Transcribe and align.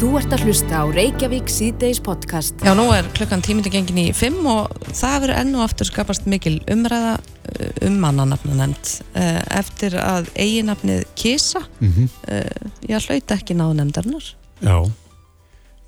Þú 0.00 0.14
ert 0.16 0.32
að 0.32 0.46
hlusta 0.46 0.78
á 0.80 0.84
Reykjavík 0.88 1.50
síðdeis 1.52 1.98
podcast. 2.00 2.54
Já, 2.64 2.70
nú 2.72 2.86
er 2.88 3.04
klukkan 3.12 3.42
tímindi 3.44 3.68
gengin 3.68 3.98
í 4.00 4.04
fimm 4.16 4.46
og 4.48 4.70
það 4.96 5.16
verður 5.26 5.32
enn 5.42 5.58
og 5.58 5.64
aftur 5.66 5.90
skapast 5.90 6.24
mikil 6.24 6.54
umræða 6.72 7.18
uh, 7.18 7.66
um 7.84 7.98
mannanafna 8.00 8.56
nefnd 8.62 8.92
eftir 9.58 9.98
að 10.00 10.30
eiginafnið 10.40 11.02
Kisa 11.20 11.60
mm 11.82 11.90
-hmm. 11.92 12.08
ég 12.88 13.10
hlaut 13.10 13.34
ekki 13.36 13.54
náðu 13.58 13.74
nefndarnar. 13.76 14.30
Já, 14.64 14.90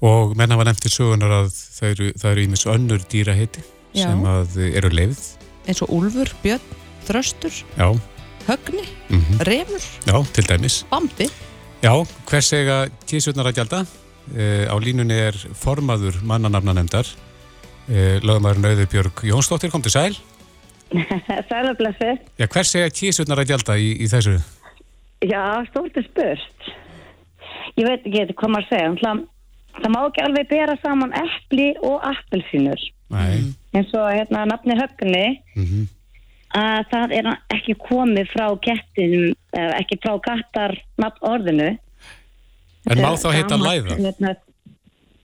og 0.02 0.36
menna 0.36 0.60
var 0.60 0.68
nefnt 0.68 0.84
í 0.84 0.92
sögunar 0.92 1.32
að 1.32 1.48
það 1.80 2.30
eru 2.32 2.44
ímis 2.44 2.66
önnur 2.66 3.00
dýraheiti 3.08 3.64
sem 3.94 4.24
að 4.24 4.76
eru 4.76 4.92
lefð. 4.92 5.24
Eins 5.66 5.82
og 5.82 5.88
Úlfur, 5.88 6.28
Björn, 6.42 6.60
Þröstur, 7.08 7.64
Já. 7.78 7.98
Högni, 8.46 8.84
mm 9.08 9.20
-hmm. 9.20 9.40
Remur, 9.40 9.82
Já, 10.04 10.24
til 10.32 10.44
dæmis. 10.48 10.84
Bambi. 10.90 11.30
Já, 11.82 12.06
hvers 12.26 12.52
ega 12.52 12.88
tísutnar 13.06 13.46
að 13.46 13.54
gjalda? 13.54 13.86
Uh, 14.30 14.70
á 14.70 14.74
línunni 14.78 15.16
er 15.18 15.36
formaður 15.58 16.20
mannanafna 16.22 16.76
nefndar 16.78 17.08
uh, 17.10 18.18
lögumæður 18.22 18.60
Nauðubjörg 18.62 19.24
Jónsdóttir, 19.26 19.72
kom 19.74 19.82
til 19.82 19.92
sæl 19.92 20.14
Sælablessi 21.50 22.12
Já, 22.38 22.46
hvers 22.46 22.70
segja 22.70 22.92
kísutnar 22.94 23.42
að 23.42 23.50
gjalda 23.50 23.76
í, 23.82 23.90
í 23.98 24.06
þessu? 24.08 24.38
Já, 25.22 25.62
stórt 25.70 25.96
er 25.98 26.06
spurt. 26.06 26.70
Ég 27.78 27.86
veit 27.86 28.06
ekki 28.06 28.34
hvað 28.38 28.52
maður 28.54 28.68
segja 28.70 28.92
það, 29.00 29.22
það 29.78 29.92
má 29.94 29.98
ekki 30.02 30.24
alveg 30.26 30.48
bera 30.50 30.76
saman 30.82 31.14
eppli 31.18 31.68
og 31.80 32.06
appelsínur. 32.10 32.86
Eins 33.12 33.92
og 33.94 34.08
hérna 34.10 34.46
nafni 34.50 34.76
högni. 34.78 35.26
Mm 35.54 35.66
-hmm. 35.66 35.84
að 36.58 36.84
það 36.90 37.12
er 37.18 37.28
ekki 37.56 37.74
komið 37.88 38.26
frá 38.32 38.46
kettin 38.66 39.34
ekki 39.52 39.96
frá 40.02 40.18
kattar 40.20 40.76
nafn 41.00 41.24
orðinu 41.24 41.70
En 42.90 42.98
má 42.98 43.12
þá 43.14 43.28
heita 43.36 43.58
læða? 43.60 43.96
Hérna, 44.00 44.32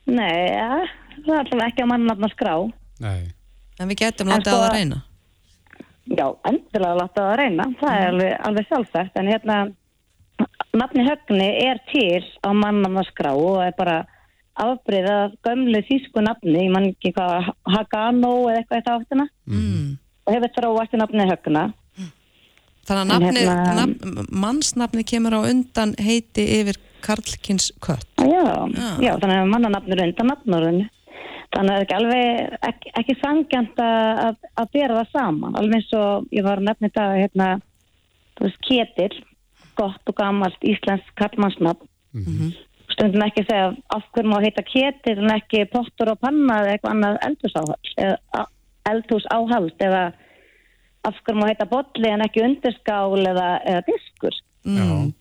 nei, 0.07 0.35
ja, 0.53 0.83
það 1.25 1.33
er 1.33 1.41
alltaf 1.43 1.65
ekki 1.67 1.85
að 1.85 1.91
mann 1.91 2.07
nafna 2.07 2.31
skrá. 2.33 2.55
Nei. 3.03 3.31
En 3.79 3.91
við 3.91 4.01
getum 4.03 4.31
látið 4.31 4.53
sko, 4.53 4.61
að 4.67 4.75
reyna? 4.77 5.01
Já, 6.09 6.27
endilega 6.51 6.95
látið 6.99 7.25
að 7.25 7.35
reyna. 7.43 7.67
Það 7.81 7.97
er 7.97 8.13
alveg, 8.13 8.37
alveg 8.49 8.69
sjálfsagt. 8.71 9.19
En 9.19 9.31
hérna, 9.33 9.59
nafni 10.79 11.07
högni 11.07 11.49
er 11.67 11.83
til 11.91 12.23
á 12.47 12.51
mann 12.55 12.81
nafna 12.85 13.05
skrá 13.11 13.33
og 13.35 13.61
er 13.67 13.75
bara 13.79 13.99
afbreyðað 14.59 15.37
gömlu 15.47 15.83
þýsku 15.87 16.23
nafni, 16.25 16.57
ég 16.65 16.73
man 16.75 16.89
ekki 16.91 17.13
hvað, 17.15 17.53
Hagano 17.75 18.33
eða 18.49 18.63
eitthvað 18.63 18.81
eftir 18.81 18.97
áttina. 18.97 19.29
Mm. 19.47 19.93
Og 20.27 20.35
hefur 20.35 20.55
þráast 20.57 20.97
í 20.97 21.03
nafni 21.03 21.29
högna. 21.29 21.69
Þannig 22.89 23.03
að 23.03 23.09
nafni, 23.13 23.41
hérna, 23.45 23.73
nafn, 23.77 24.29
mannsnafni 24.33 25.05
kemur 25.07 25.37
á 25.37 25.41
undan 25.45 25.93
heiti 26.01 26.47
yfir 26.59 26.79
Karlkins 27.05 27.73
kött. 27.85 28.09
Já, 28.19 28.45
já. 28.75 28.89
já 29.03 29.13
þannig 29.19 29.41
að 29.41 29.51
mannanafnur 29.53 30.05
undan 30.05 30.33
nafnurinn. 30.33 30.87
Þannig 31.49 31.73
að 31.73 31.73
það 31.73 31.79
er 31.79 31.85
ekki 31.85 31.97
alveg, 31.97 32.57
ekki, 32.69 32.91
ekki 33.01 33.17
sangjant 33.23 33.81
að, 33.81 34.37
að 34.61 34.71
bera 34.77 34.99
það 34.99 35.13
saman. 35.15 35.57
Alveg 35.57 35.79
eins 35.79 35.93
og 35.97 36.27
ég 36.37 36.45
var 36.45 36.61
að 36.61 36.69
nefna 36.69 36.91
þetta, 36.91 37.07
hérna, 37.17 37.49
þú 38.37 38.47
veist, 38.47 38.61
Ketil, 38.69 39.21
gott 39.81 40.13
og 40.13 40.19
gammalt 40.19 40.67
íslensk 40.69 41.15
kallmannsnafn. 41.21 41.89
Mm 42.13 42.25
-hmm. 42.25 42.53
Stundum 42.93 43.25
ekki 43.25 43.45
að 43.45 43.51
segja 43.51 43.67
af 43.97 44.05
hverjum 44.13 44.35
á 44.35 44.39
að 44.39 44.45
heita 44.47 44.63
Ketil 44.73 45.19
en 45.19 45.37
ekki 45.37 45.65
pottur 45.73 46.13
og 46.13 46.21
panna 46.21 46.61
eða 46.61 46.73
eitthvað 46.73 46.93
annað 46.95 47.19
eldhús 48.89 49.27
áhald 49.31 49.77
eða 49.79 50.13
af 51.05 51.17
hverjum 51.23 51.43
á 51.43 51.45
að 51.45 51.51
heita 51.53 51.67
botli 51.73 52.09
en 52.09 52.25
ekki 52.25 52.45
undirskál 52.45 53.27
eða, 53.27 53.49
eða 53.65 53.83
diskur. 53.89 54.35
Mm. 54.65 55.13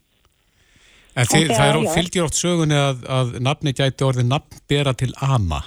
En 1.18 1.26
þið, 1.26 1.50
það 1.56 1.72
er 1.72 1.80
fylgir 1.96 2.28
oft 2.28 2.38
sögunni 2.38 2.78
að, 2.78 3.02
að 3.10 3.34
nafni 3.42 3.74
gæti 3.74 4.06
orðið 4.06 4.30
nafnbera 4.30 4.94
til 4.98 5.10
ama. 5.26 5.64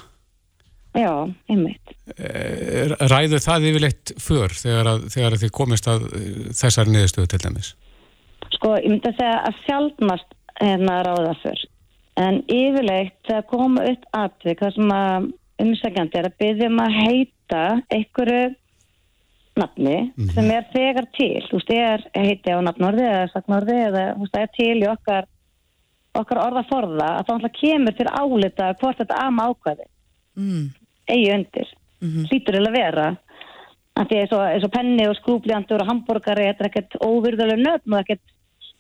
Já, 0.95 1.13
einmitt. 1.51 1.93
Eh, 2.19 2.95
ræður 3.11 3.43
það 3.43 3.67
yfirleitt 3.71 4.13
för 4.19 4.55
þegar, 4.59 4.93
að, 4.93 5.05
þegar 5.15 5.37
að 5.37 5.43
þið 5.45 5.53
komist 5.55 5.91
að 5.91 6.07
eh, 6.19 6.39
þessari 6.61 6.95
niðurstöðu 6.95 7.31
til 7.31 7.43
dæmis? 7.45 7.73
Sko, 8.57 8.73
ég 8.79 8.89
myndi 8.91 9.11
að 9.11 9.21
segja 9.21 9.43
að 9.47 9.61
sjálfnast 9.67 10.39
hérna 10.61 10.97
ráða 11.07 11.35
för. 11.45 11.67
En 12.21 12.41
yfirleitt 12.51 13.35
koma 13.51 13.85
upp 13.91 14.09
aðvik 14.19 14.65
þar 14.65 14.75
sem 14.77 14.95
að 14.95 15.29
umsækjandi 15.63 16.19
er 16.19 16.31
að 16.31 16.41
byggja 16.43 16.71
um 16.71 16.83
að 16.83 16.97
heita 16.99 17.63
einhverju 17.95 18.43
nafni 19.61 19.97
mm 19.99 20.11
-hmm. 20.17 20.33
sem 20.35 20.51
er 20.51 20.67
þegar 20.75 21.07
til. 21.15 21.43
Þú 21.51 21.59
veist, 21.59 21.75
ég 21.75 21.87
er 21.95 22.03
heiti 22.15 22.55
á 22.55 22.59
nafnorði 22.63 23.07
eða 23.07 23.29
saknorði 23.35 23.79
eða 23.87 24.05
þú 24.15 24.25
veist, 24.25 24.35
það 24.35 24.43
er 24.47 24.53
til 24.59 24.77
í 24.79 24.91
okkar 24.91 25.30
okkar 26.19 26.43
orða 26.43 26.63
forða 26.69 27.09
að 27.19 27.27
það 27.27 27.35
alltaf 27.37 27.57
kemur 27.61 27.97
til 27.97 28.09
álita 28.11 28.71
hvort 28.81 28.99
þetta 28.99 29.19
ama 29.27 29.51
ákvæði 29.51 29.87
mm. 30.37 30.65
eigi 31.07 31.33
undir 31.35 31.69
mm 32.01 32.09
-hmm. 32.09 32.27
hlýtur 32.31 32.57
til 32.57 32.67
að 32.67 32.79
vera 32.79 33.07
því 34.01 34.17
eins 34.17 34.33
og, 34.33 34.43
eins 34.49 34.65
og 34.65 34.73
penni 34.73 35.07
og 35.09 35.17
skrúbljandur 35.19 35.83
og 35.83 35.91
hambúrgari 35.91 36.49
þetta 36.49 36.65
er 36.65 36.71
ekkert 36.71 36.97
óvirðulega 37.05 37.61
nöfn 37.61 37.95
og 37.95 38.01
ekkert, 38.01 38.23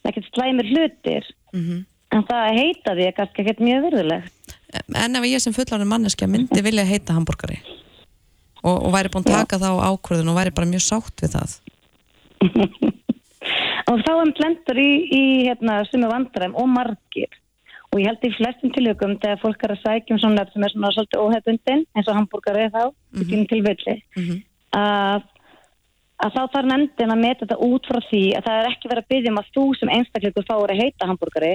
ekkert 0.08 0.30
slæmir 0.34 0.70
hlutir 0.70 1.26
mm 1.52 1.60
-hmm. 1.60 1.84
en 2.16 2.24
það 2.30 2.58
heita 2.60 2.94
því 2.94 3.12
kannski 3.16 3.42
ekkert 3.42 3.60
mjög 3.60 3.82
virðulegt 3.88 4.56
En 4.94 5.16
ef 5.16 5.24
ég 5.24 5.38
sem 5.38 5.52
fullarinn 5.52 5.88
manneskja 5.88 6.28
myndi 6.28 6.62
vilja 6.62 6.84
heita 6.84 7.12
hambúrgari 7.12 7.58
og, 8.62 8.76
og 8.86 8.92
væri 8.92 9.08
búin 9.08 9.26
að 9.26 9.32
taka 9.32 9.56
Já. 9.56 9.62
það 9.62 9.72
á 9.76 9.88
ákvörðun 9.90 10.30
og 10.30 10.38
væri 10.38 10.50
bara 10.50 10.66
mjög 10.66 10.84
sátt 10.86 11.16
við 11.22 11.30
það 11.36 11.50
og 13.90 14.02
þá 14.06 14.12
er 14.14 14.32
plentur 14.38 14.78
í, 14.78 14.90
í 15.10 15.22
hérna, 15.48 15.80
sumu 15.88 16.10
vandræm 16.10 16.54
og 16.58 16.68
margir 16.70 17.40
og 17.90 17.98
ég 17.98 18.06
held 18.06 18.26
í 18.26 18.30
flestum 18.36 18.70
tilökum 18.74 19.16
þegar 19.22 19.42
fólk 19.42 19.64
er 19.66 19.74
að 19.74 19.82
sækja 19.82 20.14
um 20.14 20.22
svona 20.22 20.46
sem 20.52 20.64
er 20.66 20.74
svona 20.74 20.92
svolítið 20.94 21.24
óhefbundin 21.24 21.84
eins 21.96 22.10
og 22.10 22.16
hambúrgar 22.18 22.58
er 22.60 22.70
þá 22.70 22.84
mm 22.86 23.22
-hmm. 23.22 23.48
til 23.50 23.62
villi 23.66 23.96
mm 23.96 24.22
-hmm. 24.22 24.38
að, 24.78 25.22
að 26.24 26.30
þá 26.36 26.42
þarf 26.52 26.68
nefndin 26.70 27.14
að 27.14 27.22
meta 27.24 27.46
þetta 27.46 27.64
út 27.70 27.90
frá 27.90 28.00
því 28.10 28.24
að 28.36 28.44
það 28.46 28.60
er 28.60 28.70
ekki 28.70 28.90
verið 28.90 29.04
að 29.04 29.10
byggja 29.12 29.32
um 29.32 29.42
að 29.42 29.50
þú 29.56 29.64
sem 29.78 29.92
einstakleikur 29.96 30.48
fáur 30.50 30.70
að 30.70 30.82
heita 30.82 31.10
hambúrgari 31.10 31.54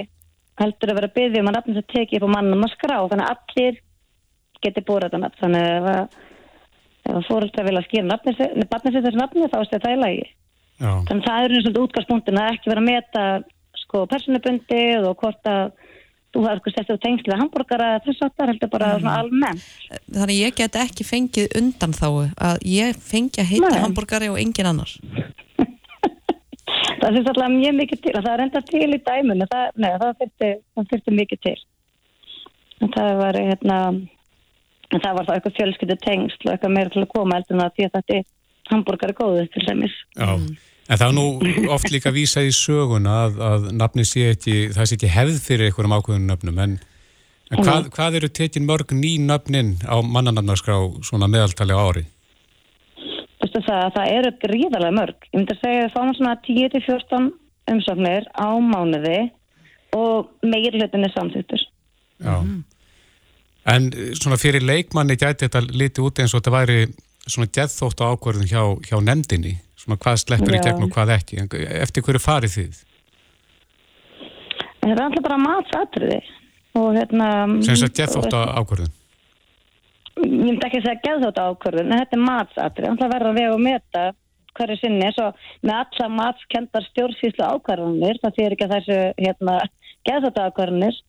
heldur 0.60 0.90
að 0.90 0.96
vera 0.98 1.08
að 1.08 1.16
byggja 1.18 1.40
um 1.40 1.48
að 1.48 1.56
nafnum 1.56 1.74
sem 1.74 1.90
tekið 1.94 2.16
upp 2.16 2.28
á 2.28 2.34
mannum 2.36 2.64
að 2.64 2.74
skrá 2.76 2.96
þannig 3.08 3.26
að 3.26 3.34
allir 3.34 3.74
geti 4.62 4.80
búið 4.80 5.02
þetta 5.04 5.18
nafn 5.18 5.40
þannig 5.40 5.62
að 5.62 6.08
ef 7.06 7.14
að 7.16 7.26
fóröldra 7.28 7.64
vilja 7.64 7.80
að 7.80 7.86
skýra 7.88 8.06
nafnir 8.10 8.34
þessu 8.96 9.18
nafni 9.20 9.48
þá 9.52 9.58
er 9.60 9.70
þetta 9.72 9.92
í 9.94 10.00
lagi 10.04 10.26
Já. 10.76 10.92
Þannig 11.08 11.22
að 11.22 11.26
það 11.26 11.44
er 11.44 11.56
eins 11.56 11.68
og 11.70 11.82
útgangspunktin 11.86 12.40
að 12.40 12.54
ekki 12.54 12.70
vera 12.72 12.82
að 12.82 12.88
meta 12.90 13.26
sko 13.80 14.02
personubundið 14.10 15.06
og 15.08 15.20
hvort 15.22 15.48
að 15.50 15.70
þú 16.36 16.42
sko 16.58 16.72
sett 16.74 16.90
á 16.92 16.96
tengslu 17.00 17.32
að 17.32 17.40
hambúrgara 17.44 17.86
þess 18.04 18.24
að 18.26 18.34
það 18.36 18.50
heldur 18.52 18.72
bara 18.72 18.88
mm. 18.90 19.04
svona 19.04 19.20
almenn. 19.22 19.62
Þannig 20.16 20.40
ég 20.42 20.58
get 20.58 20.78
ekki 20.80 21.06
fengið 21.08 21.56
undan 21.60 21.96
þá 21.96 22.08
að 22.10 22.66
ég 22.68 22.98
fengi 23.00 23.40
að 23.40 23.50
heita 23.54 23.84
hambúrgari 23.84 24.28
og 24.32 24.40
engin 24.42 24.68
annar. 24.68 24.92
það 27.00 27.16
finnst 27.16 27.30
alltaf 27.32 27.54
mjög 27.54 27.78
mikið 27.80 28.02
til 28.04 28.12
og 28.18 28.26
það 28.26 28.34
er 28.34 28.44
enda 28.46 28.62
til 28.72 28.90
í 28.90 29.00
dæmun 29.08 29.46
það, 29.54 30.20
það 30.44 30.92
fyrstu 30.92 31.16
mikið 31.16 31.42
til. 31.48 31.56
En 32.84 32.92
það 32.92 33.12
var 33.22 33.40
hérna 33.40 33.80
það 34.92 35.12
var 35.16 35.26
það 35.26 35.36
eitthvað 35.38 35.56
fjölskyldu 35.58 36.00
tengsl 36.04 36.46
og 36.46 36.52
eitthvað 36.52 36.74
meira 36.76 36.92
til 36.92 37.02
að 37.02 37.12
koma 37.14 37.38
heldur 37.38 37.56
en 37.56 37.64
að 37.64 37.76
því 37.76 37.86
að 37.86 37.94
þetta 37.96 38.18
er 38.18 38.26
hambúrgari 38.72 39.16
góðu 39.16 39.46
til 39.54 39.64
dæmis. 39.66 39.94
Já, 40.16 40.28
en 40.34 41.00
það 41.00 41.06
er 41.06 41.14
nú 41.16 41.26
oft 41.74 41.92
líka 41.92 42.10
að 42.12 42.18
vísa 42.20 42.44
í 42.46 42.52
söguna 42.54 43.16
að, 43.26 43.40
að 43.50 43.70
nafni 43.78 44.04
sé 44.08 44.28
ekki, 44.34 44.58
það 44.76 44.90
sé 44.90 44.98
ekki 44.98 45.14
hefð 45.14 45.40
fyrir 45.44 45.70
einhverjum 45.70 45.96
ákveðunum 45.96 46.28
nöfnum, 46.32 46.60
en, 46.64 46.76
en 47.52 47.62
hvað, 47.62 47.88
hvað 47.96 48.20
eru 48.20 48.30
tekin 48.40 48.68
mörg 48.68 48.94
ný 48.96 49.16
nöfnin 49.22 49.74
á 49.86 49.96
mannanamnarskrá 50.02 50.78
svona 51.06 51.30
meðaltali 51.30 51.76
ári? 51.76 52.06
Þú 53.46 53.48
veist 53.48 53.68
það, 53.70 53.88
það 53.94 54.12
eru 54.18 54.30
gríðarlega 54.42 54.96
mörg. 54.96 55.26
Ég 55.30 55.40
myndi 55.40 55.54
að 55.54 55.64
segja 55.64 55.82
að 55.82 55.90
það 55.90 55.96
fáum 55.96 56.14
svona 56.18 56.38
10-14 56.46 57.28
umsöknir 57.72 58.30
á 58.34 58.48
mánuði 58.62 59.18
og 59.96 60.32
meir 60.46 60.74
hlutin 60.74 61.06
er 61.06 61.12
samþýttur. 61.14 61.62
Já. 62.22 62.36
Mm. 62.42 62.64
En 63.66 63.88
svona 64.14 64.38
fyrir 64.38 64.62
leikmanni 64.62 65.16
gæti 65.18 65.46
þetta 65.46 65.62
litið 65.66 66.06
út 66.06 66.20
eins 66.22 66.34
og 66.34 66.42
þetta 66.42 66.54
væri 66.54 66.80
svona 67.26 67.50
geðþótt 67.58 68.02
á 68.02 68.06
ákvarðun 68.14 68.50
hjá, 68.50 68.62
hjá 68.86 68.96
nefndinni, 69.02 69.56
svona 69.78 69.98
hvað 70.02 70.20
sleppur 70.22 70.54
Já. 70.54 70.58
í 70.58 70.64
gegn 70.66 70.84
og 70.86 70.92
hvað 70.94 71.14
ekki, 71.16 71.40
eftir 71.82 72.04
hverju 72.06 72.22
farið 72.22 72.54
þið? 72.56 72.82
Það 74.82 74.92
er 74.92 75.02
alltaf 75.02 75.24
bara 75.26 75.40
matsatriði 75.42 76.20
og 76.76 76.92
hérna... 76.94 77.30
Sem 77.64 77.72
þess 77.72 77.88
að 77.88 77.96
geðþótt 78.00 78.36
á 78.36 78.40
ákvarðun? 78.60 78.94
Ég 80.16 80.36
myndi 80.46 80.68
ekki 80.68 80.80
að 80.80 80.86
segja 80.86 81.02
geðþótt 81.08 81.40
á 81.42 81.44
ákvarðun, 81.50 81.90
en 81.90 82.02
þetta 82.02 82.16
er 82.16 82.24
matsatriði, 82.28 82.94
það 83.00 83.12
verður 83.16 83.32
að 83.32 83.40
vega 83.40 83.56
og 83.56 83.64
meta 83.66 84.04
hverju 84.56 84.78
sinni, 84.80 85.08
svo 85.12 85.26
með 85.66 85.74
alla 85.82 86.06
matskendar 86.14 86.86
stjórnsýslu 86.86 87.44
ákvarðunir, 87.44 88.20
það 88.22 88.38
þýr 88.38 88.54
ekki 88.54 88.68
að 88.68 88.74
þessu 88.76 89.00
hérna, 89.20 89.56
geðþótt 90.08 90.40
ákvarðunir, 90.46 91.00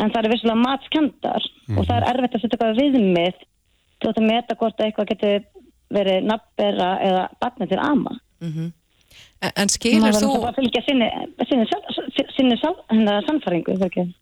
en 0.00 0.12
það 0.12 0.20
er 0.20 0.32
vissulega 0.34 0.60
matskendar 0.60 1.46
mm 1.46 1.64
-hmm. 1.64 1.80
og 1.80 1.88
það 1.88 1.96
er 1.96 2.08
erfitt 2.12 2.36
að 2.36 2.44
setja 2.44 2.56
eitthvað 2.56 2.80
viðmið 2.80 3.40
þú 4.00 4.12
ætti 4.12 4.22
að 4.22 4.30
meta 4.32 4.58
hvort 4.60 4.80
eitthvað 4.80 5.10
getur 5.12 5.40
verið 5.90 6.26
nafnbera 6.30 6.90
eða 7.06 7.24
barni 7.40 7.66
til 7.66 7.78
ama 7.78 8.18
mm 8.40 8.52
-hmm. 8.52 8.72
En 9.56 9.68
skilur 9.68 10.12
þú 10.12 10.32
Það 10.32 10.42
var 10.42 10.52
að 10.52 10.58
fylgja 10.60 10.82
sinni 10.84 11.08
sinni, 11.48 11.66
sinni, 12.36 12.56
sinni 12.56 12.56
sannfæringu 13.26 13.72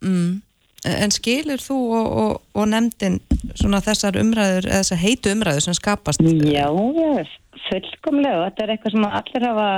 mm. 0.01 0.41
En 0.85 1.11
skilur 1.11 1.59
þú 1.59 1.77
og, 1.99 2.07
og, 2.21 2.41
og 2.53 2.67
nefndin 2.71 3.19
svona 3.59 3.81
þessar 3.83 4.15
umræður 4.21 4.67
eða 4.69 4.81
þessar 4.83 5.01
heitu 5.03 5.33
umræður 5.33 5.65
sem 5.65 5.73
skapast? 5.73 6.21
Já, 6.23 6.67
ég, 6.71 7.33
fullkomlega. 7.67 8.45
Þetta 8.45 8.63
er 8.63 8.73
eitthvað 8.73 8.95
sem 8.95 9.07
allir 9.09 9.47
hafa 9.49 9.69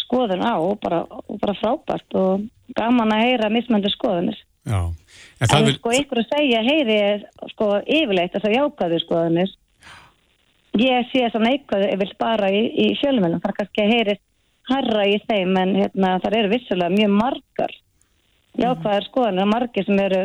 skoðun 0.00 0.46
á 0.46 0.54
og 0.56 0.78
bara, 0.80 1.02
og 1.28 1.40
bara 1.42 1.56
frábært 1.60 2.16
og 2.18 2.46
gaman 2.78 3.12
að 3.12 3.24
heyra 3.26 3.52
mismöndu 3.52 3.92
skoðunir. 3.92 4.40
Já. 4.64 4.80
En, 5.40 5.48
en 5.56 5.64
vil... 5.64 5.76
sko 5.78 5.92
ykkur 5.96 6.22
að 6.22 6.32
segja 6.34 6.62
heyri 6.66 6.98
sko 7.54 7.68
yfirleitt 7.80 8.34
þess 8.34 8.48
að 8.48 8.56
jákaðu 8.58 9.02
skoðunir. 9.04 9.54
Ég 10.80 11.06
sé 11.10 11.24
að 11.26 11.44
neikvæðu 11.44 11.86
ég 11.90 12.00
vil 12.00 12.10
bara 12.20 12.50
í, 12.52 12.60
í. 12.78 12.88
Það 13.00 13.36
er 13.36 13.56
kannski 13.56 13.84
að 13.84 13.94
heyri 13.94 14.18
harra 14.70 15.06
í 15.08 15.16
þeim 15.26 15.56
en 15.58 15.72
hérna, 15.80 16.18
það 16.22 16.36
eru 16.38 16.52
vissulega 16.52 16.94
mjög 16.94 17.16
margar 17.16 17.72
jákvæðar 18.58 19.06
skoðanir 19.08 19.46
og 19.46 19.50
margir 19.50 19.86
sem 19.86 20.00
eru 20.02 20.22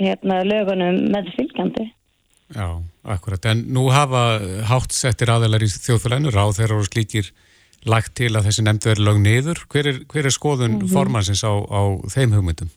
hérna, 0.00 0.40
lögunum 0.46 1.00
með 1.14 1.30
fylgjandi. 1.36 1.88
Já, 2.54 2.68
akkurat. 3.14 3.48
En 3.50 3.64
nú 3.74 3.88
hafa 3.94 4.24
hátt 4.68 4.94
settir 4.94 5.32
aðeinar 5.32 5.64
í 5.64 5.70
þjóðfélaginu, 5.72 6.32
ráð 6.34 6.58
þeirra 6.60 6.78
og 6.80 6.88
slíkir 6.90 7.30
lagt 7.88 8.14
til 8.18 8.32
að 8.32 8.48
þessi 8.48 8.64
nefndu 8.64 8.92
er 8.92 9.02
lög 9.02 9.20
niður. 9.22 9.64
Hver 9.72 9.90
er, 9.90 10.00
hver 10.10 10.28
er 10.28 10.34
skoðun 10.34 10.76
mm 10.76 10.80
-hmm. 10.80 10.92
formansins 10.92 11.44
á, 11.44 11.52
á 11.52 11.82
þeim 12.14 12.36
hugmyndum? 12.36 12.70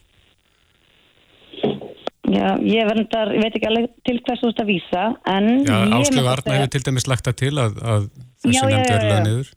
Já, 2.27 2.47
ég, 2.59 2.83
verndar, 2.89 3.31
ég 3.31 3.45
veit 3.45 3.55
ekki 3.55 3.69
alveg 3.69 3.91
til 4.07 4.17
hvers 4.25 4.41
þú 4.41 4.51
ert 4.51 4.63
að 4.63 4.71
vísa, 4.71 5.03
en... 5.31 5.45
Já, 5.63 5.75
Áslögu 5.95 6.27
Arna 6.27 6.57
hefur 6.57 6.73
til 6.73 6.83
dæmis 6.83 7.07
lagt 7.07 7.27
það 7.29 7.37
til 7.39 7.53
að, 7.63 7.77
að 7.93 8.07
þessi 8.43 8.63
nefndu 8.67 8.95
er 8.97 9.05
lög 9.07 9.21
niður. 9.27 9.51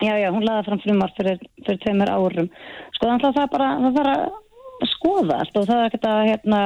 Já, 0.00 0.14
já, 0.16 0.28
hún 0.32 0.46
laði 0.48 0.66
fram 0.66 0.80
frumar 0.82 1.12
fyrir, 1.14 1.42
fyrir 1.66 1.82
tveimur 1.84 2.10
árum. 2.10 2.48
Sko, 2.96 3.04
þannig 3.04 3.28
að 3.28 3.36
það 3.38 3.50
bara, 3.54 3.68
það 3.84 3.98
bara 4.00 4.16
skoðast 4.94 5.60
og 5.60 5.68
það 5.68 5.82
er 5.82 5.90
ekkert 5.90 6.08
að 6.10 6.22
hérna, 6.30 6.62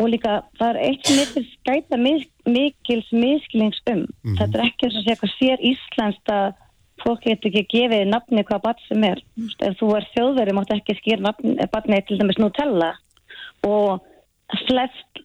og 0.00 0.10
líka 0.10 0.40
það 0.58 0.70
er 0.70 0.80
eitt 0.88 1.10
eitthvað 1.12 1.48
skæta 1.52 1.98
mikils 2.00 3.10
miskilings 3.14 3.80
um 3.86 3.98
mm 3.98 4.06
-hmm. 4.06 4.36
þetta 4.38 4.58
er 4.58 4.64
ekki 4.66 4.86
eins 4.86 4.96
og 4.98 5.04
sé 5.04 5.10
eitthvað 5.12 5.36
sér 5.38 5.58
íslenskt 5.70 6.32
að 6.34 6.46
fólk 7.04 7.22
getur 7.26 7.50
ekki 7.50 7.66
gefið 7.74 8.10
nafni 8.10 8.42
hvað 8.48 8.64
barn 8.66 8.82
sem 8.88 9.04
er 9.04 9.18
ef 9.68 9.78
þú 9.78 9.96
er 9.96 10.08
þjóðveri 10.14 10.54
máttu 10.54 10.74
ekki 10.74 10.98
skýr 10.98 11.22
barni 11.22 12.02
til 12.06 12.18
dæmis 12.18 12.38
Nutella 12.38 12.90
og 13.62 14.02
flest 14.68 15.22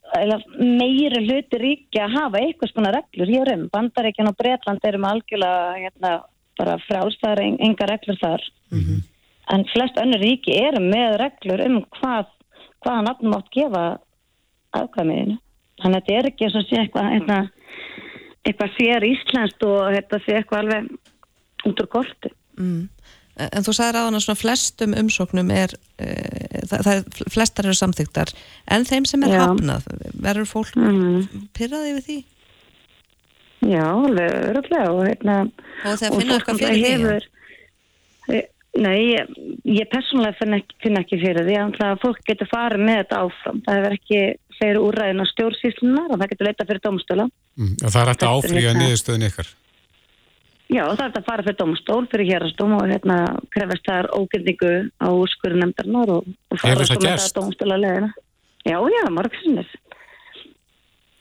meiri 0.60 1.24
hluti 1.26 1.60
ríkja 1.62 2.08
hafa 2.10 2.40
eitthvað 2.42 2.72
svona 2.72 2.96
reglur 2.96 3.30
hér 3.30 3.54
um 3.56 3.70
Bandaríkjan 3.74 4.32
og 4.32 4.38
Breitland 4.40 4.86
eru 4.88 5.02
með 5.02 5.16
algjörlega 5.16 5.78
hérna, 5.84 6.12
bara 6.60 6.78
frálstæðar 6.88 7.44
enga 7.46 7.90
reglur 7.90 8.20
þar 8.22 8.44
mm 8.72 8.84
-hmm 8.84 9.08
en 9.54 9.66
flest 9.74 9.98
önnur 10.02 10.22
ríki 10.22 10.56
eru 10.58 10.82
með 10.84 11.18
reglur 11.24 11.64
um 11.66 11.80
hvað 11.98 12.28
hvaða 12.84 13.06
nafnum 13.08 13.38
átt 13.38 13.50
gefa 13.54 13.86
afkvæmiðinu. 14.78 15.38
Þannig 15.82 15.98
að 15.98 16.10
þetta 16.10 16.18
er 16.18 16.30
ekki 16.30 16.46
eins 16.46 16.58
og 16.60 16.68
sé 16.68 16.82
eitthvað 16.82 17.14
eitthvað, 17.16 17.50
eitthvað 18.46 18.76
sér 18.78 19.08
íslenskt 19.10 19.66
og 19.68 19.80
þetta 19.96 20.20
sé 20.26 20.36
eitthvað 20.38 20.62
alveg 20.64 21.70
út 21.70 21.84
úr 21.84 21.90
korti. 21.96 22.34
Mm. 22.60 22.84
En 23.40 23.64
þú 23.64 23.76
sagði 23.76 23.96
ráðan 23.96 24.20
að 24.20 24.26
svona 24.26 24.40
flestum 24.40 24.96
umsóknum 25.00 25.54
er, 25.56 25.76
e, 26.02 26.10
það, 26.68 26.82
það 26.88 26.92
er, 26.96 27.30
flestar 27.36 27.70
eru 27.70 27.78
samþygtar, 27.80 28.34
en 28.76 28.88
þeim 28.90 29.08
sem 29.08 29.24
er 29.24 29.36
Já. 29.38 29.44
hafnað, 29.46 29.88
verður 30.20 30.50
fólk 30.50 30.76
mm. 30.76 31.46
pyrraði 31.56 31.96
við 31.98 32.10
því? 32.10 32.20
Já, 33.70 33.84
alveg 33.88 34.38
öruglega 34.52 34.92
og 34.92 35.02
hérna... 35.08 35.38
Og 35.84 36.00
þegar 36.02 36.18
finna 36.20 36.40
eitthvað 36.40 36.64
fyrir 36.64 36.80
því? 36.80 36.94
Hefur, 36.94 37.30
Nei, 38.78 39.16
ég, 39.16 39.30
ég 39.66 39.88
persónulega 39.90 40.38
finn 40.38 40.56
ekki, 40.60 40.76
finn 40.84 41.00
ekki 41.00 41.18
fyrir 41.20 41.48
því 41.48 41.56
að 41.58 41.96
fólk 42.04 42.20
getur 42.28 42.50
farið 42.52 42.84
með 42.86 43.00
þetta 43.02 43.22
áfram. 43.26 43.62
Það 43.66 43.80
hefur 43.80 43.96
ekki 43.96 44.20
fyrir 44.60 44.82
úræðin 44.84 45.24
á 45.24 45.26
stjórnsýslunar 45.32 46.12
og 46.14 46.20
það 46.20 46.32
getur 46.34 46.50
leita 46.50 46.68
fyrir 46.70 46.84
domstöla. 46.86 47.26
Mm, 47.58 47.74
það 47.82 47.98
er 48.02 48.12
hægt 48.12 48.26
að 48.28 48.36
áfrýja 48.38 48.76
niðurstöðin 48.78 49.28
ykkar? 49.30 49.50
Já, 50.70 50.84
það 50.86 51.00
er 51.02 51.06
hægt 51.08 51.18
að 51.18 51.26
fara 51.26 51.44
fyrir 51.46 51.58
domstól, 51.58 52.04
fyrir 52.12 52.28
hérastóm 52.30 52.74
og 52.78 52.84
hérna 52.86 53.16
krefast 53.56 53.88
þar 53.90 54.10
ógildingu 54.14 54.74
á 55.02 55.08
úrskurðu 55.10 55.64
nefndarnar 55.64 56.12
og, 56.14 56.28
og 56.54 56.62
fara 56.62 56.86
með 56.86 57.06
það 57.08 57.32
domstöla 57.40 57.78
leðina. 57.82 58.10
Já, 58.68 58.78
já, 58.78 59.04
margsinnis. 59.16 59.72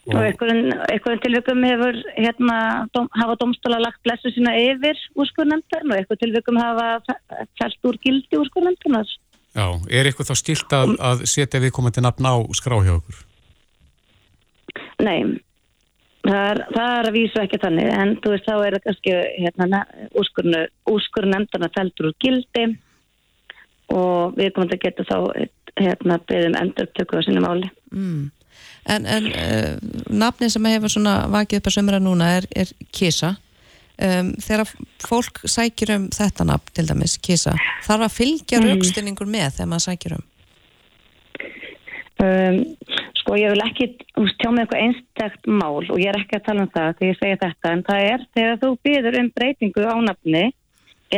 Og 0.08 0.20
einhverjum 0.24 1.22
tilvægum 1.24 1.64
hefur 1.68 1.96
hérna, 2.16 2.58
dom, 2.96 3.08
hafa 3.12 3.38
domstóla 3.40 3.80
lagt 3.82 4.00
blessu 4.04 4.32
sína 4.32 4.54
yfir 4.56 5.00
úrskurðnefndarinn 5.20 5.92
og 5.92 5.98
einhverjum 5.98 6.22
tilvægum 6.22 6.60
hafa 6.60 7.16
fælt 7.60 7.88
úr 7.88 7.98
gildi 8.04 8.40
úrskurðnefndarinn. 8.40 9.16
Já, 9.56 9.66
er 9.88 10.08
eitthvað 10.08 10.30
þá 10.30 10.36
stilt 10.38 10.76
að, 10.76 10.94
að 11.00 11.24
setja 11.28 11.60
viðkomandi 11.64 12.04
nafn 12.04 12.28
á 12.28 12.36
skráhjókur? 12.56 13.20
Nei, 15.04 15.40
það 16.28 16.44
er, 16.50 16.60
það 16.74 16.94
er 16.94 17.08
að 17.08 17.16
vísu 17.16 17.40
ekki 17.42 17.60
þannig 17.62 17.92
en 17.94 18.14
þú 18.22 18.34
veist 18.34 18.48
þá 18.48 18.54
er 18.56 18.76
það 18.76 18.84
kannski 18.86 19.14
hérna, 19.44 19.80
úrskurðnefndarinn 20.92 21.74
fælt 21.76 22.02
úr 22.04 22.12
gildi 22.22 22.66
og 23.94 24.36
viðkomandi 24.36 24.80
getur 24.82 25.08
þá 25.08 25.18
hérna, 25.78 26.18
beðum 26.28 26.56
endurtöku 26.60 27.18
á 27.18 27.24
sinni 27.24 27.42
máli. 27.44 27.70
Mm. 27.92 28.30
En, 28.88 29.04
en 29.06 29.28
uh, 29.28 29.74
nafnin 30.10 30.52
sem 30.52 30.70
hefur 30.70 30.92
svona 30.92 31.20
vakið 31.32 31.60
upp 31.60 31.70
að 31.70 31.76
sömra 31.76 32.00
núna 32.02 32.32
er, 32.38 32.48
er 32.56 32.72
Kisa. 32.94 33.34
Um, 33.98 34.30
þegar 34.38 34.70
fólk 35.02 35.40
sækir 35.50 35.90
um 35.96 36.04
þetta 36.14 36.46
nafn, 36.46 36.70
til 36.76 36.86
dæmis, 36.86 37.16
Kisa, 37.18 37.56
þarf 37.86 38.06
að 38.06 38.14
fylgja 38.14 38.60
mm. 38.60 38.68
raukstilningur 38.70 39.30
með 39.30 39.56
þegar 39.56 39.70
maður 39.72 39.86
sækir 39.88 40.14
um? 40.18 40.26
Um? 42.24 42.60
Sko, 43.20 43.36
ég 43.36 43.52
vil 43.52 43.64
ekki 43.64 43.86
tjá 44.40 44.48
með 44.50 44.62
eitthvað 44.62 44.84
einstakt 44.84 45.50
mál 45.50 45.82
og 45.82 45.98
ég 46.00 46.08
er 46.08 46.20
ekki 46.20 46.38
að 46.38 46.46
tala 46.46 46.64
um 46.64 46.70
það 46.72 46.94
þegar 46.98 47.10
ég 47.10 47.18
segja 47.20 47.40
þetta, 47.42 47.72
en 47.72 47.84
það 47.88 48.06
er 48.12 48.24
þegar 48.38 48.62
þú 48.62 48.70
byður 48.88 49.18
um 49.20 49.30
breytingu 49.36 49.84
á 49.84 49.96
nafni 50.06 50.44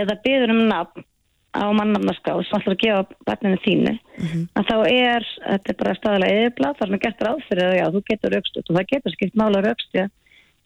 eða 0.01 0.17
byður 0.25 0.55
um 0.57 0.63
nafn 0.71 1.07
á 1.51 1.67
mannamnarská 1.75 2.37
sem 2.47 2.61
ætlar 2.61 2.77
að 2.77 2.83
gefa 2.85 3.21
barninu 3.27 3.59
þínu 3.65 3.93
mm 3.93 4.27
-hmm. 4.27 4.45
að 4.55 4.69
þá 4.71 4.77
er, 4.87 5.25
þetta 5.47 5.73
er 5.73 5.79
bara 5.83 5.99
staðilega 5.99 6.37
eðiblað 6.41 6.77
þar 6.79 6.87
sem 6.87 6.95
er 6.95 7.05
gert 7.05 7.25
ráð 7.27 7.41
fyrir 7.49 7.65
það, 7.65 7.79
já, 7.81 7.87
þú 7.95 8.03
getur 8.11 8.35
raukstuð 8.35 8.71
og 8.71 8.77
það 8.77 8.91
getur 8.93 9.15
skipt 9.17 9.41
mála 9.41 9.63
raukstuð 9.67 10.09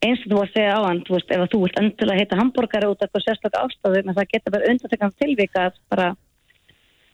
eins 0.05 0.21
og 0.25 0.29
þú 0.29 0.37
var 0.37 0.49
að 0.49 0.55
segja 0.57 0.77
á 0.77 0.81
hann, 0.85 1.01
þú 1.07 1.15
veist, 1.17 1.31
ef 1.33 1.49
þú 1.53 1.61
vilt 1.65 1.81
endilega 1.81 2.21
heita 2.21 2.41
hambúrgari 2.41 2.91
út 2.91 3.01
eitthvað 3.01 3.25
sérstaklega 3.25 3.65
ástafðu 3.65 4.03
en 4.03 4.17
það 4.19 4.31
getur 4.35 4.55
bara 4.55 4.69
undantekkan 4.71 5.17
tilvika 5.23 5.67
að 5.69 5.79
bara 5.89 6.09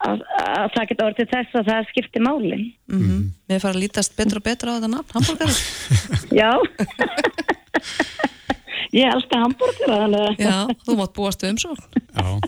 að, 0.06 0.22
að 0.40 0.68
það 0.74 0.88
getur 0.90 1.08
orðið 1.08 1.32
þess 1.34 1.58
að 1.60 1.68
það 1.70 1.88
skiptir 1.90 2.24
máli. 2.24 2.60
Mm 2.90 3.02
-hmm. 3.02 3.22
Við 3.50 3.62
fara 3.64 3.74
að 3.74 3.82
lítast 3.84 4.16
betur 4.16 4.40
og 4.40 4.46
betur 4.46 4.70
á 4.70 4.76
þetta 4.76 4.90
nafn, 4.94 5.12
hambúrgari 5.16 5.54
Já. 6.40 6.50
Ég 9.00 9.06
elskar 9.14 9.44
hambúrgari 9.44 10.24
Já, 10.40 10.58
þú 10.86 10.98
mátt 10.98 11.14
búast 11.16 11.44
um 11.46 11.58
svo 11.58 11.76
Já. 12.16 12.40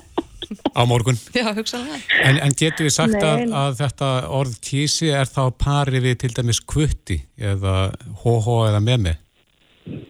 Á 0.77 0.83
morgun. 0.89 1.17
Já, 1.39 1.53
hugsaðlega 1.57 2.01
En, 2.25 2.41
en 2.43 2.57
getur 2.57 2.89
við 2.89 2.97
sagt 2.97 3.21
að, 3.23 3.47
að 3.53 3.77
þetta 3.81 4.09
orð 4.29 4.59
kísi 4.65 5.13
er 5.13 5.29
þá 5.29 5.45
pari 5.57 6.01
við 6.01 6.19
til 6.25 6.33
dæmis 6.37 6.61
kvutti 6.61 7.23
eða 7.37 7.93
hóhó 8.25 8.63
eða 8.69 8.81
memi? 8.81 9.17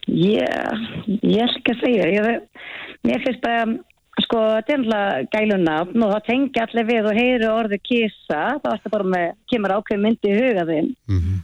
Já, 0.07 0.53
ég 1.25 1.41
er 1.41 1.49
ekki 1.49 1.73
að 1.73 1.81
segja 1.81 2.09
ég, 2.13 2.43
Mér 3.03 3.23
finnst 3.25 3.47
að 3.49 3.79
sko, 4.33 4.41
þetta 4.57 4.73
er 4.73 4.83
alltaf 4.83 5.31
gæluna 5.33 5.77
og 5.85 6.13
það 6.15 6.27
tengi 6.27 6.63
allir 6.63 6.89
við 6.89 7.09
og 7.09 7.19
heyru 7.19 7.53
orði 7.53 7.79
kísa 7.85 8.41
þá 8.63 8.69
er 8.71 8.81
þetta 8.81 8.93
bara 8.95 9.09
með, 9.15 9.31
kemur 9.53 9.75
ákveð 9.77 10.03
myndi 10.03 10.31
í 10.31 10.37
hugaðinn 10.39 10.91
mm 11.11 11.19
-hmm. 11.21 11.39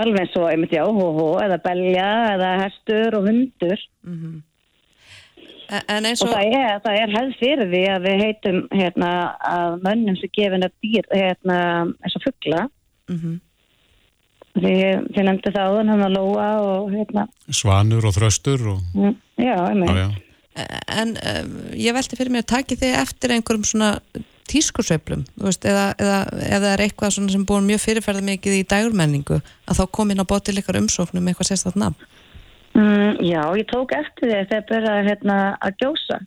alveg 0.00 0.20
eins 0.24 0.36
og, 0.40 0.50
ég 0.50 0.60
myndi 0.62 0.80
á, 0.80 0.86
hóhó 0.88 1.28
eða 1.44 1.62
belja 1.62 2.10
eða 2.34 2.52
hestur 2.64 3.18
og 3.20 3.28
hundur 3.28 3.80
mm 4.02 4.18
-hmm. 4.18 4.42
Og, 5.66 5.82
og 6.22 6.28
það 6.30 6.44
er, 6.54 6.80
er 6.94 7.10
hefð 7.10 7.32
fyrir 7.40 7.66
því 7.72 7.80
að 7.90 8.04
við 8.06 8.20
heitum 8.22 8.58
hérna, 8.70 9.34
að 9.42 9.80
mönnum 9.82 10.16
sem 10.16 10.30
gefin 10.30 10.62
að 10.62 10.76
dýr 10.78 11.08
hérna, 11.10 11.56
eins 12.06 12.14
og 12.16 12.22
fuggla 12.22 12.68
mm 13.10 13.16
-hmm. 13.16 13.40
því 14.60 14.74
þið 15.10 15.24
nefndi 15.26 15.50
það 15.50 15.66
áðan 15.66 15.88
hann 15.88 16.06
að 16.06 16.16
lóa 16.18 16.48
og 16.60 16.92
hérna 16.92 17.26
Svanur 17.50 18.06
og 18.06 18.14
þröstur 18.14 18.62
og... 18.62 18.78
Mm, 18.94 19.16
já, 19.36 19.58
ah, 19.58 19.74
já. 19.74 20.25
En 20.56 21.16
uh, 21.20 21.42
ég 21.76 21.96
velti 21.96 22.18
fyrir 22.18 22.32
mig 22.32 22.46
að 22.46 22.52
taki 22.54 22.78
þið 22.80 22.98
eftir 23.02 23.34
einhverjum 23.34 23.66
svona 23.68 23.90
tískursveiflum 24.46 25.24
eða, 25.42 25.86
eða, 25.98 26.18
eða 26.46 26.68
er 26.76 26.82
eitthvað 26.84 27.16
sem 27.16 27.46
búin 27.48 27.66
mjög 27.66 27.82
fyrirferða 27.82 28.22
mikið 28.28 28.60
í 28.60 28.66
dægurmenningu 28.70 29.40
að 29.40 29.80
þá 29.80 29.82
kom 29.98 30.12
inn 30.14 30.22
á 30.22 30.30
bótið 30.30 30.60
likar 30.60 30.78
umsóknum 30.78 31.26
eitthvað 31.26 31.50
sérstaklega 31.50 31.88
nafn 31.88 32.14
Mm, 32.76 33.24
já, 33.24 33.40
ég 33.56 33.64
tók 33.72 33.92
eftir 33.96 34.28
því 34.28 34.40
þegar 34.50 34.64
byrjaði 34.68 35.04
hérna, 35.06 35.36
að 35.64 35.76
gjósa 35.80 36.18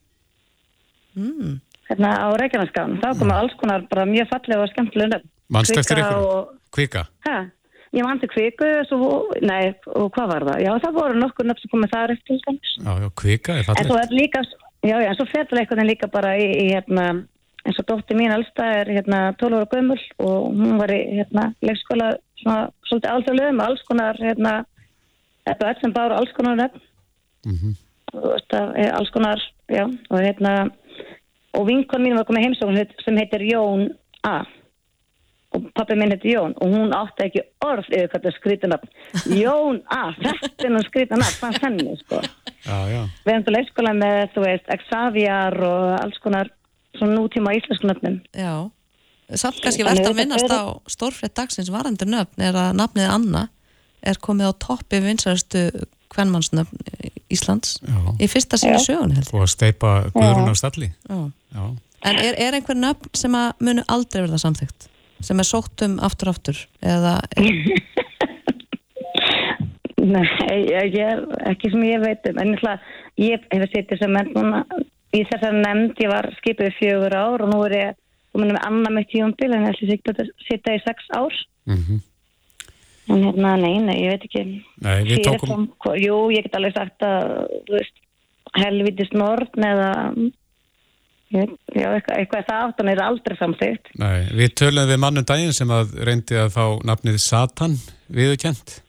mm. 1.13 1.51
hérna 1.91 2.13
á 2.25 2.27
Reykjavíkskán 2.41 2.95
þá 3.03 3.09
komið 3.19 3.27
mm. 3.27 3.36
alls 3.36 3.57
konar 3.59 3.83
bara 3.91 4.05
mjög 4.09 4.31
fallega 4.31 4.63
og 4.63 4.71
skemmtilega 4.71 5.19
Mannst 5.53 5.77
eftir 5.77 6.01
ykkur? 6.01 6.24
Og... 6.25 6.48
Kvika? 6.74 7.03
Hæ? 7.27 7.36
Ég 7.96 8.05
mannti 8.05 8.27
kviku 8.29 8.67
svo, 8.86 9.08
nei, 9.41 9.72
og 9.98 10.12
hvað 10.13 10.27
var 10.29 10.43
það? 10.51 10.60
Já, 10.62 10.72
það 10.84 10.98
voru 11.00 11.19
nokkur 11.24 11.48
nöfn 11.50 11.63
sem 11.63 11.72
komið 11.72 11.93
þar 11.96 12.12
eftir 12.13 12.39
Já, 12.46 12.91
já, 13.01 13.08
kvika 13.22 13.55
er 13.58 13.65
fallegt 13.65 13.81
En 13.81 13.89
svo 13.89 13.98
er 13.98 14.13
líka, 14.13 14.43
já, 14.86 14.96
já, 15.01 15.08
en 15.10 15.17
svo 15.17 15.25
ferður 15.31 15.62
eitthvað 15.63 15.89
líka 15.89 16.10
bara 16.13 16.36
í, 16.38 16.46
í 16.46 16.65
hérna, 16.69 17.05
eins 17.65 17.79
og 17.81 17.88
dótti 17.89 18.17
mín 18.19 18.36
allstað 18.36 18.75
er 18.84 18.91
hérna 19.00 19.22
12 19.41 19.58
ára 19.58 19.69
gömul 19.74 19.98
og 20.22 20.36
hún 20.53 20.77
var 20.77 20.93
í 20.93 21.00
hérna 21.17 21.48
leikskóla 21.65 22.12
svona 22.43 22.60
svolítið 22.88 23.15
alþjóðlega 23.15 23.58
með 23.58 23.65
alls 23.72 23.84
konar 23.89 24.22
hérna, 24.22 24.53
börn 25.50 25.81
sem 25.81 25.96
báru 25.98 26.19
alls 26.19 26.36
konar 26.38 26.69
Mhm. 27.48 27.74
og 28.13 28.24
veist 28.34 28.53
að 28.53 28.72
eh, 28.77 28.91
alls 28.93 29.10
konar, 29.15 29.41
já, 29.72 29.86
og 29.88 30.19
hérna 30.19 30.53
og 31.55 31.67
vinkon 31.67 32.03
mín 32.03 32.17
var 32.17 32.25
komið 32.27 32.46
heimsókn 32.50 33.03
sem 33.03 33.17
heitir 33.17 33.46
Jón 33.50 33.89
A 34.27 34.43
og 35.56 35.65
pappi 35.77 35.98
minn 35.98 36.13
heitir 36.13 36.36
Jón 36.36 36.56
og 36.62 36.74
hún 36.74 36.94
átti 36.96 37.25
ekki 37.25 37.44
orð 37.65 37.88
yfir 37.89 38.10
hvað 38.12 38.15
þetta 38.15 38.34
skrítin 38.38 38.74
nafn 38.74 38.89
Jón 39.41 39.82
A, 39.89 40.01
þetta 40.20 40.68
er 40.68 40.74
nú 40.75 40.82
skrítin 40.86 41.22
nafn 41.22 41.39
hvað 41.41 41.62
henni, 41.65 41.96
sko 42.03 42.22
Já, 42.65 42.77
já. 42.91 43.01
við 43.25 43.34
erum 43.34 43.46
til 43.48 43.56
leikskóla 43.58 43.94
með, 43.98 44.18
þú 44.36 44.46
veist, 44.46 44.74
Xavier 44.88 45.62
og 45.70 45.86
alls 46.00 46.20
konar 46.24 46.51
svona 46.98 47.15
nútíma 47.18 47.56
íslensku 47.58 47.89
nöfnum 47.89 48.20
Já, 48.36 48.56
samt 49.34 49.62
kannski 49.63 49.88
verðt 49.88 50.10
að 50.12 50.20
minnast 50.20 50.51
á 50.53 50.77
stórfrétt 50.89 51.38
dagsins 51.39 51.72
varandi 51.74 52.06
nöfn 52.10 52.46
er 52.50 52.58
að 52.68 52.75
nafnið 52.82 53.13
Anna 53.13 53.48
er 54.06 54.20
komið 54.22 54.51
á 54.51 54.62
toppi 54.63 55.01
vinsæðustu 55.03 55.65
kvennmannsnöfn 56.10 56.77
Íslands 57.29 57.77
Já. 57.86 57.98
í 58.18 58.27
fyrsta 58.29 58.58
sinni 58.58 58.79
sögun. 58.82 59.13
Og 59.29 59.44
að 59.44 59.51
steipa 59.53 59.89
guðrun 60.15 60.50
á 60.50 60.56
stalli. 60.58 60.89
Já. 61.06 61.20
Já. 61.53 61.63
En 62.10 62.18
er, 62.18 62.38
er 62.41 62.58
einhver 62.58 62.77
nöfn 62.79 63.12
sem 63.18 63.36
að 63.38 63.51
munu 63.68 63.84
aldrei 63.91 64.24
verða 64.24 64.39
samþygt? 64.41 64.88
Sem 65.25 65.39
er 65.41 65.47
sótt 65.47 65.81
um 65.85 65.97
aftur 66.05 66.31
aftur? 66.31 66.59
Eða, 66.81 67.17
Nei, 69.99 70.25
ég, 70.69 70.93
ég 70.95 70.99
er 71.03 71.23
ekki 71.51 71.69
sem 71.73 71.83
ég 71.83 71.99
veit 72.03 72.27
um. 72.29 72.38
En 72.39 72.53
ég, 72.53 72.59
ætla- 72.61 72.79
ég 73.19 73.47
hef 73.51 73.65
setið 73.73 73.99
sem 73.99 74.13
menn 74.15 74.29
núna 74.35 74.61
í 75.15 75.23
þessar 75.27 75.57
nefnd, 75.59 75.99
ég 75.99 76.11
var 76.11 76.29
skipið 76.39 76.77
fjögur 76.77 77.15
ár 77.17 77.43
og 77.43 77.51
nú 77.51 77.59
er 77.67 77.75
ég 77.75 77.97
komin 78.31 78.53
með 78.55 78.63
annað 78.69 78.95
með 78.95 79.09
tíumbil 79.11 79.51
en 79.57 79.65
ég 79.67 79.81
ætla 79.97 80.13
að 80.15 80.31
setja- 80.47 80.77
í 80.77 80.83
sex 80.85 81.09
ár. 81.15 81.35
Mm 81.67 81.99
en 83.09 83.23
hérna, 83.25 83.55
nei, 83.57 83.79
nei, 83.81 83.95
ég 84.03 84.11
veit 84.13 84.25
ekki. 84.27 84.41
Nei, 84.85 84.99
við 85.07 85.23
tókum, 85.25 85.63
Jú, 85.97 86.17
ég 86.29 86.43
get 86.45 86.53
alveg 86.59 86.75
sagt 86.75 87.01
að 87.01 87.31
þú 87.65 87.73
veist, 87.73 87.95
helvitis 88.53 89.09
norn 89.17 89.65
eða 89.65 89.88
ég 91.36 91.50
já, 91.75 91.88
eitthvað, 91.93 92.15
eitthvað 92.17 92.45
það 92.50 92.62
áttan 92.67 92.91
er 92.93 93.01
aldrei 93.05 93.38
samþýtt 93.39 93.89
nei, 94.01 94.19
við 94.39 94.53
töluðum 94.62 94.93
við 94.93 95.01
mannum 95.05 95.27
daginn 95.29 95.53
sem 95.55 95.74
að 95.74 95.95
reyndi 96.09 96.38
að 96.41 96.53
fá 96.55 96.63
nafnið 96.89 97.19
Satan 97.24 97.75
viðurkent 98.09 98.79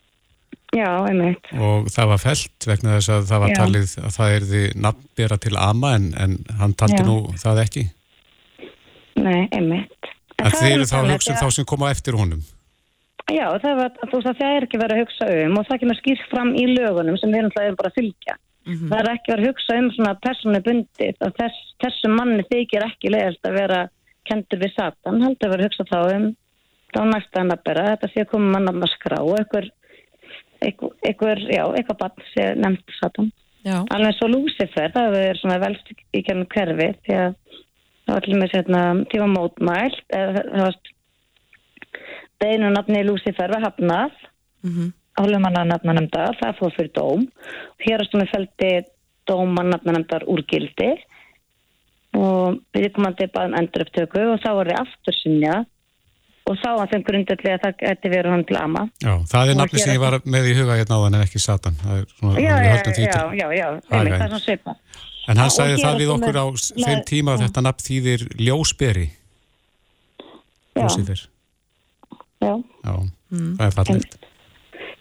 Já, 0.70 0.86
einmitt 1.02 1.48
og 1.58 1.88
það 1.90 2.10
var 2.12 2.20
felt 2.22 2.66
vegna 2.70 2.92
þess 2.96 3.10
að 3.10 3.24
það 3.32 3.40
var 3.42 3.50
Já. 3.50 3.56
talið 3.58 3.94
að 4.06 4.12
það 4.14 4.34
erði 4.36 4.60
nafnbera 4.86 5.38
til 5.42 5.56
ama 5.58 5.90
en, 5.98 6.04
en 6.14 6.36
hann 6.60 6.74
taldi 6.78 7.00
Já. 7.00 7.06
nú 7.08 7.16
það 7.42 7.62
ekki. 7.64 7.82
Nei, 9.18 9.48
einmitt 9.50 10.10
En 10.38 10.46
það 10.54 10.62
er 10.68 10.76
eru 10.76 10.86
þá 10.86 10.96
að- 11.00 11.40
þá 11.42 11.48
sem 11.52 11.66
koma 11.68 11.90
eftir 11.90 12.14
honum. 12.16 12.44
Já, 13.30 13.46
það, 13.62 13.74
var, 13.80 13.90
þú 13.98 14.14
veist 14.14 14.30
að 14.30 14.38
það 14.38 14.54
er 14.56 14.66
ekki 14.68 14.78
verið 14.80 14.94
að 14.94 15.02
hugsa 15.02 15.26
um 15.42 15.58
og 15.58 15.66
það 15.66 15.80
kemur 15.82 15.98
skýrt 15.98 16.30
fram 16.30 16.54
í 16.54 16.64
lögunum 16.70 17.18
sem 17.18 17.34
við 17.34 17.42
erum 17.42 17.76
bara 17.82 17.90
að 17.90 17.98
fylgja. 17.98 18.38
Það 18.90 18.98
er 19.00 19.10
ekki 19.14 19.34
að 19.34 19.46
hugsa 19.46 19.78
um 19.80 19.88
svona 19.94 20.12
að 21.26 21.34
þess, 21.40 21.64
þessum 21.84 22.14
manni 22.18 22.44
þykir 22.50 22.86
ekki 22.86 23.12
leiðast 23.14 23.48
að 23.48 23.58
vera 23.58 23.80
kendur 24.28 24.60
við 24.62 24.72
Satan. 24.76 25.22
Heldur 25.24 25.52
verið 25.54 25.64
að 25.64 25.68
hugsa 25.70 25.88
þá 25.90 26.00
um 26.16 26.30
þá 26.90 27.00
næsta 27.06 27.42
hann 27.42 27.54
að 27.54 27.64
bera, 27.68 27.88
þetta 27.92 28.10
sé 28.10 28.24
að 28.24 28.30
koma 28.32 28.54
mann 28.54 28.70
að 28.70 28.92
skrá 28.94 29.18
og 29.22 29.36
já, 31.46 31.62
eitthvað 31.78 32.00
bann 32.02 32.24
sé 32.34 32.46
nefnt 32.58 32.96
Satan. 32.98 33.30
já, 33.64 33.76
Alveg 33.94 34.16
svo 34.16 34.28
Lucifer, 34.32 34.92
það 34.94 35.14
verið 35.16 35.40
svona 35.40 35.58
velst 35.62 35.92
í 35.94 36.22
kennum 36.26 36.48
hverfi 36.50 36.88
því 37.06 37.18
að 37.20 37.34
það 38.06 38.14
var 38.14 38.26
til 38.26 38.38
með 38.40 38.54
hérna, 38.56 38.82
tíma 39.12 39.28
mótmæl 39.30 39.98
eða 40.08 40.44
það 40.48 40.64
var 40.66 40.80
beinu 42.40 42.72
nafni 42.74 43.04
Lucifer 43.06 43.52
var 43.54 43.68
hafnað 43.68 44.16
mm 44.64 44.90
álumanna 45.18 45.64
nafnanemndar, 45.68 46.38
það 46.40 46.58
fór 46.60 46.74
fyrir 46.76 46.92
dóm. 46.96 47.26
Og 47.74 47.86
hér 47.86 48.04
að 48.04 48.30
feldi 48.30 48.70
dóman 49.28 49.72
nafnanemndar 49.74 50.26
úr 50.30 50.44
gildi 50.48 50.94
og 52.18 52.56
við 52.74 52.88
komandi 52.96 53.28
bara 53.30 53.46
um 53.46 53.58
endur 53.60 53.84
upptöku 53.84 54.22
og 54.32 54.40
þá 54.42 54.48
var 54.56 54.70
þið 54.70 54.80
aftur 54.80 55.14
sinja 55.14 55.58
og 56.50 56.56
þá 56.58 56.70
að 56.72 56.94
þeim 56.94 57.04
grundalli 57.06 57.52
að 57.52 57.60
það 57.62 57.76
geti 57.84 58.10
verið 58.10 58.34
hann 58.34 58.42
til 58.48 58.56
ama. 58.58 58.82
Já, 59.04 59.12
það 59.30 59.52
er 59.52 59.60
hér 59.60 59.82
sem 59.84 59.92
ég 59.94 60.02
var 60.02 60.16
með 60.24 60.48
í 60.50 60.56
huga 60.58 60.78
hérna 60.80 60.98
áðan 60.98 61.18
en 61.20 61.26
ekki 61.26 61.42
Satan. 61.42 61.76
Það 61.84 62.00
er 62.00 62.08
svona, 62.16 62.34
já, 62.42 62.54
við 62.56 62.98
já, 63.04 63.20
já, 63.38 63.46
já, 63.54 63.66
Það 63.86 64.10
er 64.10 64.18
svona 64.24 64.42
svipa 64.42 64.76
En 65.30 65.38
hann 65.38 65.52
sagði 65.54 65.76
það 65.78 66.00
við 66.00 66.12
okkur 66.16 66.38
á 66.40 66.46
þeim 66.58 67.02
tíma 67.06 67.36
að 67.36 67.44
þetta 67.44 67.62
nafn 67.62 67.84
þýðir 67.86 68.24
ljósberi, 68.40 69.06
já, 70.74 70.86
Já, 72.40 72.54
það 73.30 73.64
er 73.66 73.74
fallegt. 73.76 74.16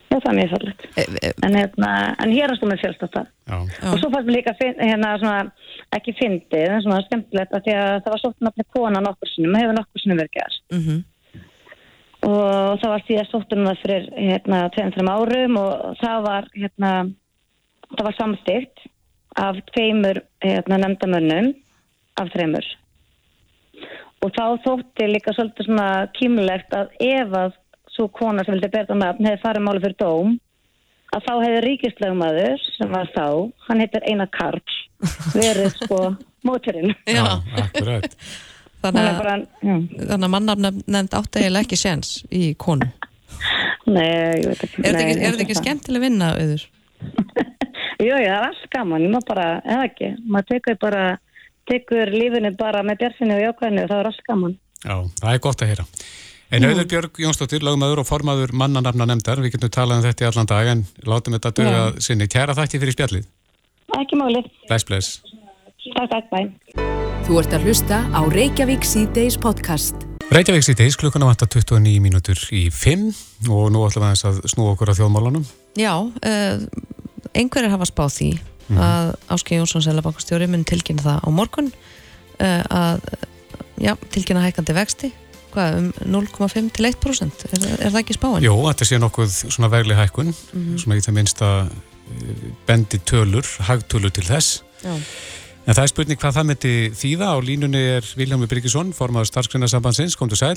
Já, 0.10 0.18
það 0.18 0.30
er 0.32 0.38
mjög 0.40 0.54
fallegt 0.54 0.86
e, 0.90 1.04
e, 1.04 1.32
en, 1.46 1.58
hérna, 1.60 1.92
en 2.24 2.34
hér 2.34 2.52
er 2.52 2.60
stómið 2.60 2.82
fjölst 2.84 3.06
á 3.06 3.08
það 3.08 3.28
Já, 3.30 3.58
já. 3.58 3.92
og 3.92 4.02
svo 4.02 4.10
fannst 4.14 4.30
mér 4.30 4.38
líka 4.38 4.56
hérna, 4.62 5.14
svona, 5.22 5.38
ekki 5.98 6.16
fyndið 6.20 6.66
en 6.74 6.84
svona 6.86 7.06
skemmtilegt 7.06 7.56
að 7.56 7.64
því 7.68 7.78
að 7.78 7.94
það 7.94 8.12
var 8.16 8.24
sótt 8.24 8.46
nafni 8.48 8.68
kona 8.76 9.04
nokkur 9.06 9.32
sinnum, 9.34 9.58
hefur 9.60 9.78
nokkur 9.78 10.04
sinnum 10.04 10.22
verið 10.22 10.36
gert 10.40 10.60
mhm, 10.76 11.00
og 12.30 12.82
það 12.82 12.94
var 12.94 13.06
síðan 13.08 13.30
sóttum 13.30 13.66
það 13.70 13.82
fyrir 13.84 14.10
hérna, 14.18 14.62
2-3 14.76 15.08
árum 15.16 15.62
og 15.62 16.02
það 16.02 16.26
var 16.28 16.52
hérna, 16.58 16.92
það 17.96 18.06
var 18.10 18.20
samstikt 18.20 18.86
af 19.40 19.64
tveimur 19.72 20.24
hérna, 20.44 20.82
nefndamönnum 20.84 21.54
af 22.20 22.34
þreimur 22.34 22.68
og 24.20 24.34
þá 24.36 24.46
þótti 24.66 25.08
líka 25.08 25.34
svolítið 25.36 25.70
svona 25.70 25.90
kímulegt 26.18 26.74
að 26.76 26.92
ef 27.06 27.36
að 27.40 27.58
svo 28.00 28.08
kona 28.16 28.46
sem 28.48 28.56
vildi 28.56 28.72
berða 28.72 28.96
nafn 28.96 29.28
hefði 29.28 29.44
farið 29.44 29.66
máli 29.66 29.84
fyrir 29.84 29.98
dóm 30.00 30.38
að 31.10 31.26
þá 31.26 31.32
hefði 31.44 31.64
ríkislögumæður 31.66 32.68
sem 32.78 32.94
var 32.94 33.10
þá, 33.16 33.26
hann 33.68 33.84
heitir 33.84 34.06
Einar 34.08 34.30
Karl 34.32 34.78
verið 35.34 35.74
sko 35.76 36.00
móturinn 36.48 36.94
já. 37.10 37.26
akkurat. 37.60 38.16
Þannig, 38.80 39.04
er 39.04 39.10
að, 39.10 39.18
bara, 39.20 39.36
já, 39.60 39.74
þannig 40.08 40.26
að 40.30 40.34
mannafn 40.38 40.68
nefnd 40.88 41.16
átt 41.20 41.40
eiginlega 41.42 41.68
ekki 41.68 41.80
séns 41.82 42.14
í 42.32 42.54
konu 42.56 42.88
nei, 43.90 44.40
ég 44.40 44.46
veit 44.48 44.62
ekki 44.64 44.86
Er 44.86 44.96
þetta 44.96 45.26
ekki, 45.26 45.44
ekki 45.44 45.58
skemmtileg 45.60 46.06
vinna 46.06 46.32
auður? 46.38 46.64
Jú, 48.00 48.14
jú, 48.14 48.16
það 48.16 48.30
er 48.32 48.46
allt 48.48 48.68
gaman, 48.72 49.04
ég 49.04 49.12
má 49.12 49.20
bara, 49.28 49.46
eða 49.68 49.90
ekki, 49.90 50.14
maður 50.32 50.54
tekur 50.54 50.78
bara, 50.80 51.04
tekur 51.68 52.12
lífinu 52.14 52.54
bara 52.56 52.80
með 52.88 53.02
björnsinu 53.02 53.36
og 53.36 53.42
jákvæðinu 53.44 53.84
og 53.84 53.90
það 53.92 54.00
er 54.00 54.10
allt 54.10 54.22
gaman. 54.30 54.54
Já, 54.80 54.96
það 55.20 55.34
er 55.34 55.42
gott 55.44 55.64
að 55.66 55.72
heyra. 55.74 55.86
En 56.50 56.66
Auður 56.66 56.88
Björg 56.90 57.20
Jónsdóttir, 57.22 57.62
lagmaður 57.62 58.00
og 58.02 58.08
formaður 58.10 58.56
mannanafna 58.58 59.06
nefndar, 59.06 59.38
við 59.44 59.54
getum 59.54 59.70
talað 59.70 60.00
um 60.00 60.06
þetta 60.08 60.24
í 60.24 60.28
allan 60.32 60.48
dag 60.50 60.70
en 60.72 60.80
látum 61.06 61.36
þetta 61.36 61.52
döga 61.60 61.84
sinni. 62.02 62.26
Kæra 62.26 62.56
þætti 62.58 62.80
fyrir 62.82 62.96
spjallið. 62.96 63.28
Ekki 64.00 64.18
máli. 64.18 64.42
Bless, 64.66 64.88
bless. 64.90 65.20
Takk, 65.94 66.10
takk, 66.10 66.32
bæ. 66.34 66.50
Þú 67.28 67.38
ert 67.44 67.54
að 67.54 67.70
hlusta 67.70 68.02
á 68.10 68.22
Reykjavík 68.34 68.82
C-Days 68.82 69.38
podcast. 69.38 70.08
Reykjavík 70.34 70.66
síðdeis, 70.66 70.98
klukkuna 70.98 71.30
vantar 71.30 71.52
29 71.54 72.02
mínútur 72.02 72.42
í 72.50 72.66
5 72.74 73.06
og 73.54 73.70
nú 73.70 73.86
ætlum 73.86 74.08
við 74.08 74.10
aðeins 74.10 74.28
að 74.32 74.42
snúa 74.50 74.74
okkur 74.74 74.90
á 74.90 74.98
þjóðmálunum. 74.98 75.46
Já, 75.78 75.94
uh, 76.02 76.66
einhverjir 77.38 77.78
hafa 77.78 77.92
spáð 77.94 78.14
því 78.18 78.34
að 78.74 79.16
Áskei 79.34 79.58
Jónsson 79.58 79.86
Sælabankastjóri 79.86 80.50
mun 80.50 80.66
tilkynna 80.66 81.06
það 81.06 81.24
á 81.26 81.30
morgun 81.30 81.72
uh, 82.42 82.62
að 82.74 83.10
já, 83.82 83.94
tilkynna 84.14 84.46
hækandi 84.50 84.78
vexti 84.78 85.14
hvað, 85.54 85.78
um 85.80 85.90
0,5 86.16 86.72
til 86.76 86.90
1% 86.90 87.46
er, 87.50 87.66
er 87.80 87.94
það 87.94 88.00
ekki 88.04 88.18
spáin? 88.18 88.46
Jó, 88.46 88.54
þetta 88.68 88.88
sé 88.90 89.00
nokkuð 89.02 89.36
svona 89.42 89.72
vegli 89.74 89.98
hækkun, 89.98 90.32
svona 90.80 91.00
í 91.00 91.04
það 91.06 91.18
minnsta 91.18 91.52
eh, 91.66 92.48
bendi 92.70 93.02
tölur, 93.10 93.48
hagtölur 93.70 94.14
til 94.16 94.26
þess. 94.30 94.62
Já. 94.84 94.96
En 95.70 95.76
það 95.76 95.84
er 95.84 95.92
spurning 95.92 96.20
hvað 96.22 96.38
það 96.40 96.48
myndi 96.50 96.76
þýða. 96.98 97.28
Á 97.30 97.38
línunni 97.46 97.82
er 98.00 98.06
Viljámi 98.18 98.48
Byrkisson, 98.50 98.94
formaður 98.98 99.30
starfsgreinasambandsins, 99.30 100.16
komdu 100.18 100.38
sæl. 100.40 100.56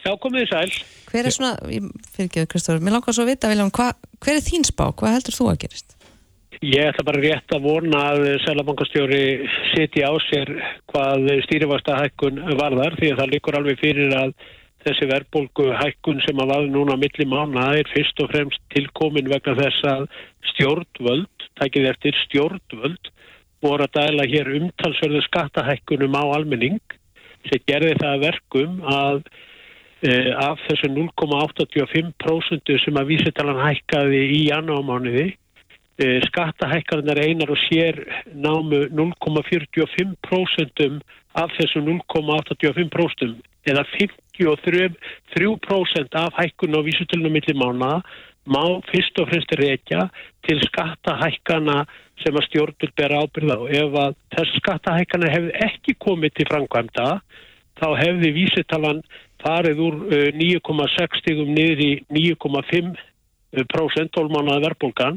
Já, 0.00 0.14
komið 0.16 0.46
þið 0.46 0.52
sæl. 0.54 0.78
Hver 1.10 1.26
er 1.28 1.34
svona, 1.34 1.50
ég 1.68 1.88
fyrirgeðu 2.14 2.48
Kristófur, 2.54 2.84
mér 2.84 2.96
langar 2.96 3.16
svo 3.16 3.26
að 3.26 3.34
vita 3.34 3.50
Vilján, 3.50 3.72
hva, 3.74 3.90
hver 4.22 4.38
er 4.38 4.44
þín 4.46 4.64
spá? 4.64 4.86
Hvað 4.96 5.18
heldur 5.18 5.36
þú 5.36 5.48
að 5.50 5.58
gerist? 5.66 5.96
Ég 6.58 6.82
ætla 6.82 7.04
bara 7.06 7.20
rétt 7.22 7.52
að 7.54 7.62
vona 7.62 7.98
að 8.10 8.24
Sælabankastjóri 8.42 9.46
setji 9.70 10.02
á 10.02 10.10
sér 10.26 10.50
hvað 10.90 11.28
stýrifasta 11.46 11.94
hækkun 12.00 12.40
varðar 12.58 12.96
því 12.98 13.12
að 13.12 13.20
það 13.20 13.30
líkur 13.34 13.58
alveg 13.58 13.78
fyrir 13.78 14.16
að 14.18 14.32
þessi 14.84 15.08
verðbólgu 15.12 15.68
hækkun 15.78 16.20
sem 16.26 16.42
að 16.42 16.50
vaði 16.50 16.72
núna 16.74 16.96
milli 16.98 17.26
mána 17.30 17.68
er 17.78 17.88
fyrst 17.94 18.20
og 18.24 18.32
fremst 18.32 18.62
tilkomin 18.74 19.30
vegna 19.30 19.54
þess 19.60 19.86
að 19.92 20.06
stjórnvöld, 20.50 21.46
tækið 21.60 21.88
eftir 21.92 22.18
stjórnvöld, 22.24 23.12
voru 23.62 23.86
að 23.86 23.94
dæla 24.00 24.26
hér 24.28 24.50
umtalsverðu 24.58 25.22
skattahækkunum 25.28 26.18
á 26.18 26.24
almenning 26.34 26.80
sem 27.46 27.62
gerði 27.70 27.94
það 28.00 28.14
að 28.16 28.24
verkum 28.26 28.80
að 28.90 29.20
e, 30.02 30.12
af 30.34 30.60
þessu 30.66 30.90
0,85% 30.96 32.74
sem 32.84 33.00
að 33.00 33.12
vísitalan 33.14 33.62
hækkaði 33.68 34.24
í 34.40 34.40
janúarmánuði 34.48 35.28
e, 35.28 35.39
skattahækkarinnar 36.00 37.20
einar 37.20 37.52
og 37.52 37.60
sér 37.68 38.00
námu 38.32 38.88
0,45% 38.88 41.04
af 41.34 41.50
þessu 41.58 41.80
0,85% 41.84 43.36
eða 43.68 43.84
53% 44.40 46.16
af 46.24 46.32
hækkun 46.40 46.76
á 46.76 46.80
vísutölunum 46.88 47.32
millir 47.36 47.56
mána 47.56 47.92
má 48.46 48.80
fyrst 48.90 49.18
og 49.20 49.28
fremst 49.28 49.52
reykja 49.60 50.08
til 50.48 50.58
skattahækkana 50.64 51.84
sem 52.24 52.36
að 52.36 52.46
stjórnur 52.48 52.90
ber 52.96 53.12
ábyrða 53.20 53.56
og 53.60 53.68
ef 53.70 53.90
að 54.04 54.12
þess 54.36 54.50
skattahækkana 54.62 55.32
hefði 55.34 55.52
ekki 55.68 55.92
komið 56.00 56.30
til 56.36 56.46
framkvæmda 56.50 57.08
þá 57.80 57.88
hefði 58.00 58.28
vísitalan 58.36 59.00
farið 59.44 59.76
úr 59.86 59.94
9,6 60.36 61.20
stigum 61.20 61.50
niður 61.56 61.80
í 61.84 61.92
9,5% 62.08 64.14
tólmánaða 64.16 64.64
verbulgan 64.68 65.16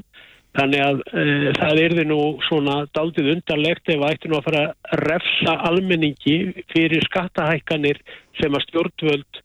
Þannig 0.53 0.83
að 0.85 0.99
uh, 1.01 1.47
það 1.57 1.79
erði 1.87 2.03
nú 2.09 2.19
svona 2.47 2.83
daldið 2.93 3.31
undarlegt 3.37 3.89
ef 3.89 4.03
ætti 4.09 4.29
nú 4.29 4.37
að 4.37 4.49
fara 4.49 4.65
að 4.69 5.01
refsa 5.07 5.55
almenningi 5.69 6.37
fyrir 6.73 7.05
skattahækkanir 7.09 8.01
sem 8.41 8.53
að 8.53 8.65
stjórnvöld 8.67 9.41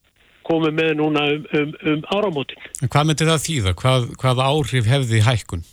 komi 0.48 0.70
með 0.72 0.94
núna 1.00 1.24
um, 1.32 1.48
um, 1.56 1.72
um 1.92 2.04
áramótin. 2.12 2.60
En 2.82 2.92
hvað 2.92 3.08
myndir 3.08 3.28
það 3.28 3.44
þýða? 3.46 3.74
Hvað, 3.82 4.06
hvað 4.20 4.44
áhrif 4.44 4.88
hefði 4.88 5.24
hækkun? 5.24 5.64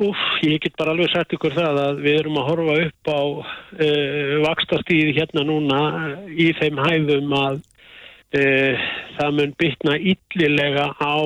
Úf, 0.00 0.20
ég 0.46 0.62
get 0.64 0.76
bara 0.80 0.94
alveg 0.94 1.10
sagt 1.12 1.34
ykkur 1.36 1.52
það 1.52 1.78
að 1.82 1.98
við 2.06 2.18
erum 2.22 2.38
að 2.40 2.48
horfa 2.48 2.76
upp 2.86 3.10
á 3.12 3.20
uh, 3.20 3.50
eh, 3.84 4.34
vakstastíði 4.46 5.16
hérna 5.18 5.44
núna 5.44 5.80
í 6.32 6.50
þeim 6.56 6.80
hæðum 6.80 7.34
að 7.36 7.60
uh, 8.40 8.88
það 9.18 9.36
mun 9.36 9.54
bytna 9.60 9.98
yllilega 10.14 10.86
á 10.96 11.16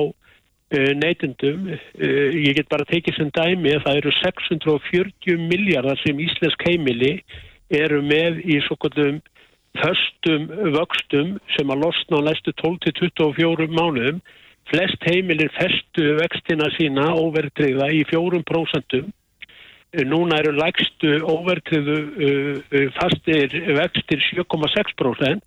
Eh, 0.69 0.95
neytendum. 0.97 1.67
Eh, 1.69 2.33
ég 2.41 2.55
get 2.57 2.69
bara 2.73 2.87
tekið 2.89 3.19
sem 3.19 3.27
dæmi 3.29 3.75
að 3.75 3.83
það 3.85 3.97
eru 3.99 4.11
640 4.17 5.43
miljardar 5.51 5.99
sem 6.01 6.17
Íslensk 6.17 6.63
heimili 6.65 7.19
eru 7.69 7.99
með 8.01 8.39
í 8.49 8.57
svo 8.65 8.73
kvöldum 8.81 9.19
höstum 9.77 10.47
vöxtum 10.73 11.35
sem 11.53 11.69
að 11.69 11.83
losna 11.83 12.17
á 12.17 12.25
næstu 12.25 12.53
12-24 12.63 13.67
mánuðum. 13.77 14.23
Flest 14.71 15.05
heimilir 15.05 15.53
festu 15.53 16.15
vextina 16.17 16.71
sína 16.79 17.11
óvertriða 17.13 17.91
í 17.93 18.01
4%. 18.09 19.03
Eh, 19.93 20.01
núna 20.01 20.39
eru 20.41 20.55
lægstu 20.57 21.19
óvertriðu 21.29 21.99
fastir 22.97 23.53
vextir 23.77 24.25
7,6% 24.33 25.45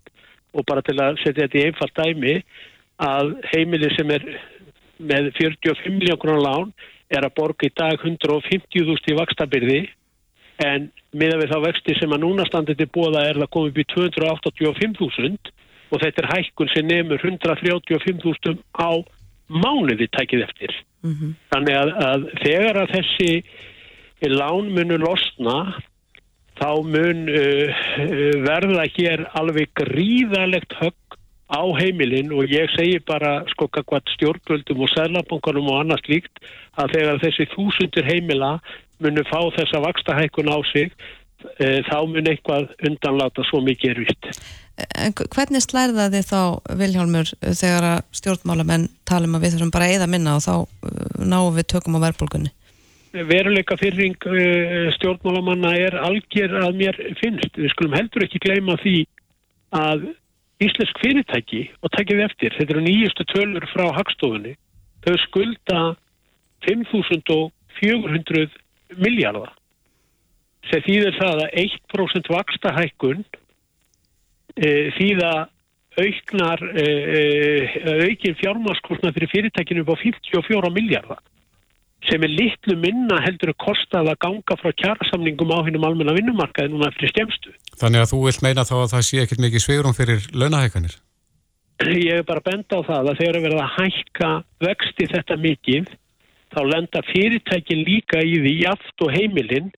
og 0.55 0.63
bara 0.63 0.79
til 0.79 0.95
að 0.95 1.19
setja 1.25 1.43
þetta 1.43 1.59
í 1.59 1.65
einfalt 1.67 1.99
dæmi 1.99 2.37
að 3.03 3.35
heimili 3.51 3.91
sem 3.97 4.15
er 4.15 4.23
með 4.99 5.31
45 5.39 5.95
miljónar 5.95 6.41
lán 6.43 6.73
er 7.09 7.25
að 7.25 7.35
borga 7.39 7.67
í 7.67 7.73
dag 7.75 8.01
150.000 8.03 9.13
í 9.13 9.17
vakstabyrði 9.17 9.79
en 10.63 10.89
miða 11.15 11.39
við 11.39 11.53
þá 11.53 11.59
vexti 11.63 11.95
sem 11.97 12.11
að 12.13 12.23
núna 12.25 12.45
standið 12.47 12.81
til 12.81 12.89
bóða 12.93 13.23
er 13.29 13.39
það 13.39 13.53
komið 13.55 13.71
upp 13.71 13.81
í 13.81 13.87
285.000 13.95 15.53
og 15.89 16.03
þetta 16.03 16.21
er 16.21 16.29
hækkun 16.33 16.71
sem 16.73 16.89
nefnur 16.89 17.23
135.000 17.23 18.59
á 18.77 18.91
mánuði 19.49 20.09
tækið 20.13 20.45
eftir. 20.45 20.75
Mm 21.01 21.13
-hmm. 21.15 21.35
Þannig 21.49 21.77
að, 21.79 21.93
að 22.09 22.25
þegar 22.43 22.81
að 22.83 22.91
þessi 22.97 23.31
lán 24.29 24.69
munu 24.75 24.99
losna 24.99 25.57
þá 26.59 26.71
mun 26.83 27.29
uh, 27.31 27.69
uh 28.03 28.35
verða 28.43 28.85
hér 28.97 29.25
alveg 29.39 29.71
gríðalegt 29.79 30.75
högg 30.81 31.18
á 31.49 31.61
heimilin 31.81 32.31
og 32.35 32.49
ég 32.49 32.69
segi 32.75 32.99
bara 33.05 33.39
sko 33.53 33.67
hvað 33.73 34.13
stjórnvöldum 34.15 34.83
og 34.85 34.91
sælabankanum 34.93 35.71
og 35.73 35.79
annars 35.81 36.05
líkt 36.09 36.41
að 36.77 36.93
þegar 36.95 37.23
þessi 37.23 37.47
þúsundir 37.55 38.05
heimila 38.05 38.59
munu 39.01 39.23
fá 39.25 39.39
þessa 39.57 39.81
vakstahækun 39.81 40.51
á 40.53 40.57
sig 40.69 40.93
e, 41.57 41.81
þá 41.89 41.97
mun 42.05 42.29
eitthvað 42.29 42.69
undanláta 42.85 43.45
svo 43.49 43.63
mikið 43.65 43.95
er 43.95 44.03
vitt. 44.05 44.29
En 44.95 45.15
hvernig 45.17 45.63
slærða 45.65 46.07
þið 46.13 46.29
þá 46.29 46.41
Viljálmur 46.79 47.33
þegar 47.41 47.89
að 47.95 47.99
stjórnmálamenn 48.21 48.87
talum 49.09 49.35
að 49.35 49.45
við 49.45 49.57
þurfum 49.57 49.73
bara 49.75 49.91
eða 49.95 50.07
minna 50.11 50.37
og 50.37 50.45
þá 50.45 50.53
e, 50.61 50.95
náum 51.25 51.53
við 51.57 51.69
tökum 51.73 51.97
á 51.97 52.05
verðbólgunni? 52.05 52.53
Veruleika 53.09 53.73
fyrring 53.81 54.21
e, 54.29 54.41
stjórnmálamanna 54.99 55.73
er 55.81 55.97
algjör 55.97 56.59
að 56.61 56.75
mér 56.77 56.99
finnst. 57.17 57.57
Við 57.57 57.73
skulum 57.73 57.97
heldur 57.97 58.27
ekki 58.27 58.41
gleyma 58.43 58.77
því 58.83 58.99
að 59.73 60.11
íslensk 60.63 60.99
fyrirtæki 61.03 61.61
og 61.83 61.91
takkið 61.95 62.25
eftir, 62.25 62.55
þetta 62.57 62.75
eru 62.75 62.83
nýjustu 62.85 63.23
tölur 63.31 63.65
frá 63.71 63.85
hagstofunni, 63.95 64.53
þau 65.05 65.15
skulda 65.23 65.79
5.400 66.67 68.49
miljardar 68.99 69.53
sem 70.69 70.83
þýðir 70.83 71.15
það 71.17 71.45
að 71.45 71.55
1% 71.63 72.31
vaksta 72.33 72.73
hækkun 72.75 73.23
e, 74.59 74.91
þýða 74.97 75.31
auknar 75.99 76.63
e, 76.75 76.83
e, 76.83 77.21
aukin 78.05 78.37
fjármáskostna 78.39 79.13
fyrir 79.15 79.31
fyrirtækinu 79.31 79.85
upp 79.85 79.93
á 79.95 80.01
54 80.03 80.73
miljardar 80.75 81.21
sem 82.07 82.23
er 82.23 82.31
litlu 82.31 82.77
minna 82.79 83.19
heldur 83.25 83.51
að 83.51 83.59
kosta 83.65 84.01
að 84.01 84.15
ganga 84.23 84.57
frá 84.61 84.71
kjærasamningum 84.81 85.51
á 85.51 85.59
hennum 85.67 85.87
almenna 85.87 86.15
vinnumarkaði 86.15 86.71
núna 86.71 86.91
fyrir 86.95 87.11
stjemstu. 87.13 87.53
Þannig 87.81 88.05
að 88.05 88.11
þú 88.13 88.19
vilt 88.25 88.43
meina 88.45 88.65
þá 88.67 88.75
að 88.79 88.91
það 88.93 89.05
sé 89.09 89.23
ekkert 89.23 89.43
mikið 89.45 89.65
sveirum 89.65 89.97
fyrir 89.97 90.27
launahækanir? 90.31 90.95
Ég 91.79 92.21
er 92.21 92.27
bara 92.27 92.43
bend 92.43 92.67
á 92.75 92.79
það 92.83 93.11
að 93.11 93.19
þegar 93.21 93.43
verða 93.45 93.65
að 93.65 93.75
hækka 93.77 94.31
vexti 94.67 95.09
þetta 95.13 95.37
mikið 95.39 95.91
þá 96.51 96.61
lenda 96.67 97.01
fyrirtækin 97.11 97.85
líka 97.87 98.23
í 98.25 98.35
því 98.43 98.53
jaft 98.65 99.05
og 99.05 99.13
heimilinn 99.15 99.71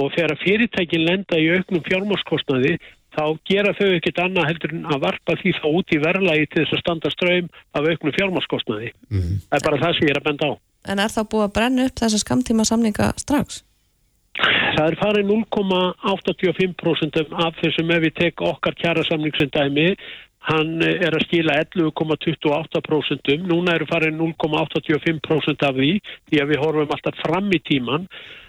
og 0.00 0.12
þegar 0.14 0.40
fyrirtækin 0.40 1.04
lenda 1.04 1.40
í 1.40 1.50
auknum 1.52 1.84
fjármáskostnaði 1.88 2.76
þá 3.12 3.24
gera 3.48 3.74
þau 3.76 3.88
ekkert 3.98 4.20
annað 4.22 4.48
heldur 4.48 4.74
en 4.76 4.86
að 4.88 5.02
varpa 5.04 5.36
því 5.42 5.54
þá 5.58 5.66
út 5.68 5.92
í 5.92 6.00
verðlagi 6.00 6.48
til 6.48 6.62
þess 6.62 6.76
að 6.76 6.82
standa 6.84 7.12
ströym 7.12 7.50
af 7.76 7.88
auknum 7.88 8.16
fjármáskostnaði. 8.16 8.92
Mm. 9.12 9.34
Það 9.50 9.58
er 9.58 9.66
bara 9.66 9.80
það 9.82 9.98
sem 9.98 10.06
ég 10.08 10.14
er 10.14 10.20
að 10.22 10.28
benda 10.30 10.48
á. 10.48 10.52
En 10.88 10.98
er 10.98 11.12
það 11.12 11.28
búið 11.34 11.46
að 11.46 11.54
brenna 11.58 11.86
upp 11.88 12.02
þessa 12.02 12.22
skamtíma 12.22 12.66
samninga 12.66 13.12
strax? 13.22 13.62
Það 14.72 14.88
er 14.88 14.96
farið 14.98 15.28
0,85% 15.28 17.32
af 17.46 17.58
þessum 17.60 17.92
ef 17.92 18.04
við 18.06 18.14
tek 18.18 18.44
okkar 18.48 18.74
kjæra 18.80 19.02
samningsendæmi 19.06 19.88
hann 20.48 20.82
er 20.82 21.14
að 21.14 21.24
skila 21.28 21.54
11,28% 21.62 23.44
núna 23.46 23.76
eru 23.76 23.86
farið 23.90 24.16
0,85% 24.18 25.66
af 25.68 25.76
því 25.76 25.92
því 26.30 26.36
að 26.42 26.50
við 26.50 26.62
horfum 26.64 26.94
alltaf 26.96 27.20
fram 27.22 27.52
í 27.52 27.60
tíman 27.68 28.08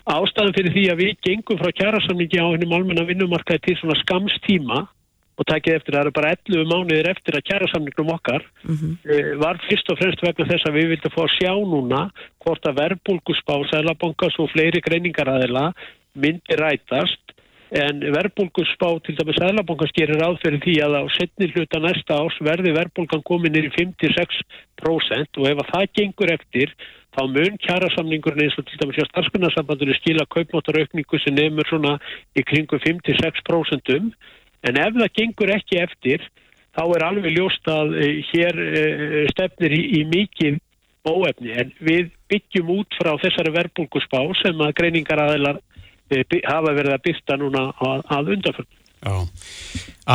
ástæðan 0.09 0.55
fyrir 0.57 0.73
því 0.73 0.85
að 0.91 1.01
við 1.03 1.11
gengum 1.27 1.61
frá 1.61 1.69
kjæra 1.75 1.99
samningi 2.07 2.41
á 2.41 2.47
hennum 2.49 2.75
almenna 2.79 3.05
vinnumarkaði 3.07 3.65
til 3.67 3.77
svona 3.79 3.99
skamstíma 4.01 4.79
og 5.33 5.47
takið 5.49 5.77
eftir, 5.79 5.95
það 5.95 6.03
eru 6.03 6.13
bara 6.13 6.33
11 6.35 6.67
mánuðir 6.69 7.09
eftir 7.09 7.37
að 7.37 7.45
kjæra 7.49 7.69
samningum 7.71 8.13
okkar 8.13 8.43
mm 8.63 8.75
-hmm. 8.75 9.37
var 9.41 9.61
fyrst 9.67 9.89
og 9.89 9.97
fremst 9.97 10.21
vegna 10.21 10.49
þess 10.51 10.67
að 10.69 10.77
við 10.77 10.89
vildum 10.93 11.15
fá 11.15 11.23
að 11.23 11.35
sjá 11.37 11.53
núna 11.73 12.01
hvort 12.43 12.63
að 12.69 12.77
verbulgusspá, 12.81 13.55
sælabankas 13.71 14.39
og 14.39 14.51
fleiri 14.53 14.81
greiningaræðila 14.81 15.73
myndi 16.13 16.53
rætast 16.61 17.23
en 17.73 18.03
verbulgusspá 18.13 18.89
til 19.01 19.15
dæmis 19.17 19.39
sælabankas 19.41 19.95
gerir 19.97 20.21
áþverjum 20.21 20.61
því 20.61 20.75
að 20.85 20.97
á 21.01 21.03
setni 21.17 21.49
hluta 21.53 21.79
næsta 21.81 22.19
ás 22.21 22.35
verði 22.45 22.75
verbulgan 22.77 23.25
komin 23.25 23.57
í 23.57 23.69
56% 23.73 25.41
og 25.41 25.47
ef 25.49 25.57
að 25.63 25.71
það 25.73 25.93
gengur 25.97 26.33
eftir 26.37 26.75
þá 27.17 27.23
mun 27.29 27.57
kjæra 27.65 27.89
samningurinn 27.95 28.45
eins 28.45 28.57
og 28.57 28.67
til 28.67 28.77
dæmis 28.81 29.01
á 29.01 29.09
starfskunnarsambandinu 29.09 29.97
skila 29.97 30.29
kaupmáttaraukningu 30.35 31.19
sem 31.21 31.33
nefnur 31.33 31.69
svona 31.69 31.97
í 32.37 32.45
kringum 32.45 32.81
56% 32.85 33.97
um 33.97 34.13
En 34.63 34.80
ef 34.80 34.95
það 34.95 35.15
gengur 35.17 35.52
ekki 35.58 35.80
eftir, 35.84 36.23
þá 36.73 36.84
er 36.86 37.06
alveg 37.08 37.36
ljóst 37.36 37.67
að 37.69 37.97
uh, 37.97 38.13
hér 38.32 38.62
uh, 38.63 39.17
stefnir 39.34 39.76
í, 39.76 39.82
í 39.99 40.04
mikið 40.10 40.60
óefni. 41.10 41.52
En 41.60 41.73
við 41.84 42.13
byggjum 42.32 42.71
út 42.78 42.99
frá 42.99 43.12
þessari 43.21 43.52
verbulgusspá 43.58 44.21
sem 44.39 44.63
að 44.63 44.76
greiningar 44.80 45.21
aðeinar 45.26 45.60
uh, 45.60 46.39
hafa 46.47 46.71
verið 46.71 46.95
að 46.95 47.04
byrta 47.10 47.38
núna 47.41 47.67
að, 47.76 48.08
að 48.08 48.34
undanfjörnum. 48.38 48.80
Já, 49.04 49.15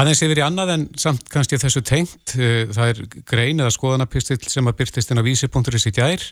aðeins 0.00 0.22
yfir 0.24 0.38
í 0.40 0.44
annað 0.46 0.70
en 0.72 0.84
samt 0.96 1.26
kannski 1.28 1.58
þessu 1.60 1.82
tengt, 1.84 2.32
það 2.32 2.86
er 2.86 3.02
grein 3.28 3.60
eða 3.60 3.74
skoðanapistill 3.74 4.38
sem 4.48 4.70
að 4.70 4.78
byrtist 4.78 5.12
inn 5.12 5.20
á 5.20 5.26
vísi.is 5.26 5.84
í 5.90 5.92
gær 5.92 6.24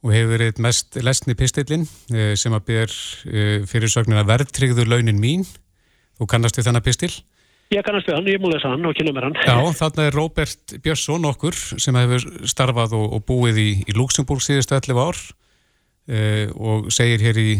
og 0.00 0.14
hefur 0.14 0.30
verið 0.30 0.62
mest 0.64 0.96
lesni 1.04 1.36
pistillin 1.36 1.84
sem 2.40 2.56
að 2.56 2.64
byr 2.70 2.96
fyrirsögnin 3.68 4.22
að 4.22 4.30
verðtryggðu 4.30 4.88
launin 4.88 5.20
mín 5.20 5.44
Þú 6.16 6.28
kannast 6.32 6.58
við 6.58 6.68
þennan 6.68 6.86
pistil? 6.86 7.12
Ég 7.74 7.82
kannast 7.82 8.06
við 8.06 8.14
hann, 8.14 8.28
ég 8.30 8.38
múið 8.42 8.56
þess 8.56 8.68
að 8.68 8.76
hann 8.76 8.86
og 8.86 8.94
kynna 8.94 9.12
mér 9.16 9.24
hann. 9.26 9.40
Já, 9.42 9.56
þarna 9.80 10.04
er 10.06 10.14
Róbert 10.14 10.76
Björnsson 10.84 11.26
okkur 11.32 11.56
sem 11.82 11.98
hefur 11.98 12.26
starfað 12.46 12.94
og, 12.94 13.16
og 13.16 13.24
búið 13.26 13.58
í, 13.58 13.68
í 13.90 13.96
Luxemburg 13.96 14.44
síðustu 14.44 14.76
11 14.78 15.02
ár 15.02 15.18
uh, 15.18 16.46
og 16.54 16.88
segir 16.94 17.24
hér 17.26 17.40
í 17.42 17.50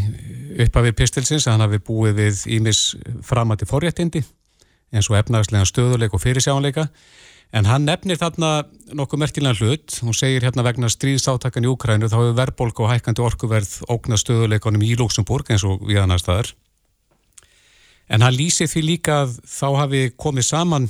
upphafi 0.63 0.95
pistilsins 0.95 1.47
að 1.47 1.57
hann 1.57 1.65
hafi 1.67 1.83
búið 1.83 2.21
við 2.21 2.43
ímis 2.57 2.81
framati 3.27 3.67
forréttindi 3.67 4.23
eins 4.95 5.09
og 5.11 5.17
efnagslega 5.19 5.67
stöðuleik 5.67 6.15
og 6.15 6.23
fyrirsjánleika 6.23 6.87
en 7.55 7.67
hann 7.67 7.83
nefnir 7.87 8.19
þarna 8.19 8.51
nokkuð 8.95 9.21
merkilega 9.23 9.59
hlut 9.59 9.99
og 10.07 10.15
segir 10.15 10.43
hérna 10.47 10.65
vegna 10.67 10.87
stríðsáttakan 10.91 11.67
í 11.67 11.71
Úkrænu 11.71 12.07
þá 12.07 12.17
hefur 12.19 12.39
verðbólk 12.39 12.79
og 12.83 12.91
hækkandi 12.91 13.23
orkuverð 13.23 13.75
ógna 13.91 14.19
stöðuleikonum 14.19 14.87
í 14.87 14.95
Luxemburg 14.99 15.51
eins 15.51 15.67
og 15.67 15.83
við 15.87 16.01
annar 16.03 16.23
staðar 16.23 16.53
En 18.07 18.23
hann 18.23 18.35
lýsið 18.35 18.71
því 18.71 18.85
líka 18.85 19.21
að 19.25 19.37
þá 19.43 19.67
hafi 19.81 20.01
komið 20.15 20.47
saman 20.47 20.89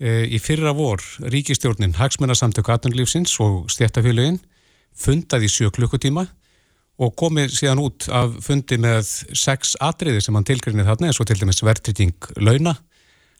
E, 0.00 0.24
í 0.32 0.38
fyrra 0.40 0.72
vor 0.72 1.02
ríkistjórnin 1.20 1.98
Hagsmunarsamtök 1.98 2.70
Atunlífsins 2.72 3.34
og 3.44 3.66
stjættafélagin 3.68 4.38
fundaði 4.96 5.44
í 5.44 5.52
sjö 5.52 5.68
klukkutíma 5.76 6.24
og 7.00 7.12
komið 7.20 7.52
síðan 7.52 7.82
út 7.84 8.06
af 8.08 8.32
fundi 8.44 8.78
með 8.80 9.04
sex 9.36 9.74
atriði 9.80 10.22
sem 10.24 10.36
hann 10.36 10.48
tilgrinni 10.48 10.86
þarna 10.88 11.10
eins 11.10 11.20
og 11.20 11.28
til 11.28 11.36
dæmis 11.42 11.60
verðtrygging 11.64 12.30
launa, 12.40 12.78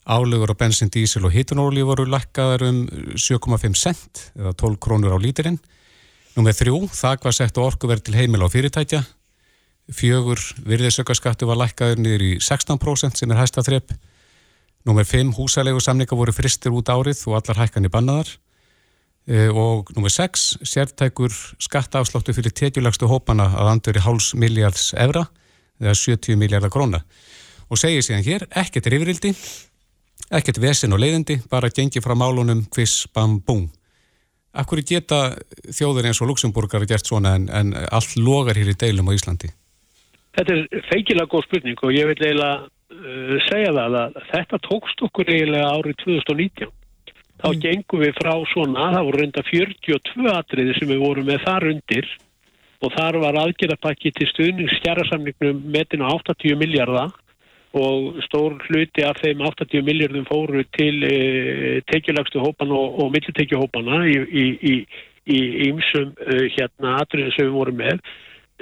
álugur 0.04 0.52
á 0.52 0.60
bensin, 0.60 0.92
dísil 0.92 1.24
og 1.24 1.32
hitunóli 1.32 1.84
voru 1.84 2.04
lakkaðar 2.08 2.66
um 2.68 2.82
7,5 3.16 3.80
cent 3.80 4.26
eða 4.36 4.52
12 4.52 4.80
krónur 4.84 5.16
á 5.16 5.18
lítirinn. 5.20 5.60
Númið 6.36 6.60
þrjú, 6.60 6.82
það 6.92 7.24
var 7.24 7.36
sett 7.36 7.60
orkuverð 7.60 8.04
til 8.04 8.20
heimil 8.20 8.44
á 8.44 8.48
fyrirtækja. 8.52 9.00
Fjögur, 9.90 10.38
virðisökkarskattu 10.66 11.48
var 11.50 11.58
lakkaður 11.58 12.02
niður 12.04 12.22
í 12.22 12.30
16% 12.38 13.18
sem 13.18 13.32
er 13.32 13.40
hæsta 13.40 13.64
þrepp. 13.66 13.94
Númer 14.86 15.04
5 15.04 15.34
húsalegu 15.36 15.80
samninga 15.82 16.16
voru 16.16 16.32
fristir 16.32 16.72
út 16.72 16.88
árið 16.88 17.24
og 17.28 17.40
allar 17.40 17.58
hækkanir 17.64 17.92
bannaðar 17.92 18.30
e, 19.26 19.48
og 19.50 19.90
númer 19.96 20.12
6 20.14 20.62
sértækur 20.64 21.34
skattaafsláttu 21.60 22.32
fyrir 22.36 22.54
tekjulagstu 22.56 23.10
hópana 23.10 23.50
að 23.50 23.72
anduri 23.74 24.04
háls 24.06 24.30
miljards 24.32 24.94
evra 24.96 25.26
eða 25.82 25.96
70 25.98 26.40
miljardar 26.40 26.72
króna 26.72 27.02
og 27.68 27.78
segir 27.78 28.06
síðan 28.06 28.24
hér 28.24 28.46
ekkert 28.62 28.88
er 28.88 28.96
yfirildi, 28.96 29.34
ekkert 30.30 30.62
vesin 30.62 30.96
og 30.96 31.02
leiðindi, 31.02 31.40
bara 31.50 31.70
gengi 31.70 32.02
frá 32.02 32.16
málunum 32.18 32.64
kviss, 32.72 33.04
bam, 33.14 33.38
búm. 33.46 33.68
Akkur 34.50 34.82
geta 34.82 35.36
þjóður 35.70 36.08
eins 36.10 36.18
og 36.24 36.32
Luxemburgar 36.32 36.86
gert 36.90 37.06
svona 37.06 37.36
en, 37.38 37.46
en 37.52 37.74
allt 37.86 38.16
logar 38.18 38.58
hér 38.58 38.72
í 38.72 38.78
deilum 38.78 39.12
á 39.12 39.14
Íslandi? 39.14 39.52
Þetta 40.38 40.56
er 40.56 40.84
feikilega 40.90 41.30
góð 41.30 41.46
spurning 41.48 41.80
og 41.82 41.94
ég 41.94 42.06
vil 42.10 42.18
eiginlega 42.18 42.52
uh, 42.66 43.36
segja 43.48 43.72
það 43.76 43.96
að 44.02 44.20
þetta 44.30 44.60
tókst 44.68 45.04
okkur 45.08 45.32
eiginlega 45.32 45.72
árið 45.76 45.96
2019. 46.04 46.74
Þá 47.40 47.48
mm. 47.48 47.60
gengum 47.64 48.04
við 48.04 48.18
frá 48.20 48.34
svona, 48.52 48.90
það 48.94 49.06
voru 49.08 49.22
reynda 49.22 49.46
42 49.48 50.34
atriði 50.34 50.76
sem 50.76 50.92
við 50.92 51.02
vorum 51.02 51.26
með 51.30 51.46
þar 51.46 51.68
undir 51.72 52.12
og 52.80 52.94
þar 52.96 53.18
var 53.20 53.38
aðgerðarpakki 53.42 54.12
til 54.16 54.28
stuðningsskjærasamningnum 54.30 55.66
metin 55.72 56.04
á 56.04 56.08
80 56.16 56.56
miljardar 56.60 57.12
og 57.76 58.18
stór 58.26 58.56
hluti 58.66 59.04
af 59.06 59.20
þeim 59.22 59.44
80 59.46 59.84
miljardum 59.86 60.24
fóru 60.26 60.64
til 60.74 61.04
e, 61.06 61.80
tekjulagstu 61.90 62.42
hópan 62.42 62.72
og, 62.74 62.96
og 63.04 63.12
millitekjuhópana 63.14 64.00
í 64.10 64.78
ymsum 65.68 66.10
e, 66.18 66.48
hérna 66.56 66.96
atriði 67.04 67.36
sem 67.36 67.46
við 67.46 67.54
vorum 67.54 67.78
með. 67.78 68.02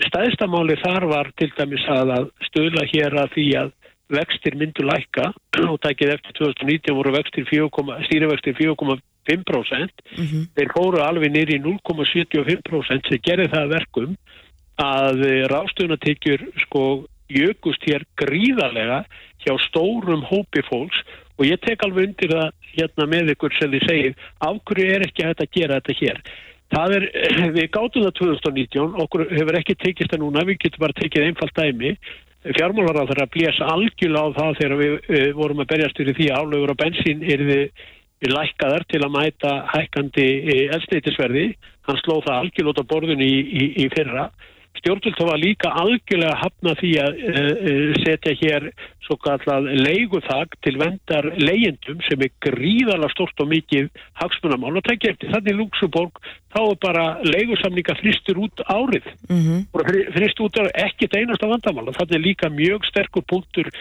Stæðstamáli 0.07 0.77
þar 0.83 1.07
var 1.11 1.31
til 1.39 1.51
dæmis 1.57 1.85
að, 1.91 2.15
að 2.15 2.31
stöðla 2.47 2.85
hér 2.93 3.17
að 3.19 3.33
því 3.35 3.47
að 3.63 3.73
vextir 4.19 4.57
myndu 4.57 4.87
lækka 4.87 5.33
og 5.73 5.79
takið 5.85 6.15
eftir 6.17 6.37
2019 6.39 6.97
voru 6.97 7.15
vextir 7.17 7.47
stýrivextir 7.49 8.57
4,5% 8.57 8.99
mm 9.29 10.25
-hmm. 10.25 10.45
þeir 10.57 10.73
fóru 10.77 11.03
alveg 11.05 11.33
nýri 11.35 11.59
0,75% 11.61 13.09
sem 13.09 13.21
gerir 13.23 13.51
það 13.53 13.75
verkum 13.77 14.17
að 14.79 15.49
rástunatekjur 15.51 16.47
sko 16.65 17.05
jökust 17.29 17.83
hér 17.85 18.05
gríðarlega 18.17 19.05
hjá 19.45 19.55
stórum 19.69 20.23
hópi 20.25 20.63
fólks. 20.71 21.03
Og 21.39 21.47
ég 21.47 21.61
tek 21.63 21.83
alveg 21.85 22.09
undir 22.09 22.31
það 22.35 22.51
hérna 22.75 23.07
með 23.07 23.33
ykkur 23.35 23.55
sem 23.59 23.71
þið 23.71 23.87
segið 23.87 24.15
af 24.41 24.57
hverju 24.65 24.95
er 24.95 25.05
ekki 25.07 25.27
hægt 25.27 25.43
að 25.45 25.53
gera 25.55 25.79
þetta 25.79 25.99
hér 26.01 26.23
er, 26.77 27.05
við 27.57 27.69
gáttum 27.75 28.07
það 28.07 28.17
2019 28.21 28.97
okkur 29.05 29.29
hefur 29.33 29.61
ekki 29.61 29.79
tekist 29.81 30.13
það 30.13 30.25
núna 30.25 30.47
við 30.49 30.61
getum 30.65 30.85
bara 30.85 30.99
tekið 30.99 31.29
einfalt 31.29 31.57
dæmi 31.57 31.95
fjármálar 32.47 33.03
á 33.03 33.09
þeirra 33.11 33.29
blés 33.35 33.61
algjörlega 33.65 34.31
á 34.31 34.37
það 34.37 34.59
þegar 34.61 34.77
við, 34.81 34.99
vorum 35.37 35.63
að 35.63 35.71
berjast 35.73 35.99
fyrir 35.99 36.17
því 36.19 36.29
að 36.31 36.43
álögur 36.43 36.75
á 36.75 36.81
bensín 36.83 37.25
er 37.27 37.43
við 37.49 38.31
lækkaðar 38.35 38.85
til 38.91 39.03
að 39.05 39.15
mæta 39.15 39.51
hækkandi 39.73 40.29
eldsneitisverði. 40.75 41.49
Hann 41.87 42.01
sló 42.03 42.19
það 42.25 42.39
algjörlega 42.39 42.73
út 42.73 42.83
á 42.83 42.91
borðinu 42.93 43.27
í, 43.27 43.39
í, 43.43 43.65
í 43.85 43.89
fyrra 43.95 44.29
Stjórnvöld 44.79 45.19
var 45.19 45.39
líka 45.41 45.71
algjörlega 45.75 46.37
hafna 46.39 46.75
því 46.79 46.91
að 47.03 47.17
uh, 47.19 47.95
setja 48.05 48.35
hér 48.39 48.69
svo 49.09 49.17
kallað 49.25 49.71
leiguþag 49.81 50.55
til 50.65 50.75
vendar 50.79 51.31
leyendum 51.41 52.03
sem 52.07 52.23
er 52.23 52.33
gríðala 52.45 53.09
stort 53.11 53.41
og 53.43 53.49
mikið 53.51 53.89
hagsmunamál. 54.21 54.77
Og 54.77 54.85
tekja 54.87 55.15
eftir 55.15 55.33
þannig 55.33 55.55
í 55.55 55.59
Luxemburg 55.59 56.21
þá 56.55 56.61
er 56.63 56.81
bara 56.85 57.07
leigusamninga 57.27 57.97
fristur 58.03 58.43
út 58.45 58.65
árið. 58.69 59.09
Mm 59.29 59.43
-hmm. 59.45 60.13
frist 60.15 60.41
út 60.45 60.61
árið 60.61 60.81
ekkert 60.87 61.17
einasta 61.17 61.51
vandamál. 61.51 61.89
Og 61.89 61.97
þannig 61.99 62.17
er 62.17 62.27
líka 62.29 62.49
mjög 62.49 62.85
sterkur 62.87 63.25
punktur 63.27 63.73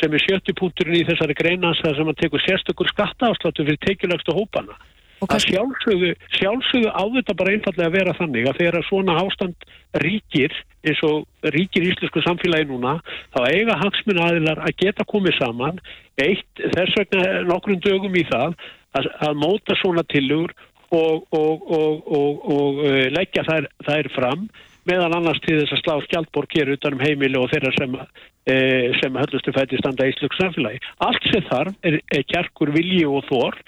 sem 0.00 0.12
er 0.12 0.22
sjötti 0.22 0.52
punkturinn 0.52 1.00
í 1.00 1.06
þessari 1.08 1.34
greinans 1.34 1.80
að 1.84 1.96
sem 1.96 2.08
að 2.08 2.20
tekur 2.20 2.40
sérstökur 2.44 2.88
skattaafsláttu 2.92 3.64
fyrir 3.64 3.84
tekjulegstu 3.86 4.32
hópana 4.32 4.76
að 5.24 5.44
sjálfsögðu, 5.46 6.12
sjálfsögðu 6.36 6.90
á 6.92 7.02
þetta 7.16 7.36
bara 7.38 7.52
einfallega 7.54 7.88
að 7.88 7.96
vera 7.96 8.16
þannig 8.18 8.48
að 8.50 8.58
þegar 8.60 8.86
svona 8.88 9.18
ástand 9.22 9.68
ríkir 10.02 10.54
eins 10.86 11.00
og 11.06 11.50
ríkir 11.54 11.88
íslensku 11.88 12.22
samfélagi 12.24 12.68
núna 12.68 12.98
þá 13.34 13.40
eiga 13.48 13.78
hagsmun 13.80 14.22
aðilar 14.22 14.60
að 14.62 14.76
geta 14.82 15.06
komið 15.08 15.38
saman 15.40 15.80
eitt 16.20 16.62
þess 16.76 16.98
vegna 17.00 17.42
nokkrum 17.48 17.80
dögum 17.84 18.16
í 18.16 18.24
það 18.28 18.54
að, 18.96 19.10
að 19.28 19.40
móta 19.40 19.76
svona 19.80 20.04
tilugur 20.12 20.54
og, 20.94 21.26
og, 21.34 21.66
og, 21.72 22.06
og 22.12 22.84
uh, 22.84 23.04
leggja 23.16 23.44
þær, 23.46 23.68
þær 23.88 24.10
fram 24.14 24.46
meðan 24.86 25.16
annars 25.16 25.40
til 25.42 25.58
þess 25.58 25.74
að 25.74 25.82
slá 25.82 25.96
skjaldborg 26.04 26.52
hér 26.54 26.70
utanum 26.76 27.02
heimili 27.02 27.40
og 27.40 27.50
þeirra 27.50 27.72
sem, 27.74 27.96
uh, 27.96 28.86
sem 29.00 29.18
höllustu 29.18 29.54
fætti 29.56 29.80
standa 29.80 30.06
í 30.06 30.14
íslensku 30.14 30.38
samfélagi. 30.38 30.78
Allt 31.02 31.26
sem 31.32 31.42
þarf 31.48 31.88
er, 31.88 31.98
er 32.14 32.28
kjarkur 32.30 32.70
vilji 32.76 33.02
og 33.08 33.26
þór 33.30 33.58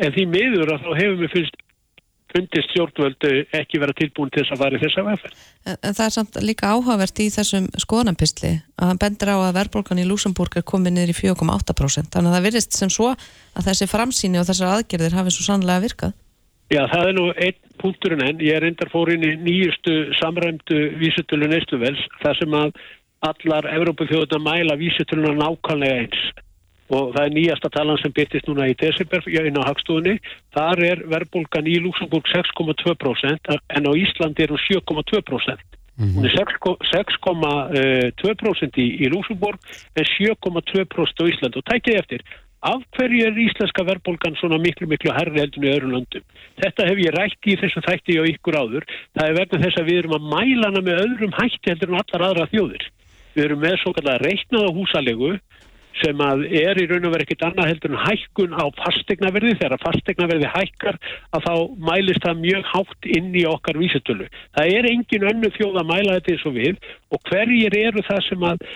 en 0.00 0.14
því 0.14 0.24
miður 0.30 0.74
að 0.74 0.86
þá 0.86 0.90
hefur 1.00 1.20
við 1.22 1.32
fyrst 1.36 1.60
fundist 2.34 2.72
stjórnvöldu 2.72 3.30
ekki 3.54 3.78
vera 3.78 3.94
tilbúin 3.94 4.32
til 4.34 4.42
þess 4.42 4.54
að 4.56 4.62
fara 4.64 4.78
í 4.78 4.82
þessa 4.82 5.04
vefð. 5.06 5.42
En, 5.70 5.76
en 5.76 5.94
það 5.94 6.06
er 6.06 6.14
samt 6.16 6.38
líka 6.42 6.72
áhugavert 6.74 7.22
í 7.22 7.28
þessum 7.30 7.68
skoðanpistli 7.84 8.50
að 8.74 8.90
hann 8.90 9.00
bendur 9.04 9.30
á 9.30 9.38
að 9.38 9.54
verðbólgan 9.60 10.02
í 10.02 10.06
Lúsamburg 10.08 10.58
er 10.58 10.66
komið 10.66 10.96
niður 10.96 11.12
í 11.14 11.16
4,8% 11.20 12.10
þannig 12.10 12.32
að 12.32 12.36
það 12.36 12.46
virðist 12.48 12.78
sem 12.78 12.90
svo 12.90 13.12
að 13.14 13.68
þessi 13.68 13.90
framsýni 13.92 14.40
og 14.42 14.48
þessar 14.50 14.72
aðgerðir 14.72 15.18
hafi 15.20 15.34
svo 15.36 15.46
sannlega 15.46 15.84
virkað. 15.86 16.16
Já, 16.72 16.82
það 16.90 17.06
er 17.06 17.16
nú 17.20 17.26
einn 17.44 17.60
punkturinn 17.78 18.24
en 18.24 18.42
ég 18.42 18.58
er 18.58 18.66
endar 18.66 18.90
fórin 18.90 19.22
í 19.22 19.34
nýjustu 19.38 19.94
samræmdu 20.18 20.80
vísutölu 20.98 21.50
neistuvels 21.52 22.02
þar 22.22 22.40
sem 22.40 22.56
að 22.58 22.72
allar 23.28 23.68
Evrópu 23.70 24.08
þjóðuna 24.10 24.42
mæla 24.42 24.78
vísutöluna 24.80 25.36
nákvæmlega 25.38 26.02
eins 26.02 26.24
og 26.92 27.14
það 27.14 27.24
er 27.24 27.34
nýjasta 27.34 27.68
talan 27.72 27.98
sem 28.02 28.12
byrtist 28.12 28.46
núna 28.48 28.68
í 28.68 28.74
desember 28.80 29.20
inn 29.24 29.60
á 29.60 29.68
hagstofunni. 29.68 30.14
Þar 30.56 30.78
er 30.90 30.98
verðbólgan 31.12 31.70
í 31.70 31.74
Luxemburg 31.84 32.24
6,2% 32.32 33.44
en 33.54 33.88
á 33.88 33.92
Íslandi 33.96 34.40
er 34.44 34.50
hún 34.52 34.64
7,2%. 34.66 35.62
Hún 35.94 36.26
er 36.26 36.34
6,2% 36.34 38.80
í, 38.82 38.86
í 39.00 39.06
Luxemburg 39.12 39.58
en 39.94 40.06
7,2% 40.12 41.22
á 41.22 41.24
Íslandi 41.30 41.56
og 41.60 41.68
tækið 41.70 42.00
eftir. 42.02 42.20
Af 42.64 42.80
hverju 42.96 43.28
er 43.28 43.36
íslenska 43.36 43.84
verðbólgan 43.84 44.40
svona 44.40 44.56
miklu 44.56 44.88
miklu 44.88 45.12
herri 45.12 45.36
heldun 45.42 45.66
í 45.66 45.68
öðrum 45.68 45.92
löndum? 45.98 46.24
Þetta 46.62 46.86
hef 46.88 46.98
ég 47.02 47.12
rætt 47.12 47.42
í 47.44 47.60
þessum 47.60 47.84
þætti 47.84 48.16
og 48.22 48.28
ykkur 48.30 48.56
áður. 48.56 48.84
Það 49.12 49.26
er 49.28 49.36
vegna 49.36 49.60
þess 49.66 49.80
að 49.80 49.88
við 49.90 49.98
erum 50.00 50.16
að 50.16 50.28
mæla 50.32 50.66
hana 50.70 50.80
með 50.86 51.00
öðrum 51.02 51.36
hætti 51.36 51.68
heldur 51.68 51.92
en 51.92 52.00
allar 52.00 52.24
aðra 52.30 52.50
þjóðir. 52.54 52.84
Við 53.34 53.42
erum 53.44 53.60
með 53.66 53.76
svo 53.82 53.90
kallar 53.98 54.24
reiknaða 54.24 54.70
húsalegu 54.78 55.30
sem 56.02 56.22
að 56.22 56.44
er 56.50 56.80
í 56.80 56.86
raun 56.90 57.06
og 57.06 57.14
verið 57.14 57.26
ekkit 57.28 57.44
annað 57.48 57.68
heldur 57.70 57.92
en 57.94 58.02
hækkun 58.02 58.56
á 58.58 58.64
fastegnaverði 58.80 59.54
þegar 59.60 59.82
fastegnaverði 59.82 60.50
hækkar 60.50 60.98
að 61.36 61.46
þá 61.46 61.54
mælist 61.90 62.24
það 62.24 62.40
mjög 62.42 62.70
hátt 62.72 63.10
inn 63.18 63.30
í 63.34 63.44
okkar 63.48 63.78
vísitölu. 63.78 64.26
Það 64.56 64.72
er 64.78 64.90
engin 64.90 65.28
önnu 65.30 65.52
þjóð 65.54 65.80
að 65.82 65.90
mæla 65.92 66.16
þetta 66.18 66.34
eins 66.34 66.46
og 66.50 66.56
við 66.58 66.88
og 67.14 67.30
hverjir 67.30 67.78
eru 67.84 68.06
það 68.08 68.24
sem 68.28 68.48
að 68.50 68.66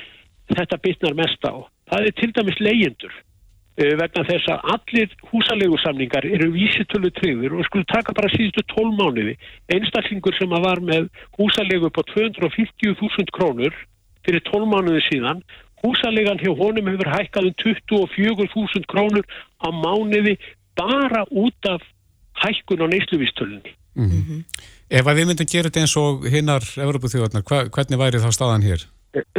þetta 0.54 0.82
bitnar 0.84 1.18
mest 1.18 1.48
á. 1.48 1.54
Það 1.90 2.06
er 2.06 2.16
til 2.20 2.30
dæmis 2.36 2.62
leyendur 2.62 3.14
eh, 3.80 3.94
vegna 3.98 4.24
þess 4.30 4.50
að 4.54 4.72
allir 4.76 5.14
húsalegu 5.32 5.78
eru 6.22 6.50
vísitölu 6.54 7.10
tryggður 7.18 7.58
og 7.58 7.68
skulle 7.68 7.92
taka 7.92 8.14
bara 8.14 8.30
síðustu 8.36 8.62
tól 8.74 8.92
mánuði. 8.94 9.38
Einstaklingur 9.74 10.36
sem 10.38 10.48
var 10.48 10.80
með 10.80 11.08
húsalegu 11.38 11.90
på 11.90 12.04
250.000 12.14 13.32
krónur 13.34 13.74
fyrir 14.26 14.44
tól 14.44 14.66
mánuði 14.68 15.02
síðan 15.08 15.42
húsalegan 15.82 16.40
hjá 16.42 16.52
honum 16.56 16.90
hefur 16.90 17.10
hækkað 17.12 17.50
um 17.50 17.54
24.000 17.62 18.88
krónur 18.90 19.24
á 19.62 19.68
mánuði 19.70 20.36
bara 20.78 21.24
út 21.30 21.70
af 21.70 21.82
hækkun 22.42 22.84
á 22.84 22.86
neysluvístölunni. 22.86 23.72
Mm 23.94 24.10
-hmm. 24.10 24.40
Ef 24.90 25.06
að 25.06 25.16
við 25.18 25.26
myndum 25.26 25.50
gera 25.52 25.68
þetta 25.68 25.80
eins 25.80 25.96
og 25.96 26.24
hinnar 26.32 26.64
Evropaþjóðarnar, 26.86 27.44
hvernig 27.74 27.98
væri 27.98 28.22
þá 28.22 28.30
staðan 28.32 28.66
hér? 28.68 28.80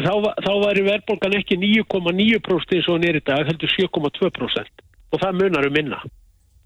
Þá, 0.06 0.14
þá 0.46 0.54
væri 0.66 0.84
verðbólgan 0.84 1.38
ekki 1.40 1.56
9,9% 1.58 2.76
eins 2.76 2.88
og 2.88 2.94
hann 2.96 3.08
er 3.10 3.16
í 3.16 3.24
dag, 3.26 3.46
heldur 3.48 3.72
7,2% 3.78 4.84
og 5.12 5.18
það 5.22 5.40
munar 5.40 5.68
um 5.68 5.74
minna. 5.74 6.00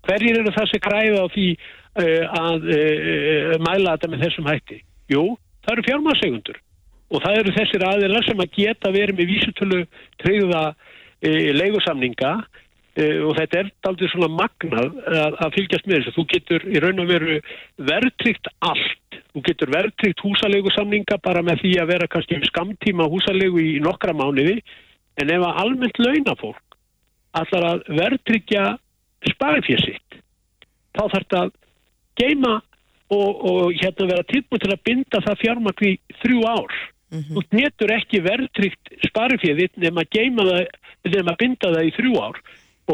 Hverjir 0.07 0.39
eru 0.39 0.51
það 0.51 0.67
sem 0.71 0.83
græða 0.83 1.19
á 1.23 1.27
því 1.35 1.47
uh, 1.55 2.23
að 2.43 2.59
uh, 2.75 3.55
mæla 3.63 3.95
þetta 3.95 4.11
með 4.11 4.23
þessum 4.25 4.49
hætti? 4.51 4.77
Jú, 5.13 5.23
það 5.63 5.73
eru 5.73 5.87
fjármannsegundur 5.87 6.57
og 7.13 7.21
það 7.21 7.39
eru 7.39 7.53
þessir 7.57 7.85
aðeins 7.87 8.27
sem 8.27 8.41
að 8.41 8.57
geta 8.57 8.91
verið 8.93 9.19
með 9.19 9.31
vísutölu 9.31 9.79
treyða 10.23 10.63
e, 11.21 11.29
leigusamninga 11.53 12.33
uh, 12.41 13.19
og 13.27 13.35
þetta 13.37 13.59
er 13.59 13.71
aldrei 13.89 14.09
svona 14.11 14.31
magnað 14.33 14.89
að, 15.05 15.37
að 15.45 15.53
fylgjast 15.57 15.87
með 15.89 15.99
þessu. 15.99 16.15
Þú 16.17 16.25
getur 16.33 16.65
í 16.69 16.81
raun 16.81 17.03
og 17.03 17.11
veru 17.11 17.37
verðtrykt 17.91 18.49
allt. 18.65 19.19
Þú 19.33 19.45
getur 19.47 19.73
verðtrykt 19.73 20.25
húsalegu 20.25 20.73
samninga 20.73 21.19
bara 21.21 21.45
með 21.45 21.63
því 21.63 21.75
að 21.81 21.93
vera 21.93 22.09
kannski 22.09 22.41
skamtíma 22.49 23.09
húsalegu 23.09 23.61
í 23.61 23.77
nokkra 23.83 24.15
mánuði 24.17 24.59
en 25.21 25.29
ef 25.29 25.45
að 25.45 25.61
almennt 25.63 26.01
launafólk 26.01 26.77
allar 27.37 27.65
að 27.69 27.83
verðtrykja 27.97 28.63
sparifjörsitt 29.31 30.19
þá 30.93 31.01
þarf 31.01 31.13
þetta 31.17 31.41
að 31.41 31.53
geima 32.19 32.53
og, 33.13 33.29
og 33.49 33.77
hérna 33.77 34.09
vera 34.09 34.25
tilbúin 34.29 34.61
til 34.61 34.73
að 34.73 34.83
binda 34.87 35.21
það 35.25 35.39
fjármagn 35.41 35.87
í 35.89 35.93
þrjú 36.21 36.43
ár. 36.49 36.75
Mm 37.13 37.19
-hmm. 37.21 37.33
Þú 37.35 37.41
netur 37.61 37.91
ekki 37.93 38.19
verðtrykt 38.25 38.93
sparifjörðitt 39.07 39.75
nema 39.77 40.01
að 40.01 40.09
að 41.29 41.37
binda 41.37 41.73
það 41.73 41.87
í 41.87 41.95
þrjú 41.97 42.13
ár 42.25 42.37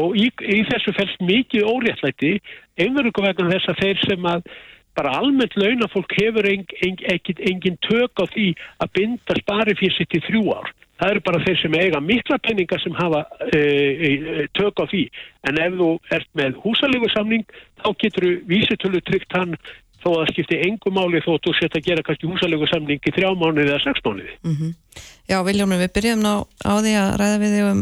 og 0.00 0.16
í, 0.16 0.26
í 0.28 0.58
þessu 0.70 0.92
fælst 0.94 1.22
mikið 1.24 1.66
óréttlæti 1.66 2.32
einverjum 2.76 3.24
vegna 3.26 3.50
þess 3.54 3.70
að 3.72 3.80
þeir 3.82 3.98
sem 4.04 4.28
að 4.32 4.42
bara 4.98 5.16
almennt 5.18 5.56
launafólk 5.56 6.12
hefur 6.18 6.46
engin, 6.46 6.98
engin, 7.08 7.40
engin 7.50 7.78
tök 7.86 8.12
á 8.20 8.24
því 8.28 8.54
að 8.82 8.92
binda 8.98 9.36
sparifjörðsitt 9.40 10.16
í 10.18 10.22
þrjú 10.28 10.44
ár. 10.52 10.70
Það 11.00 11.10
eru 11.10 11.20
bara 11.24 11.44
þeir 11.46 11.58
sem 11.62 11.76
eiga 11.80 12.00
mikla 12.04 12.36
penningar 12.44 12.80
sem 12.82 12.96
hafa 12.98 13.22
e, 13.56 13.60
e, 13.60 14.10
tök 14.58 14.82
á 14.82 14.84
því. 14.90 15.04
En 15.48 15.60
ef 15.64 15.78
þú 15.78 15.90
ert 16.12 16.28
með 16.36 16.58
húsalegu 16.60 17.08
samning, 17.14 17.46
þá 17.80 17.88
getur 18.02 18.26
þú 18.26 18.32
vísitölu 18.50 19.00
tryggt 19.06 19.32
hann 19.38 19.56
þó 20.02 20.08
að 20.10 20.18
það 20.20 20.30
skipti 20.32 20.58
engum 20.66 20.96
máli 20.96 21.22
þó 21.24 21.30
að 21.34 21.42
þú 21.44 21.54
setja 21.58 21.80
að 21.80 21.86
gera 21.88 22.04
kannski 22.06 22.30
húsalegu 22.30 22.68
samning 22.70 23.08
í 23.08 23.14
þrjá 23.16 23.30
mánuði 23.36 23.68
eða 23.68 23.84
sex 23.84 24.04
mánuði. 24.06 24.34
Mm 24.42 24.56
-hmm. 24.56 24.74
Já, 25.30 25.36
Viljónum, 25.46 25.78
við 25.78 25.94
byrjum 25.94 26.22
ná 26.24 26.34
á 26.42 26.72
því 26.82 26.92
að 26.98 27.10
ræða 27.20 27.40
við 27.42 27.54
því 27.54 27.62
um 27.70 27.80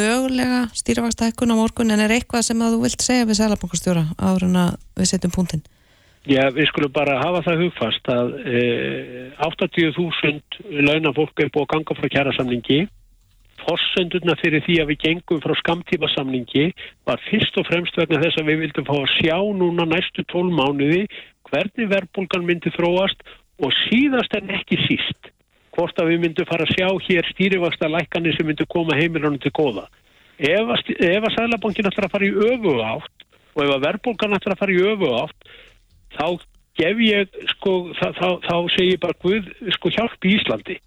mögulega 0.00 0.60
stýrifagstækkun 0.80 1.52
á 1.54 1.60
morgun 1.60 1.90
en 1.90 2.04
er 2.04 2.14
eitthvað 2.16 2.46
sem 2.46 2.62
að 2.62 2.74
þú 2.74 2.80
vilt 2.84 3.02
segja 3.02 3.28
við 3.28 3.40
selabankastjóra 3.40 4.04
áður 4.20 4.46
en 4.48 4.56
að 4.64 4.70
við 4.98 5.10
setjum 5.10 5.36
punktinn? 5.36 5.64
Já, 6.28 6.50
við 6.52 6.68
skulum 6.68 6.92
bara 6.92 7.16
hafa 7.16 7.40
það 7.46 7.62
hugfast 7.64 8.08
að 8.12 8.34
e, 8.44 8.60
80.000 9.40 10.84
launafólk 10.84 11.40
er 11.40 11.48
búið 11.48 11.64
að 11.64 11.72
ganga 11.72 11.96
frá 11.96 12.08
kjærasamningi 12.12 12.80
Forsendurna 13.64 14.36
fyrir 14.40 14.62
því 14.64 14.78
að 14.82 14.92
við 14.92 15.02
gengum 15.04 15.40
frá 15.44 15.54
skamtíma 15.58 16.08
samningi 16.14 16.70
var 17.08 17.20
fyrst 17.28 17.56
og 17.60 17.68
fremst 17.68 17.98
vegna 17.98 18.20
þess 18.22 18.40
að 18.40 18.50
við 18.50 18.62
vildum 18.64 18.88
fá 18.88 18.94
að 18.96 19.12
sjá 19.18 19.36
núna 19.60 19.86
næstu 19.88 20.24
tól 20.32 20.48
mánuði 20.48 21.04
hvernig 21.50 21.90
verðbólgan 21.90 22.46
myndi 22.46 22.72
þróast 22.74 23.22
og 23.60 23.74
síðast 23.86 24.34
en 24.38 24.52
ekki 24.56 24.78
síst 24.86 25.32
hvort 25.74 25.98
að 26.02 26.12
við 26.12 26.22
myndum 26.24 26.48
fara 26.48 26.66
að 26.66 26.74
sjá 26.74 26.88
hér 27.06 27.28
stýrivasta 27.30 27.88
lækani 27.90 28.34
sem 28.34 28.48
myndi 28.48 28.66
koma 28.68 28.96
heimilunum 28.98 29.38
til 29.42 29.52
góða. 29.54 29.86
Ef 30.40 30.72
að, 30.72 30.92
að 30.98 31.28
Sælabankin 31.36 31.88
ætlar 31.90 32.08
að 32.08 32.14
fara 32.14 32.26
í 32.26 32.32
öfu 32.50 32.76
átt 32.82 33.26
og 33.54 33.62
ef 33.64 33.74
að 33.74 33.84
verðbólgan 33.86 34.36
ætlar 34.38 34.56
að 34.56 34.62
fara 34.62 34.74
í 34.74 34.80
öfu 34.90 35.10
átt 35.20 35.52
þá 36.16 36.26
gef 36.80 37.02
ég, 37.04 37.40
sko, 37.54 37.74
þá, 37.98 38.06
þá, 38.16 38.28
þá 38.46 38.54
segir 38.76 39.00
bara 39.02 39.18
Guð, 39.22 39.50
sko, 39.76 39.92
hjálp 39.94 40.26
í 40.26 40.34
Íslandi. 40.38 40.78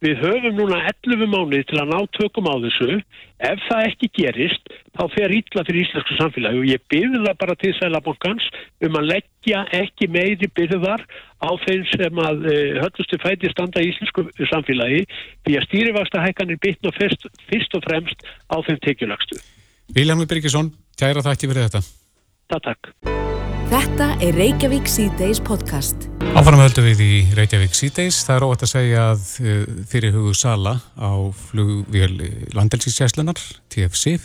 Við 0.00 0.16
höfum 0.16 0.54
núna 0.56 0.78
11 0.88 1.28
mánuði 1.28 1.66
til 1.68 1.80
að 1.82 1.90
ná 1.92 1.98
tökum 2.16 2.46
á 2.48 2.56
þessu. 2.62 3.00
Ef 3.44 3.60
það 3.66 3.88
ekki 3.90 4.08
gerist, 4.16 4.70
þá 4.96 5.02
fer 5.12 5.34
ítla 5.36 5.64
fyrir 5.68 5.82
íslensku 5.84 6.16
samfélagi 6.16 6.60
og 6.62 6.68
ég 6.70 6.84
byrði 6.92 7.20
það 7.26 7.36
bara 7.42 7.56
til 7.60 7.72
Sælabankans 7.76 8.48
um 8.88 8.96
að 8.96 9.10
leggja 9.10 9.62
ekki 9.76 10.08
meiri 10.12 10.48
byrðar 10.56 11.04
á 11.44 11.50
þeim 11.66 11.84
sem 11.92 12.24
að 12.24 12.48
uh, 12.48 12.80
höllustu 12.80 13.20
fæti 13.20 13.52
standa 13.52 13.84
í 13.84 13.92
íslensku 13.92 14.24
samfélagi 14.48 15.04
því 15.44 15.60
að 15.60 15.68
stýrifasta 15.68 16.24
hækkanir 16.24 16.60
bytna 16.64 16.96
fyrst, 16.96 17.28
fyrst 17.52 17.76
og 17.76 17.84
fremst 17.84 18.28
á 18.48 18.56
þeim 18.64 18.80
tekjulagstu. 18.88 19.40
Viljámi 19.92 20.28
Birgisson, 20.30 20.72
kæra 20.96 21.20
það 21.20 21.36
ekki 21.36 21.52
verið 21.52 21.68
þetta. 21.68 21.84
Það 22.50 22.68
takk. 22.70 22.94
Þetta 23.70 24.16
er 24.18 24.34
Reykjavík 24.34 24.88
C-Days 24.90 25.38
podcast. 25.46 26.08
Áfram 26.34 26.58
höldum 26.58 26.88
við 26.88 27.02
í 27.04 27.10
Reykjavík 27.38 27.76
C-Days. 27.78 28.16
Það 28.26 28.34
er 28.34 28.44
óvægt 28.48 28.64
að 28.66 28.70
segja 28.72 29.04
að 29.12 29.20
uh, 29.44 29.60
fyrir 29.86 30.16
hugu 30.16 30.32
Sala 30.34 30.72
á 30.98 31.14
flugvél 31.38 32.16
landelsísjæslunar, 32.56 33.38
TFC, 33.70 34.16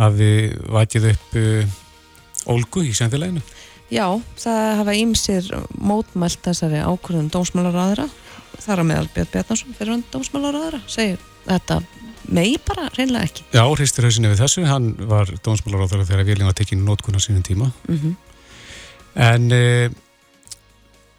hafi 0.00 0.30
vætið 0.72 1.08
upp 1.10 1.36
uh, 1.36 1.76
Olgu 2.56 2.86
í 2.88 2.94
samfélaginu. 2.96 3.44
Já, 3.92 4.08
það 4.40 4.64
hafa 4.80 4.96
ímsir 5.02 5.52
mótmælt 5.76 6.40
þessari 6.48 6.80
ákvörðun 6.80 7.28
dómsmálaráðara. 7.36 8.08
Það 8.56 8.72
er 8.72 8.84
að 8.86 8.88
meðal 8.94 9.14
Björn 9.18 9.32
Bjarnarsson 9.34 9.76
fyrir 9.76 9.96
hann 9.98 10.06
dómsmálaráðara. 10.14 10.80
Segir 10.88 11.20
þetta 11.44 11.82
megi 12.32 12.56
bara 12.64 12.88
reynlega 12.96 13.28
ekki. 13.28 13.50
Já, 13.52 13.66
hristur 13.68 14.08
hausinni 14.08 14.32
við 14.32 14.46
þessu. 14.46 14.64
Hann 14.64 14.94
var 15.12 15.28
dómsmálaráðara 15.44 16.08
þegar 16.08 16.30
vélina 16.32 16.48
var 16.48 16.56
tekinn 16.56 16.88
nótkunna 16.88 17.20
sínum 17.20 17.44
tíma. 17.44 17.68
Mm 17.84 18.00
-hmm. 18.00 18.22
En 19.16 19.48
e, 19.48 19.88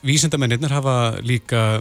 vísindamennir 0.05 0.69
hafa 0.69 1.17
líka 1.25 1.79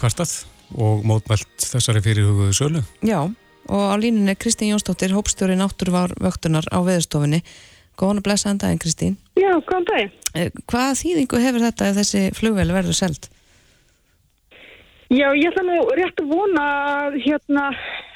kvartað 0.00 0.46
og 0.72 1.04
mótmælt 1.04 1.66
þessari 1.68 2.00
fyrirhuguðu 2.04 2.56
sölu. 2.56 2.82
Já, 3.04 3.20
og 3.68 3.84
á 3.92 3.94
línunni 4.00 4.34
Kristín 4.40 4.72
Jónsdóttir, 4.72 5.12
hópstjóri 5.12 5.58
náttúruvöktunar 5.60 6.64
á 6.72 6.78
veðurstofinni. 6.80 7.42
Góðan 8.00 8.22
að 8.22 8.26
blessa 8.30 8.48
en 8.48 8.62
daginn, 8.62 8.80
Kristín. 8.80 9.18
Já, 9.36 9.52
góðan 9.60 9.88
daginn. 9.90 10.16
E, 10.32 10.48
hvaða 10.64 10.96
þýðingu 11.02 11.42
hefur 11.44 11.66
þetta 11.68 11.90
ef 11.90 12.00
þessi 12.00 12.22
flugvel 12.38 12.72
verður 12.72 12.96
seld? 12.96 13.28
Já, 15.12 15.28
ég 15.36 15.50
ætla 15.50 15.66
nú 15.66 15.76
rétt 15.92 16.22
að 16.22 16.30
vona 16.32 16.64
að, 17.04 17.20
hérna, 17.26 17.66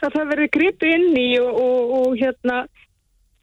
að 0.00 0.14
það 0.14 0.30
verður 0.32 0.52
gripi 0.54 0.92
inn 0.96 1.10
í 1.20 1.28
og, 1.42 1.58
og, 1.60 1.92
og 1.98 2.14
hérna 2.16 2.62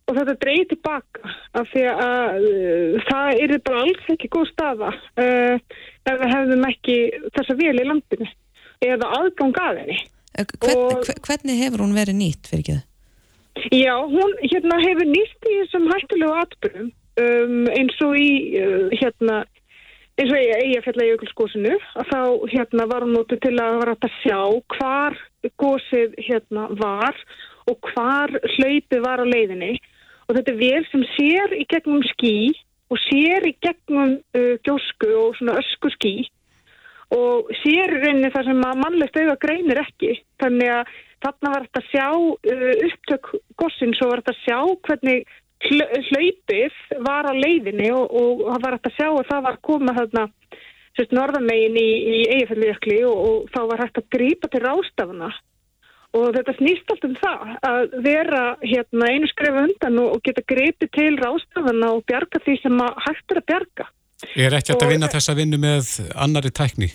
og 0.03 0.17
þetta 0.17 0.35
dreyði 0.41 0.65
tilbaka 0.73 1.33
af 1.59 1.69
því 1.71 1.83
að 1.89 2.47
uh, 2.49 3.03
það 3.09 3.43
er 3.43 3.53
bara 3.67 3.83
alls 3.85 4.09
ekki 4.13 4.31
góð 4.33 4.49
staða 4.51 4.89
uh, 4.93 5.53
ef 6.09 6.17
við 6.23 6.33
hefðum 6.33 6.65
ekki 6.69 6.97
þessa 7.37 7.59
vel 7.59 7.75
í 7.75 7.85
landinu 7.87 8.31
eða 8.83 9.11
aðgang 9.19 9.61
að 9.63 9.79
henni 9.83 9.99
eh, 10.01 10.49
Hvern, 10.57 10.81
og, 10.81 11.13
Hvernig 11.27 11.61
hefur 11.63 11.85
hún 11.85 11.95
verið 11.95 12.19
nýtt 12.19 12.51
fyrir 12.51 12.65
ekki 12.65 12.75
það? 12.79 12.89
Já, 13.69 13.95
hún 14.09 14.31
hérna, 14.41 14.79
hefur 14.81 15.07
nýtt 15.07 15.47
í 15.47 15.57
þessum 15.61 15.89
hættulegu 15.91 16.37
atbyrjum 16.41 16.91
um, 17.23 17.59
eins 17.77 17.99
og 18.03 18.15
í 18.17 18.29
uh, 18.59 18.87
hérna 18.99 19.43
eins 20.19 20.29
og 20.29 20.37
í 20.37 20.49
eigafjallega 20.57 21.09
í 21.09 21.15
aukulskósinu 21.15 21.77
að 22.01 22.11
þá 22.11 22.19
hérna 22.51 22.89
var 22.91 23.05
hún 23.05 23.15
nótið 23.17 23.39
til 23.47 23.55
að 23.55 23.79
vera 23.79 23.95
að 23.95 24.19
sjá 24.19 24.39
hvar 24.75 25.17
gósið 25.61 26.13
hérna 26.27 26.67
var 26.77 27.17
og 27.71 27.93
hvar 27.93 28.33
hlaupið 28.57 29.01
var 29.05 29.23
á 29.23 29.25
leiðinni 29.25 29.73
og 30.27 30.37
þetta 30.37 30.53
er 30.53 30.59
vel 30.59 30.83
sem 30.91 31.03
sér 31.15 31.55
í 31.57 31.65
gegnum 31.69 32.03
skí 32.13 32.35
og 32.93 32.99
sér 33.07 33.47
í 33.49 33.53
gegnum 33.63 34.17
uh, 34.19 34.55
gjósku 34.65 35.11
og 35.19 35.37
svona 35.39 35.57
ösku 35.61 35.91
skí 35.97 36.15
og 37.13 37.51
sér 37.61 37.93
rauninni 37.99 38.31
það 38.33 38.49
sem 38.49 38.61
að 38.65 38.79
mannlegt 38.81 39.17
auðva 39.19 39.35
greinir 39.41 39.81
ekki. 39.83 40.15
Þannig 40.41 40.71
að 40.73 40.93
þarna 41.23 41.51
var 41.53 41.65
þetta 41.67 41.81
að 41.83 41.89
sjá 41.91 42.07
uh, 42.09 42.71
upptök 42.89 43.31
gossins 43.61 44.01
og 44.01 44.11
var 44.11 44.23
þetta 44.23 44.35
að 44.35 44.43
sjá 44.47 44.59
hvernig 44.87 45.39
hlaupið 45.63 46.79
var 47.05 47.29
á 47.29 47.33
leiðinni 47.33 47.91
og, 47.95 48.11
og 48.11 48.41
var 48.59 48.75
þetta 48.75 48.89
að 48.91 48.97
sjá 48.97 49.07
að 49.09 49.29
það 49.29 49.45
var 49.47 49.59
komað 49.63 49.99
þarna 50.01 50.25
norðamegin 51.17 51.77
í, 51.79 51.89
í 51.89 52.17
eigifelljökli 52.35 52.99
og, 53.07 53.17
og 53.27 53.53
þá 53.53 53.61
var 53.71 53.83
hægt 53.83 54.01
að 54.01 54.09
grípa 54.13 54.49
til 54.51 54.61
rástafana 54.63 55.31
og 56.17 56.33
þetta 56.35 56.55
snýst 56.59 56.91
allt 56.93 57.05
um 57.07 57.15
það 57.19 57.53
að 57.69 57.95
vera 58.05 58.43
hérna, 58.61 59.09
einu 59.09 59.29
skrefu 59.31 59.63
undan 59.67 60.01
og, 60.03 60.19
geta 60.25 60.43
greipið 60.49 60.91
til 60.93 61.13
rástafana 61.21 61.93
og 61.95 62.03
bjarga 62.09 62.41
því 62.45 62.57
sem 62.61 62.83
hægt 63.07 63.33
er 63.33 63.41
að 63.41 63.47
bjarga. 63.51 63.87
Er 64.39 64.55
ekki 64.55 64.75
að 64.77 64.93
vinna 64.93 65.09
þessa 65.11 65.35
vinnu 65.35 65.59
með 65.59 65.89
annari 66.15 66.53
tækni? 66.53 66.91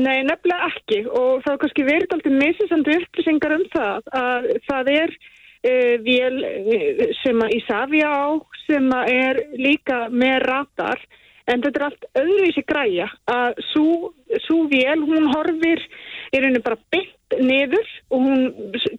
Nei, 0.00 0.22
nefnilega 0.24 0.70
ekki 0.70 1.02
og 1.10 1.42
það 1.44 1.52
er 1.52 1.60
kannski 1.64 1.84
verið 1.86 2.14
alltaf 2.16 2.36
misinsandi 2.40 2.94
upplýsingar 3.02 3.56
um 3.58 3.64
það 3.74 4.12
að 4.18 4.46
það 4.68 4.92
er 4.94 5.10
uh, 5.12 5.96
vél 6.06 6.38
uh, 6.48 7.02
sem 7.20 7.42
að 7.44 7.56
Ísafja 7.58 8.08
á 8.08 8.24
sem 8.64 8.88
að 8.96 9.10
er 9.12 9.42
líka 9.58 9.98
með 10.08 10.38
ratar 10.46 11.02
en 11.50 11.60
þetta 11.60 11.78
er 11.80 11.86
allt 11.88 12.08
öðruvísi 12.22 12.64
græja 12.64 13.08
að 13.28 13.60
svo 13.72 14.60
vél 14.70 15.00
hún 15.02 15.28
horfir 15.34 15.82
í 16.32 16.40
rauninu 16.40 16.62
bara 16.64 16.80
byggt 16.94 17.18
niður 17.40 17.88
og 18.10 18.26
hún 18.26 18.42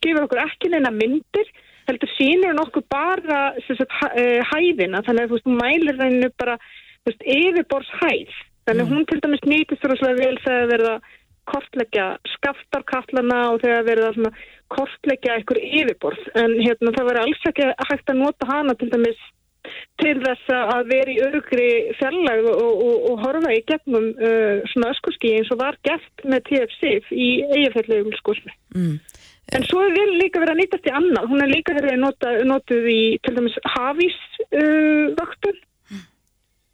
gefur 0.01 0.25
okkur 0.25 0.43
ekki 0.45 0.71
neina 0.73 0.91
myndir 0.93 1.49
heldur 1.87 2.11
sínur 2.15 2.55
nokkuð 2.55 2.85
bara 2.91 3.41
sagt, 3.67 3.91
eh, 4.15 4.39
hæðina. 4.53 5.03
Þannig 5.03 5.27
að 5.27 5.35
veist, 5.35 5.47
hún 5.49 5.59
mælir 5.59 5.99
hennu 5.99 6.29
bara 6.39 6.57
veist, 7.05 7.23
yfirbors 7.23 7.91
hæð 7.99 8.31
þannig 8.67 8.85
að 8.85 8.87
mm. 8.87 8.95
hún 8.95 9.05
til 9.09 9.19
dæmis 9.23 9.45
nýtist 9.47 9.85
að 9.85 10.21
vel 10.21 10.37
þegar 10.45 10.69
verða 10.71 10.95
kortleggja 11.51 12.05
skaftarkallana 12.37 13.39
og 13.51 13.61
þegar 13.63 13.87
verða 13.89 14.31
kortleggja 14.71 15.37
einhver 15.37 15.59
yfirborð. 15.59 16.21
En 16.39 16.55
hérna 16.61 16.93
það 16.95 17.09
verður 17.09 17.23
alls 17.25 17.47
ekki 17.49 17.69
hægt 17.89 18.13
að 18.13 18.21
nota 18.21 18.47
hana 18.49 18.75
til 18.79 18.89
dæmis 18.93 19.19
til 20.01 20.15
þess 20.23 20.53
að 20.55 20.89
vera 20.91 21.13
í 21.13 21.19
örugri 21.23 21.69
fjallag 21.99 22.47
og, 22.51 22.61
og, 22.87 22.95
og 23.11 23.23
horfa 23.23 23.53
í 23.55 23.63
gegnum 23.69 24.09
uh, 24.13 24.63
svona 24.73 24.91
öskurski 24.93 25.35
eins 25.37 25.51
og 25.53 25.61
var 25.61 25.77
gert 25.87 26.25
með 26.27 26.47
TFC 26.49 26.95
í 27.11 27.29
eigafellegu 27.55 28.15
skosmi. 28.19 28.55
Mm. 28.75 28.97
En 29.53 29.65
svo 29.67 29.83
er 29.83 29.93
vel 29.93 30.15
líka 30.17 30.41
verið 30.41 30.55
að 30.55 30.61
nýtast 30.61 30.87
í 30.87 30.95
annað. 30.97 31.27
Hún 31.29 31.43
er 31.43 31.51
líka 31.51 31.75
verið 31.75 31.93
að 31.93 32.01
nota, 32.01 32.31
notuð 32.47 32.89
í 32.89 33.01
til 33.25 33.35
dæmis 33.37 33.59
hafís 33.75 34.19
uh, 34.49 35.11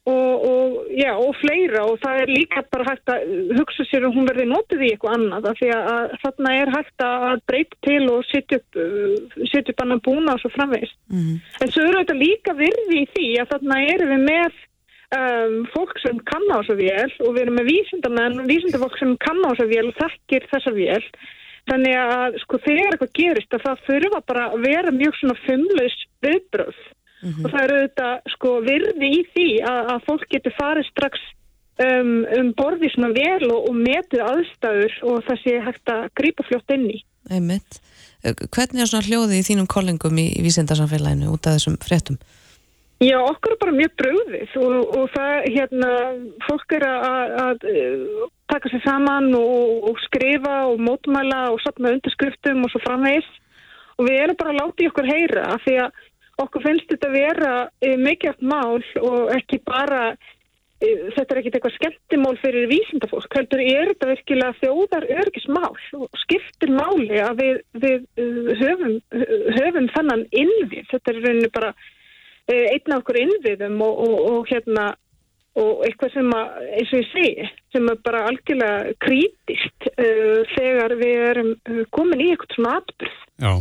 og, 0.07 0.45
og, 0.49 0.85
já, 0.95 1.11
og 1.17 1.35
fleira 1.41 1.83
og 1.85 1.99
það 2.03 2.21
er 2.21 2.31
líka 2.31 2.63
bara 2.71 2.87
hægt 2.87 3.11
að 3.11 3.51
hugsa 3.57 3.85
sér 3.89 4.07
að 4.07 4.15
hún 4.15 4.29
verði 4.29 4.45
notuð 4.49 4.85
í 4.85 4.91
eitthvað 4.93 5.17
annað 5.17 5.49
af 5.51 5.59
því 5.59 5.69
að 5.75 6.15
þarna 6.23 6.53
er 6.61 6.71
hægt 6.75 7.05
að 7.05 7.43
breyta 7.51 7.79
til 7.87 8.01
og 8.13 8.25
setja 8.29 8.61
upp, 8.61 8.79
uh, 8.79 9.43
setja 9.51 9.73
upp 9.73 9.83
annan 9.85 10.03
búna 10.05 10.35
og 10.35 10.43
svo 10.43 10.53
framvegist. 10.55 10.97
Mhm. 11.11 11.37
En 11.61 11.73
svo 11.73 11.85
eru 11.85 12.01
þetta 12.01 12.19
líka 12.23 12.55
virði 12.57 13.03
í 13.03 13.09
því 13.15 13.29
að 13.41 13.51
þarna 13.53 13.79
erum 13.93 14.13
við 14.15 14.23
með 14.29 14.61
um, 15.19 15.57
fólk 15.73 15.99
sem 16.03 16.21
kann 16.31 16.47
á 16.53 16.57
þessa 16.61 16.77
vél 16.79 17.11
og 17.25 17.33
við 17.33 17.41
erum 17.43 17.59
með 17.59 17.71
vísindamenn, 17.73 18.45
vísindafólk 18.49 18.95
sem 19.01 19.17
kann 19.25 19.43
á 19.45 19.51
þessa 19.51 19.69
vél 19.73 19.89
og 19.89 19.99
þekkir 19.99 20.47
þessa 20.53 20.75
vél. 20.77 21.03
Þannig 21.69 21.97
að 22.01 22.37
sko 22.41 22.57
þegar 22.63 22.95
eitthvað 22.95 23.17
gerist 23.19 23.53
að 23.53 23.65
það 23.67 23.83
þurfa 23.89 24.21
bara 24.31 24.45
að 24.55 24.63
vera 24.63 24.95
mjög 24.95 25.19
svona 25.19 25.35
fumlaus 25.43 25.97
viðbröð 26.23 26.79
og 27.27 27.51
það 27.51 27.61
eru 27.65 27.81
þetta 27.83 28.09
sko 28.35 28.53
virði 28.65 29.11
í 29.17 29.19
því 29.33 29.49
að, 29.67 29.91
að 29.93 30.07
fólk 30.07 30.25
getur 30.31 30.55
farið 30.59 30.89
strax 30.89 31.27
um, 31.83 32.13
um 32.39 32.51
borði 32.57 32.91
svona 32.93 33.11
vel 33.15 33.51
og, 33.51 33.69
og 33.69 33.77
metið 33.77 34.25
aðstæður 34.25 34.97
og 35.11 35.21
það 35.27 35.43
sé 35.43 35.59
hægt 35.67 35.93
að 35.93 36.09
grípa 36.19 36.47
fljótt 36.47 36.75
inn 36.75 36.89
í. 36.93 36.97
Einmitt. 37.29 37.79
Eh, 38.23 38.35
Hvernig 38.35 38.83
er 38.83 38.91
svona 38.91 39.07
hljóði 39.07 39.39
í 39.39 39.47
þínum 39.47 39.69
kollingum 39.69 40.19
í, 40.19 40.29
í 40.39 40.43
vísindarsamfélaginu 40.45 41.31
út 41.33 41.47
af 41.47 41.59
þessum 41.59 41.79
fréttum? 41.83 42.19
Já, 42.99 43.15
okkur 43.23 43.53
er 43.53 43.59
bara 43.61 43.75
mjög 43.77 43.91
bröðið 44.01 44.55
og, 44.59 44.73
og 44.99 45.05
það, 45.13 45.35
hérna, 45.55 45.91
fólk 46.43 46.73
er 46.75 46.83
að, 46.83 47.35
að, 47.43 47.61
uh, 47.71 48.25
taka 48.51 48.71
sér 48.73 48.81
saman 48.83 49.29
og, 49.39 49.85
og 49.87 50.01
skrifa 50.03 50.55
og 50.67 50.81
mótmæla 50.83 51.45
og 51.53 51.61
sapna 51.63 51.93
undirskriftum 51.95 52.65
og 52.65 52.73
svo 52.73 52.81
framvegis 52.83 53.29
og 53.95 54.07
við 54.07 54.19
erum 54.19 54.39
bara 54.39 54.51
að 54.51 54.59
láta 54.59 54.83
í 54.83 54.89
okkur 54.89 55.07
heyra 55.07 55.45
af 55.53 55.63
því 55.63 55.77
að 55.85 56.03
okkur 56.43 56.65
finnst 56.65 56.91
þetta 56.91 57.09
vera 57.13 57.53
uh, 57.67 57.95
mikilvægt 57.99 58.43
mál 58.45 58.81
og 59.01 59.31
ekki 59.35 59.59
bara, 59.67 60.13
uh, 60.13 61.03
þetta 61.15 61.35
er 61.35 61.41
ekki 61.41 61.53
eitthvað 61.53 61.75
skemmtimál 61.77 62.39
fyrir 62.43 62.69
vísindafólk, 62.71 63.37
heldur 63.37 63.63
er 63.65 63.93
þetta 63.93 64.11
virkilega 64.13 64.57
þjóðar 64.61 65.07
örgismál 65.19 65.75
og 65.99 66.23
skiptir 66.23 66.73
máli 66.75 67.21
að 67.23 67.43
við, 67.43 67.61
við 67.85 68.07
uh, 68.23 68.49
höfum, 68.63 68.97
höfum 69.59 69.91
þannan 69.97 70.25
innvið, 70.31 70.89
þetta 70.93 71.13
er 71.13 71.23
rauninni 71.25 71.53
bara 71.53 71.73
einn 72.49 72.95
af 72.95 73.03
okkur 73.03 73.19
innviðum 73.21 73.75
og, 73.85 73.99
og, 74.07 74.13
og 74.25 74.47
hérna 74.49 74.87
og 75.59 75.85
eitthvað 75.87 76.13
sem 76.13 76.33
að, 76.35 76.59
eins 76.77 76.91
og 76.93 77.01
ég 77.01 77.09
segi 77.11 77.47
sem 77.73 77.87
er 77.91 78.01
bara 78.05 78.25
algjörlega 78.29 78.93
krítist 79.03 79.87
uh, 79.91 80.41
þegar 80.55 80.95
við 80.99 81.23
erum 81.29 81.51
komin 81.95 82.23
í 82.23 82.29
eitthvað 82.33 82.55
svona 82.55 82.75
atbyrð 82.79 83.17
Já, 83.39 83.53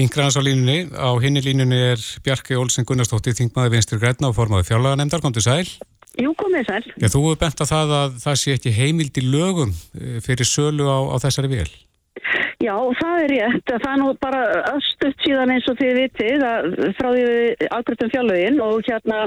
yngraðans 0.00 0.38
á 0.38 0.42
línunni. 0.42 0.78
Á 0.90 1.10
hinni 1.22 1.42
línunni 1.44 1.80
er 1.92 2.04
Bjarki 2.24 2.58
Olsen 2.58 2.86
Gunnarsdóttir 2.88 3.36
þingmaði 3.38 3.76
vinstur 3.76 4.02
græna 4.02 4.30
og 4.30 4.36
formaði 4.38 4.68
fjárlaga 4.70 4.98
nefndar, 5.00 5.22
kom 5.24 5.34
til 5.34 5.44
sæl. 5.44 5.66
Jú, 6.20 6.34
komið 6.38 6.68
sæl. 6.68 6.84
Já, 7.02 7.08
þú 7.10 7.24
hefur 7.24 7.40
bent 7.42 7.62
að 7.64 7.72
það 7.72 7.94
að 7.98 8.18
það 8.22 8.36
sé 8.42 8.54
ekki 8.54 8.74
heimild 8.74 9.18
í 9.18 9.24
lögum 9.26 9.72
eh, 9.74 10.18
fyrir 10.22 10.46
sölu 10.46 10.86
á, 10.86 10.98
á 11.10 11.16
þessari 11.26 11.50
vél. 11.50 11.70
Já, 12.62 12.76
það 13.00 13.16
er 13.22 13.32
rétt. 13.34 13.70
Það 13.70 13.88
er 13.92 13.98
nú 14.00 14.10
bara 14.22 14.42
östuðt 14.72 15.24
síðan 15.24 15.54
eins 15.54 15.66
og 15.70 15.78
þið 15.80 15.96
vitið 15.98 16.44
að 16.48 16.68
frá 16.98 17.08
því 17.10 17.24
við 17.30 17.64
ákvæmtum 17.70 18.12
fjárlögin 18.14 18.62
og 18.64 18.86
hérna 18.86 19.24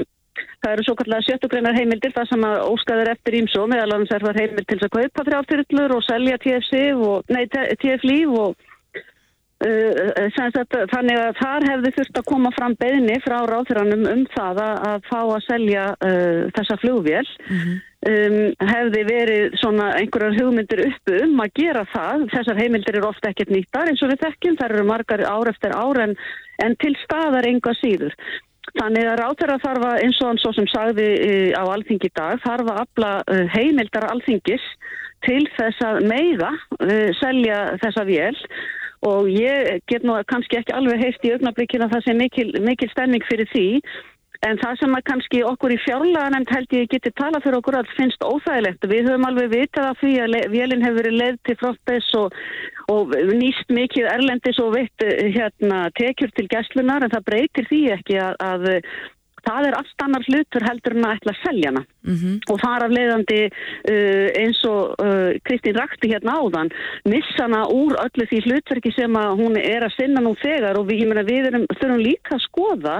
það 0.62 0.72
eru 0.72 0.84
svo 0.86 0.94
kallega 0.98 1.26
sjöttugreinar 1.26 1.76
heimildir 1.76 2.14
það 2.14 2.30
sem 2.32 2.46
að 2.48 2.64
óskaður 2.72 3.12
eftir 3.12 3.36
ímsó 3.40 3.66
meðal 3.70 3.92
annars 3.94 4.14
er 4.14 4.24
það 4.26 4.40
heimild 4.42 4.68
til 4.70 4.78
að 4.80 4.94
kaupa 4.96 5.26
þrjáfyrlur 5.28 5.94
og 5.96 6.02
selja 6.06 6.40
TF-líf 6.44 8.34
og 8.38 8.67
sagt, 9.58 10.74
þannig 10.92 11.18
að 11.18 11.38
þar 11.40 11.64
hefði 11.66 11.90
þurft 11.96 12.18
að 12.20 12.26
koma 12.30 12.50
fram 12.54 12.74
beðni 12.78 13.18
frá 13.24 13.38
ráþuranum 13.48 14.06
um 14.06 14.24
það 14.30 14.60
að, 14.62 14.74
að 14.86 15.06
fá 15.08 15.20
að 15.20 15.46
selja 15.48 15.84
uh, 15.98 16.42
þessa 16.54 16.76
flugvél. 16.82 17.26
Um, 18.08 18.36
hefði 18.62 19.00
verið 19.08 19.56
svona 19.58 19.88
einhverjar 19.98 20.36
hugmyndir 20.38 20.84
uppu 20.86 21.16
um 21.24 21.40
að 21.42 21.54
gera 21.58 21.82
það. 21.90 22.28
Þessar 22.30 22.60
heimildir 22.62 23.00
eru 23.00 23.08
ofta 23.10 23.32
ekkert 23.32 23.50
nýttar 23.50 23.90
eins 23.90 24.04
og 24.06 24.12
við 24.12 24.22
þekkjum, 24.22 24.60
þær 24.60 24.76
eru 24.76 24.84
margar 24.86 25.24
ár 25.26 25.50
eftir 25.50 25.74
ár 25.74 25.98
en, 26.04 26.14
en 26.62 26.78
til 26.78 26.94
staðar 27.02 27.50
enga 27.50 27.74
síður. 27.80 28.14
Þannig 28.78 29.08
að 29.08 29.18
ráþæra 29.24 29.58
þarf 29.64 29.88
að, 29.90 30.00
eins 30.04 30.22
og 30.22 30.30
hann 30.30 30.42
svo 30.44 30.54
sem 30.54 30.70
sagði 30.70 31.10
uh, 31.18 31.58
á 31.58 31.62
alþingi 31.66 32.14
dag, 32.14 32.38
þarf 32.46 32.70
að 32.70 32.82
afla 32.84 33.12
uh, 33.26 33.44
heimildar 33.56 34.06
alþingis 34.12 34.70
til 35.26 35.42
þess 35.56 35.82
að 35.82 36.04
meiða 36.06 36.52
selja 37.18 37.56
þessa 37.82 38.04
vél 38.06 38.36
og 39.06 39.28
ég 39.30 39.82
get 39.90 40.06
nú 40.06 40.16
kannski 40.30 40.58
ekki 40.60 40.74
alveg 40.74 41.02
heilt 41.02 41.26
í 41.26 41.32
augnablikkina 41.36 41.90
það 41.92 42.06
sem 42.06 42.18
mikil, 42.18 42.48
mikil 42.64 42.90
stemning 42.90 43.24
fyrir 43.28 43.50
því 43.52 43.66
en 44.46 44.58
það 44.62 44.78
sem 44.80 44.96
kannski 45.08 45.42
okkur 45.46 45.74
í 45.74 45.80
fjárlega 45.82 46.30
nefnd 46.34 46.52
held 46.54 46.74
ég 46.76 46.90
geti 46.92 47.12
tala 47.18 47.40
fyrir 47.42 47.58
okkur 47.58 47.80
að 47.80 47.92
finnst 47.96 48.22
óþægilegt. 48.22 48.86
Við 48.86 49.08
höfum 49.10 49.26
alveg 49.26 49.50
vitað 49.54 49.90
af 49.90 50.02
því 50.02 50.12
að 50.22 50.36
vélinn 50.54 50.84
hefur 50.86 51.00
verið 51.00 51.18
leið 51.22 51.38
til 51.48 51.56
fróttis 51.62 52.10
og, 52.18 52.36
og 52.94 53.14
nýst 53.34 53.74
mikið 53.74 54.10
erlendis 54.12 54.60
og 54.62 54.74
veitt 54.76 55.06
hérna, 55.34 55.88
tekjur 55.98 56.34
til 56.36 56.46
gæslunar 56.54 57.06
en 57.06 57.14
það 57.16 57.26
breytir 57.32 57.70
því 57.70 57.82
ekki 57.98 58.20
að, 58.22 58.38
að 58.46 58.68
það 59.48 59.70
er 59.70 59.78
allt 59.80 60.04
annar 60.06 60.28
hlutur 60.28 60.68
heldur 60.68 60.96
en 60.96 61.08
að 61.08 61.16
ætla 61.18 61.34
að 61.36 61.42
selja 61.46 61.72
hana 61.72 61.84
Mm 62.08 62.14
-hmm. 62.14 62.36
og 62.52 62.56
þar 62.64 62.82
af 62.84 62.90
leiðandi 62.96 63.40
uh, 63.92 64.28
eins 64.40 64.60
og 64.64 64.94
uh, 65.02 65.30
Kristín 65.44 65.76
rakti 65.76 66.08
hérna 66.08 66.38
áðan 66.40 66.70
missa 67.04 67.42
hana 67.44 67.66
úr 67.68 67.92
öllu 68.04 68.24
því 68.30 68.38
hlutverki 68.46 68.92
sem 68.96 69.12
að 69.12 69.36
hún 69.40 69.58
er 69.60 69.84
að 69.84 69.96
sinna 69.98 70.20
nú 70.24 70.32
þegar 70.40 70.78
og 70.78 70.86
við, 70.88 71.04
mena, 71.08 71.22
við 71.22 71.50
erum, 71.50 71.66
þurfum 71.78 72.00
líka 72.00 72.38
að 72.38 72.46
skoða 72.48 72.96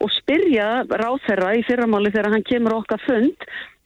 og 0.00 0.10
spyrja 0.20 0.86
ráþerra 0.88 1.52
í 1.58 1.66
fyrramáli 1.68 2.14
þegar 2.14 2.32
hann 2.32 2.48
kemur 2.48 2.78
okkar 2.80 3.00
fund 3.06 3.36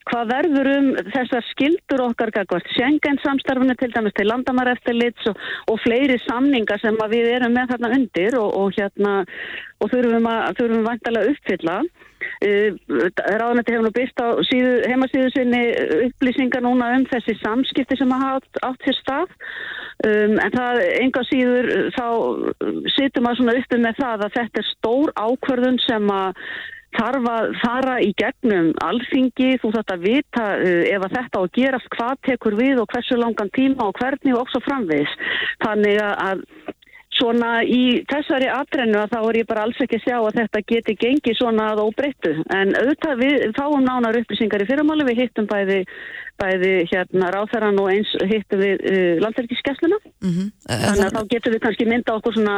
hvað 0.09 0.31
verður 0.31 0.69
um 0.73 0.87
þessar 1.13 1.45
skildur 1.51 2.05
okkar 2.07 2.31
Schengen 2.73 3.19
samstarfinu 3.23 3.75
til 3.77 3.91
dæmis 3.93 4.15
til 4.17 4.29
landamæraeftilits 4.31 5.31
og, 5.31 5.41
og 5.71 5.81
fleiri 5.83 6.17
samningar 6.25 6.81
sem 6.81 6.97
við 7.11 7.33
erum 7.35 7.53
með 7.55 7.75
þarna 7.75 7.91
undir 7.97 8.37
og, 8.39 8.55
og 8.57 8.77
hérna 8.77 9.17
og 9.81 9.91
þurfum 9.91 10.29
að 10.29 10.57
þurfum 10.59 10.87
vantalega 10.87 11.35
uppfylla? 11.35 11.81
Uh, 12.41 12.77
ráðanætti 13.17 13.73
hefur 13.73 13.85
nú 13.87 13.91
byrst 13.93 14.21
á 14.21 14.37
síðu, 14.45 14.73
heimasíðu 14.89 15.29
sinni 15.33 15.61
upplýsingar 16.07 16.61
núna 16.65 16.91
um 16.97 17.05
þessi 17.09 17.33
samskipti 17.39 17.97
sem 17.97 18.13
hafa 18.13 18.35
átt, 18.37 18.61
átt 18.65 18.85
sér 18.85 18.97
stað. 18.99 19.33
Um, 20.05 20.37
en 20.41 20.53
það 20.53 20.81
enga 21.01 21.23
síður 21.29 21.71
þá 21.97 22.05
situm 22.93 23.29
að 23.29 23.39
svona 23.39 23.57
uppi 23.57 23.81
með 23.81 23.97
það 24.01 24.25
að 24.27 24.37
þetta 24.37 24.61
er 24.61 24.69
stór 24.69 25.13
ákvörðun 25.17 25.81
sem 25.85 26.13
að 26.13 26.45
þarf 26.97 27.29
að 27.31 27.55
fara 27.61 27.95
í 28.03 28.11
gegnum 28.19 28.73
alþingi, 28.83 29.55
þú 29.61 29.73
þarf 29.77 29.95
að 29.95 30.05
vita 30.09 30.45
uh, 30.57 30.83
ef 30.91 31.07
að 31.07 31.15
þetta 31.17 31.39
á 31.39 31.41
að 31.41 31.55
gerast, 31.59 31.93
hvað 31.95 32.21
tekur 32.27 32.59
við 32.59 32.83
og 32.83 32.91
hversu 32.91 33.17
langan 33.19 33.55
tíma 33.55 33.87
og 33.87 33.97
hvernig 34.01 34.35
og 34.35 34.45
også 34.45 34.63
framvegis. 34.67 35.17
Þannig 35.63 35.99
að 36.01 36.45
svona 37.21 37.49
í 37.67 38.01
þessari 38.09 38.47
atrennu 38.51 38.99
að 39.01 39.13
þá 39.13 39.19
er 39.21 39.39
ég 39.41 39.49
bara 39.49 39.65
alls 39.67 39.79
ekki 39.83 39.99
að 39.99 40.05
sjá 40.05 40.15
að 40.17 40.37
þetta 40.39 40.61
geti 40.71 40.95
gengið 41.01 41.37
svona 41.37 41.67
að 41.73 41.83
óbreyttu. 41.85 42.33
En 42.55 42.73
auðvitað 42.79 43.21
við 43.21 43.45
fáum 43.57 43.85
nánar 43.85 44.19
upplýsingar 44.21 44.63
í 44.63 44.67
fyrirmáli, 44.69 45.07
við 45.09 45.21
hittum 45.25 45.49
bæði, 45.51 45.81
bæði 46.41 46.73
hérna 46.91 47.31
ráþæran 47.35 47.81
og 47.83 47.91
eins 47.93 48.13
hittum 48.31 48.63
við 48.63 48.85
uh, 48.87 49.13
landverkiskessluna. 49.25 49.99
Mm 50.23 50.33
-hmm. 50.35 50.51
Þannig 50.71 51.05
að 51.07 51.15
þá 51.17 51.21
getum 51.35 51.55
við 51.55 51.63
kannski 51.65 51.89
mynda 51.91 52.17
okkur 52.17 52.37
svona 52.37 52.57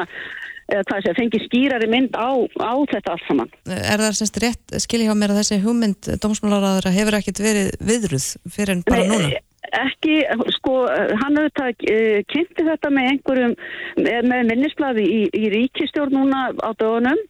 eða 0.71 0.83
hvað 0.89 1.05
sé, 1.05 1.13
fengi 1.17 1.41
skýrari 1.45 1.89
mynd 1.91 2.15
á, 2.15 2.31
á 2.63 2.73
þetta 2.91 3.15
allt 3.15 3.25
saman. 3.27 3.49
Er 3.69 4.03
það 4.03 4.19
semst 4.19 4.39
rétt 4.43 4.75
skilja 4.83 5.09
hjá 5.09 5.17
mér 5.17 5.33
að 5.33 5.41
þessi 5.41 5.63
hugmynd 5.63 6.11
dómsmálaráður 6.23 6.93
hefur 6.95 7.19
ekkert 7.19 7.41
verið 7.43 7.73
viðruð 7.83 8.29
fyrir 8.53 8.77
en 8.77 8.85
bara 8.87 9.03
Nei, 9.03 9.11
núna? 9.11 9.43
Ekki, 9.73 10.17
sko, 10.57 10.73
hann 11.21 11.39
auðvitað 11.39 11.85
uh, 11.89 12.17
kynnti 12.29 12.65
þetta 12.67 12.89
með 12.93 13.11
einhverjum, 13.11 13.53
með, 14.05 14.41
minnisbladi 14.51 15.05
í, 15.07 15.21
í 15.33 15.53
ríkistjórn 15.53 16.13
núna 16.13 16.49
á 16.51 16.69
dögunum 16.77 17.21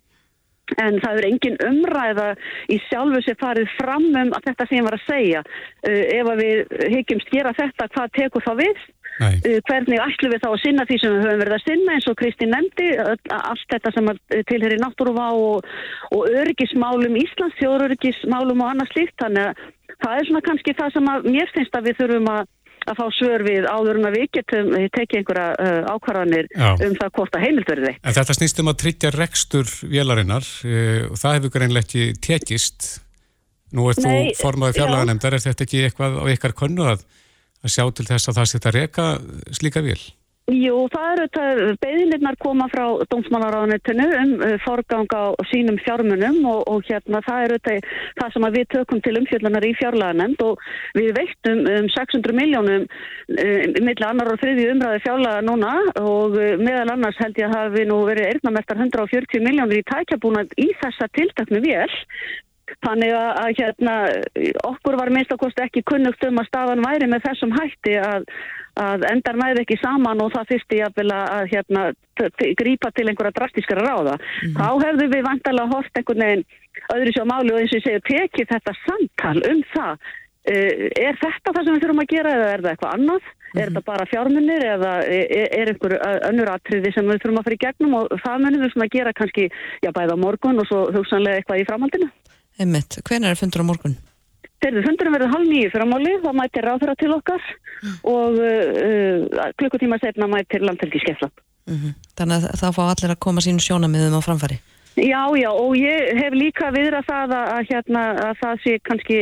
en 0.80 0.98
það 1.04 1.20
er 1.20 1.26
engin 1.28 1.58
umræða 1.68 2.28
í 2.72 2.80
sjálfu 2.88 3.20
sem 3.26 3.38
farið 3.40 3.68
fram 3.78 4.06
um 4.10 4.32
að 4.34 4.46
þetta 4.48 4.68
sem 4.68 4.80
ég 4.80 4.86
var 4.88 4.98
að 4.98 5.08
segja. 5.08 5.46
Uh, 5.86 6.04
ef 6.20 6.34
að 6.34 6.44
við 6.44 6.76
hyggjumst 6.98 7.34
gera 7.34 7.56
þetta, 7.58 7.90
hvað 7.96 8.14
tekur 8.20 8.46
þá 8.48 8.54
við? 8.64 8.84
Nei. 9.22 9.36
Uh, 9.44 9.60
hvernig 9.70 10.02
ætlum 10.02 10.34
við 10.34 10.44
þá 10.44 10.50
að 10.50 10.62
sinna 10.64 10.88
því 10.90 10.98
sem 11.02 11.14
við 11.14 11.28
höfum 11.28 11.44
verið 11.44 11.58
að 11.60 11.66
sinna 11.68 11.98
eins 11.98 12.10
og 12.10 12.18
Kristi 12.22 12.50
nefndi 12.50 12.90
allt 13.04 13.70
þetta 13.74 13.94
sem 13.94 14.10
að 14.10 14.24
tilheri 14.50 14.82
náttúruvá 14.82 15.30
og, 15.38 15.70
og 16.16 16.36
öryggismálum 16.42 17.22
Íslands, 17.22 17.60
þjóðöryggismálum 17.62 18.64
og 18.66 18.74
annað 18.74 18.94
slíkt 18.96 19.18
þannig 19.22 19.52
að 19.52 19.64
það 20.04 20.18
er 20.18 20.28
svona 20.28 20.44
kannski 20.48 20.76
það 20.78 20.98
sem 20.98 21.10
að 21.14 21.32
mér 21.32 21.54
finnst 21.54 21.78
að 21.78 21.88
við 21.88 22.00
þurfum 22.02 22.30
að, 22.34 22.52
að 22.84 23.00
fá 23.00 23.06
svör 23.18 23.46
við 23.48 23.68
áður 23.70 24.00
en 24.00 24.10
að 24.10 24.18
við 24.18 24.28
getum 24.38 24.74
eh, 24.80 24.90
tekið 24.98 25.20
einhverja 25.22 25.48
uh, 25.54 25.94
ákvarðanir 25.94 26.50
Já. 26.52 26.70
um 26.74 26.98
það 27.00 27.16
hvort 27.18 27.38
að 27.38 27.46
heimild 27.46 27.72
verði 27.72 27.94
En 27.96 28.18
þetta 28.18 28.38
snýst 28.38 28.62
um 28.64 28.72
að 28.72 28.80
tryggja 28.84 29.14
rekstur 29.16 29.74
vélarinnar 29.94 30.48
uh, 30.68 31.02
og 31.10 31.18
það 31.22 31.40
hefur 31.40 31.56
greinlega 31.58 31.88
ekki 31.88 32.08
tekist. 32.24 32.90
Nú 33.74 33.88
er 33.90 33.98
þú 33.98 34.16
formaði 34.38 34.76
já. 34.76 34.80
fjárlaganemndar, 34.82 35.36
er 35.38 35.46
þetta 35.48 35.66
ekki 35.66 35.86
eitthvað 35.88 36.20
á 36.22 36.26
ykkar 36.36 36.54
könnu 36.58 36.90
að, 36.92 37.08
að 37.64 37.76
sjá 37.76 37.86
til 37.92 38.10
þess 38.10 38.30
að 38.30 38.42
það 38.42 38.52
setja 38.52 38.72
að 38.72 38.78
reka 38.80 39.08
slíka 39.56 39.86
vél? 39.86 40.02
Jú, 40.52 40.90
það 40.92 41.22
eru 41.24 41.76
beðinirnar 41.80 42.36
koma 42.44 42.66
frá 42.68 42.84
dómsmálaráðanitinu 43.14 44.08
um 44.20 44.34
uh, 44.44 44.58
forgang 44.60 45.08
á 45.16 45.32
sínum 45.48 45.78
fjármunum 45.80 46.42
og, 46.52 46.66
og 46.68 46.84
hérna 46.84 47.22
það 47.24 47.46
eru 47.46 47.60
það 48.20 48.34
sem 48.34 48.48
við 48.58 48.66
tökum 48.76 49.00
til 49.06 49.14
umfjöldunar 49.22 49.64
í 49.64 49.72
fjárlaganemnd 49.80 50.44
og 50.44 50.60
við 51.00 51.14
veittum 51.16 51.64
um 51.64 51.88
600 51.96 52.36
miljónum 52.36 52.84
uh, 52.84 53.64
millir 53.80 54.08
annar 54.10 54.34
og 54.34 54.44
þriði 54.44 54.68
umræði 54.74 55.06
fjárlaga 55.06 55.48
núna 55.48 55.78
og 56.04 56.36
uh, 56.36 56.50
meðal 56.60 56.92
annars 56.98 57.24
held 57.24 57.40
ég 57.40 57.48
að 57.48 57.62
hafi 57.62 57.88
nú 57.88 58.04
verið 58.12 58.34
eirðnamestar 58.34 58.84
140 58.84 59.48
miljónir 59.48 59.80
í 59.80 59.90
tækjabúnað 59.94 60.58
í 60.60 60.74
þessa 60.84 61.08
tiltaknu 61.16 61.64
vél 61.64 61.88
Þannig 62.84 63.14
að 63.16 63.54
hérna, 63.60 63.94
okkur 64.68 64.98
var 65.00 65.12
minnst 65.14 65.32
að 65.32 65.44
kosti 65.46 65.64
ekki 65.64 65.86
kunnugt 65.88 66.26
um 66.28 66.42
að 66.42 66.50
staðan 66.50 66.84
væri 66.84 67.08
með 67.12 67.28
þessum 67.28 67.54
hætti 67.56 67.94
að, 68.02 68.26
að 68.84 69.06
endar 69.12 69.40
næði 69.40 69.64
ekki 69.64 69.78
saman 69.80 70.24
og 70.24 70.34
það 70.34 70.50
fyrsti 70.52 70.82
að, 70.84 71.00
að 71.14 71.46
hérna, 71.54 71.86
grípa 72.60 72.92
til 72.92 73.08
einhverja 73.08 73.38
drastískara 73.38 73.86
ráða. 73.86 74.18
Mm 74.18 74.50
-hmm. 74.50 74.58
Þá 74.60 74.88
hefðu 74.88 75.08
við 75.14 75.24
vantalega 75.30 75.72
hort 75.76 76.02
einhvern 76.02 76.26
veginn 76.26 76.46
öðru 76.96 77.14
sér 77.14 77.30
máli 77.30 77.54
og 77.54 77.62
eins 77.62 77.72
og 77.72 77.80
ég 77.80 77.86
segja 77.88 78.08
tekið 78.10 78.52
þetta 78.52 78.74
samtal 78.82 79.38
um 79.52 79.64
það. 79.76 80.12
Uh, 80.44 80.92
er 81.00 81.16
þetta 81.24 81.54
það 81.56 81.64
sem 81.64 81.74
við 81.74 81.84
þurfum 81.86 82.04
að 82.04 82.12
gera 82.12 82.32
eða 82.36 82.48
er 82.52 82.62
það 82.64 82.72
eitthvað 82.74 82.96
annað? 82.98 83.24
Mm 83.24 83.30
-hmm. 83.30 83.62
Er 83.62 83.68
þetta 83.70 83.92
bara 83.92 84.10
fjármunir 84.12 84.64
eða 84.66 84.92
er, 85.06 85.48
er 85.60 85.70
einhver 85.72 85.94
önnur 86.30 86.50
atriði 86.52 86.92
sem 86.92 87.06
við 87.08 87.22
þurfum 87.22 87.40
að 87.40 87.46
fara 87.48 87.58
í 87.60 87.64
gegnum 87.66 87.94
og 87.94 88.06
það 88.26 88.42
munum 88.44 88.64
við 88.64 88.74
sem 88.74 88.86
að 88.86 88.96
gera 88.98 89.14
kannski 89.14 89.46
já, 89.86 89.90
bæða 89.94 90.16
morgun 90.18 90.60
og 90.60 90.68
svo 90.68 90.80
hugsanlega 90.92 91.38
eitthvað 91.38 91.62
í 91.62 91.68
framhaldinu? 91.70 92.10
Einmitt. 92.60 93.00
Hvernig 93.08 93.30
er 93.30 93.40
fundur 93.40 93.64
á 93.64 93.70
morgun? 93.70 93.96
Þegar 94.64 94.86
fundurum 94.88 95.16
verður 95.18 95.34
halv 95.34 95.50
nýju 95.50 95.72
fyrir 95.74 95.86
á 95.86 95.92
móli, 95.92 96.12
þá 96.24 96.30
mætir 96.40 96.68
ráðfæra 96.68 96.94
til 97.00 97.12
okkar 97.12 97.48
og 98.08 98.38
uh, 98.40 99.50
klukkutíma 99.60 100.00
setna 100.00 100.30
mætir 100.32 100.64
landhelgiskefla. 100.64 101.30
Mm 101.68 101.80
-hmm. 101.80 101.98
Þannig 102.18 102.38
að 102.38 102.62
það 102.62 102.76
fá 102.78 102.84
allir 102.86 103.12
að 103.12 103.24
koma 103.26 103.42
sínu 103.42 103.60
sjónamiðum 103.64 104.20
á 104.20 104.22
framfæri? 104.28 104.60
Já, 104.96 105.24
já, 105.36 105.50
og 105.50 105.74
ég 105.76 106.14
hef 106.22 106.34
líka 106.38 106.70
viðra 106.72 107.02
það 107.02 107.32
að, 107.34 107.48
að, 107.56 107.64
hérna, 107.70 108.02
að 108.30 108.36
það 108.44 108.60
sé 108.64 108.74
kannski 108.88 109.18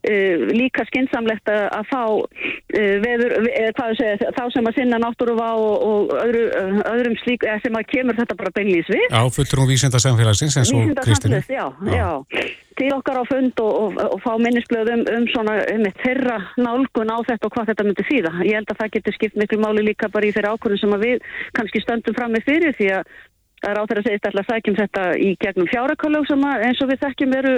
Uh, 0.00 0.46
líka 0.56 0.80
skinsamlegt 0.88 1.50
að, 1.52 1.82
fá 1.90 2.04
uh, 2.08 2.94
veður, 3.04 3.34
uh, 3.36 3.80
segja, 3.98 4.30
þá 4.32 4.46
sem 4.54 4.68
að 4.70 4.78
sinna 4.78 4.96
náttúruva 5.02 5.50
og, 5.60 5.74
og 5.84 6.14
öðru, 6.22 6.44
öðrum 6.88 7.16
slík 7.20 7.44
sem 7.60 7.76
að 7.76 7.84
kemur 7.90 8.16
þetta 8.16 8.38
bara 8.38 8.54
beinlýs 8.56 8.88
við 8.88 9.04
Já, 9.04 9.20
fullur 9.36 9.60
um 9.60 9.68
vísindarsamfélagsins 9.68 10.56
eins 10.56 10.72
og 10.72 10.94
Kristina 11.04 11.42
já, 11.44 11.66
já. 11.68 11.92
já, 11.92 12.48
til 12.80 12.88
okkar 12.96 13.20
á 13.20 13.24
fund 13.28 13.60
og, 13.60 13.76
og, 13.82 14.00
og 14.06 14.22
fá 14.24 14.30
minnisblöðum 14.40 15.04
um 15.18 15.28
svona 15.34 15.58
um 15.74 15.84
þeirra 16.00 16.38
nálgun 16.56 17.12
á 17.12 17.18
þetta 17.28 17.50
og 17.50 17.54
hvað 17.58 17.68
þetta 17.74 17.88
myndi 17.90 18.08
þýða. 18.08 18.32
Ég 18.48 18.56
held 18.56 18.72
að 18.72 18.80
það 18.80 18.94
getur 18.96 19.18
skipt 19.18 19.36
miklu 19.42 19.60
máli 19.60 19.84
líka 19.90 20.08
bara 20.08 20.30
í 20.30 20.32
þeirra 20.32 20.54
ákvörðum 20.56 20.80
sem 20.80 20.96
við 21.04 21.28
kannski 21.60 21.84
stöndum 21.84 22.16
fram 22.16 22.32
með 22.32 22.48
fyrir 22.48 22.76
því 22.80 22.88
að 22.96 23.14
það 23.60 23.70
er 23.74 23.84
á 23.84 23.84
þeirra 23.84 24.06
segist 24.08 24.32
alltaf 24.32 24.48
sækjum 24.48 24.80
þetta 24.80 25.06
í 25.20 25.30
gegnum 25.44 25.68
fjárakalög 25.68 26.28
sem 26.30 26.48
að 26.48 26.66
eins 26.70 26.80
og 26.80 26.92
við 26.94 27.02
þekkjum 27.04 27.38
eru 27.42 27.54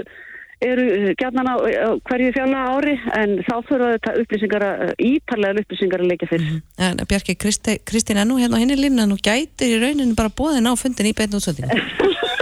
eru 0.67 0.87
eh, 0.97 1.15
gætnan 1.19 1.51
á, 1.51 1.55
hverju 2.09 2.33
fjalla 2.37 2.65
ári 2.77 2.97
en 3.19 3.39
þá 3.47 3.55
fyrir 3.69 3.95
þetta 3.97 4.17
upplýsingar 4.23 4.67
ítarlega 4.99 5.65
upplýsingar 5.65 6.05
að 6.05 6.11
leika 6.13 6.31
fyrir. 6.31 6.49
Mm 6.49 6.61
-hmm. 6.61 7.01
En 7.01 7.07
Bjarki, 7.09 7.35
Kristín 7.89 8.23
ennú 8.23 8.39
hérna 8.39 8.57
á 8.57 8.63
henni 8.63 8.77
lína 8.77 9.07
nú 9.07 9.17
gætir 9.17 9.77
í 9.77 9.81
rauninu 9.83 10.15
bara 10.15 10.29
bóðin 10.29 10.71
á 10.71 10.73
fundin 10.77 11.11
í 11.11 11.17
beinu 11.17 11.39
útsöndinu. 11.39 11.69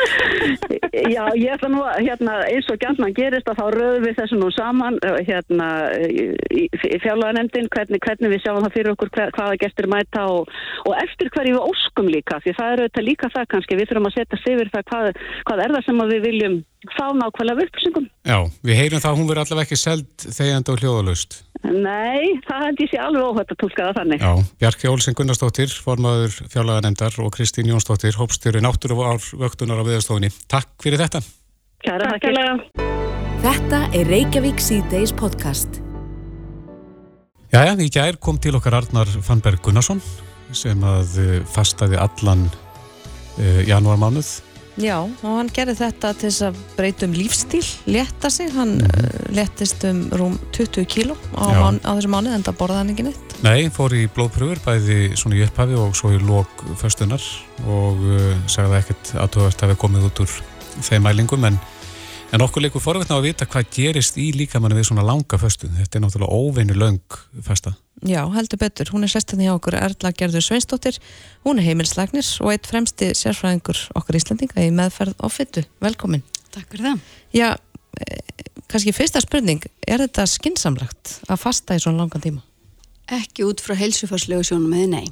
Já, 0.90 1.24
ég 1.34 1.52
ætla 1.54 1.68
nú 1.70 1.80
hérna, 1.86 2.32
eins 2.50 2.68
og 2.70 2.78
gætnan 2.80 3.14
gerist 3.14 3.48
að 3.48 3.60
þá 3.60 3.66
röðum 3.74 4.04
við 4.04 4.16
þessu 4.18 4.38
nú 4.40 4.48
saman 4.52 4.98
eh, 5.06 5.20
hérna, 5.28 5.68
í, 6.06 6.66
fjárlaganemdin 7.02 7.70
hvernig, 7.72 8.02
hvernig 8.04 8.32
við 8.34 8.42
sjáum 8.44 8.64
það 8.64 8.74
fyrir 8.76 8.92
okkur 8.94 9.12
hver, 9.14 9.32
hvaða 9.36 9.58
gestur 9.62 9.88
mæta 9.90 10.26
og, 10.30 10.50
og 10.86 10.96
eftir 11.00 11.30
hverju 11.34 11.56
við 11.56 11.68
óskum 11.70 12.10
líka 12.10 12.40
því 12.44 12.56
það 12.58 12.74
eru 12.74 12.88
þetta 12.88 13.06
líka 13.06 13.30
það 13.34 13.48
kannski 13.54 13.78
við 13.78 13.90
þurfum 13.90 14.10
að 14.10 14.16
setja 14.18 14.40
sig 14.42 14.56
yfir 14.56 14.72
það 14.74 14.86
hvað, 14.90 15.22
hvað 15.48 15.64
er 15.64 15.76
það 15.76 15.86
sem 15.86 16.04
við 16.10 16.26
viljum 16.26 16.58
fá 16.88 17.06
nákvæmlega 17.16 17.66
upplýsingum. 17.66 18.06
Já, 18.24 18.38
við 18.64 18.78
heyrum 18.80 19.02
það 19.02 19.10
að 19.10 19.18
hún 19.18 19.28
verður 19.28 19.42
allavega 19.44 19.66
ekki 19.68 19.78
seld 19.80 20.24
þegjand 20.24 20.70
og 20.72 20.80
hljóðalust. 20.80 21.36
Nei, 21.60 22.40
það 22.46 22.64
held 22.64 22.80
ég 22.80 22.90
sé 22.90 23.00
alveg 23.04 23.26
óhætt 23.26 23.52
að 23.52 23.60
tólka 23.60 23.88
það 23.88 23.98
þannig. 23.98 24.24
Já, 24.24 24.48
Bjarki 24.62 24.88
Olsen 24.88 25.18
Gunnarsdóttir, 25.18 25.74
formadur 25.84 26.32
fjárlaga 26.48 26.86
nefndar 26.86 27.20
og 27.20 27.34
Kristín 27.36 27.68
Jónsdóttir, 27.68 28.16
hópstjóri 28.16 28.64
náttúru 28.64 28.96
og 29.04 29.28
vöktunar 29.42 29.82
á 29.82 29.84
viðstofunni. 29.84 30.32
Takk 30.48 30.72
fyrir 30.80 31.04
þetta. 31.04 31.20
Kæra, 31.84 32.16
takk. 32.16 32.90
Þetta 33.40 33.84
er 33.96 34.08
Reykjavík 34.08 34.58
C-Days 34.60 35.12
podcast. 35.16 35.80
Jæja, 37.50 37.76
í 37.82 37.88
gær 37.92 38.18
kom 38.22 38.36
til 38.40 38.54
okkar 38.56 38.78
Arnar 38.78 39.08
Fannberg 39.26 39.62
Gunnarsson 39.64 40.00
sem 40.54 40.80
að 40.86 41.16
eh, 41.22 41.32
fastaði 41.50 41.98
allan 41.98 42.44
uh, 42.50 43.60
janúarmánuð 43.68 44.28
Já, 44.80 44.96
og 45.04 45.34
hann 45.36 45.50
gerði 45.52 45.74
þetta 45.76 46.10
til 46.16 46.28
þess 46.30 46.44
að 46.46 46.60
breyta 46.78 47.04
um 47.04 47.14
lífstíl, 47.16 47.62
leta 47.90 48.30
sig, 48.32 48.48
hann 48.54 48.78
mm. 48.78 48.94
eh, 48.96 49.18
letist 49.36 49.84
um 49.88 49.98
rúm 50.16 50.38
20 50.56 50.86
kíló 50.88 51.16
á, 51.36 51.68
á 51.84 51.90
þessu 51.90 52.08
mánu 52.12 52.32
en 52.32 52.44
það 52.46 52.56
borða 52.62 52.78
hann 52.80 52.92
ekki 52.94 53.04
neitt. 53.10 53.34
Nei, 53.44 53.68
fór 53.72 53.92
í 53.96 54.06
blóðpröfur 54.14 54.62
bæði 54.64 55.10
svona 55.20 55.36
í 55.36 55.42
upphafi 55.44 55.76
og 55.80 55.92
svo 55.98 56.14
í 56.16 56.22
lók 56.22 56.64
föstunar 56.80 57.24
og 57.66 58.00
uh, 58.00 58.32
sagði 58.48 58.80
ekkert 58.80 59.12
að 59.20 59.36
þú 59.36 59.44
ert 59.50 59.60
að 59.60 59.68
hafa 59.68 59.82
komið 59.84 60.08
út 60.08 60.24
úr 60.24 60.38
þeim 60.88 61.04
mælingum 61.04 61.46
en, 61.50 61.60
en 62.32 62.46
okkur 62.46 62.64
leikur 62.64 62.84
forveitna 62.84 63.20
að 63.20 63.28
vita 63.28 63.48
hvað 63.52 63.68
gerist 63.76 64.16
í 64.20 64.30
líkamannu 64.36 64.80
við 64.80 64.88
svona 64.90 65.04
langa 65.04 65.40
föstu. 65.40 65.68
Þetta 65.76 66.00
er 66.00 66.06
náttúrulega 66.06 66.40
óveinu 66.40 66.80
laung 66.80 67.20
festa. 67.44 67.76
Já, 68.00 68.24
heldur 68.32 68.60
betur. 68.60 68.88
Hún 68.94 69.04
er 69.04 69.12
sestan 69.12 69.42
hjá 69.44 69.52
okkur 69.52 69.76
Erla 69.76 70.12
Gerður 70.16 70.44
Sveinsdóttir. 70.44 70.96
Hún 71.44 71.60
er 71.60 71.66
heimilslagnir 71.68 72.24
og 72.40 72.52
eitt 72.54 72.68
fremsti 72.68 73.10
sérfræðingur 73.16 73.82
okkar 73.98 74.16
Íslandinga 74.16 74.64
í 74.64 74.70
meðferð 74.72 75.20
og 75.20 75.34
fyttu. 75.34 75.66
Velkomin. 75.84 76.24
Takk 76.54 76.72
fyrir 76.72 76.88
það. 76.88 77.02
Já, 77.36 77.48
eh, 78.00 78.22
kannski 78.72 78.96
fyrsta 78.96 79.20
spurning, 79.20 79.66
er 79.86 80.00
þetta 80.06 80.26
skinsamlegt 80.26 81.20
að 81.28 81.42
fasta 81.44 81.76
í 81.76 81.82
svona 81.82 82.04
langan 82.04 82.24
tíma? 82.24 82.42
Ekki 83.10 83.44
út 83.44 83.60
frá 83.60 83.76
heilsufarslegu 83.76 84.46
sjónum 84.46 84.72
eða 84.72 84.88
nei 84.96 85.08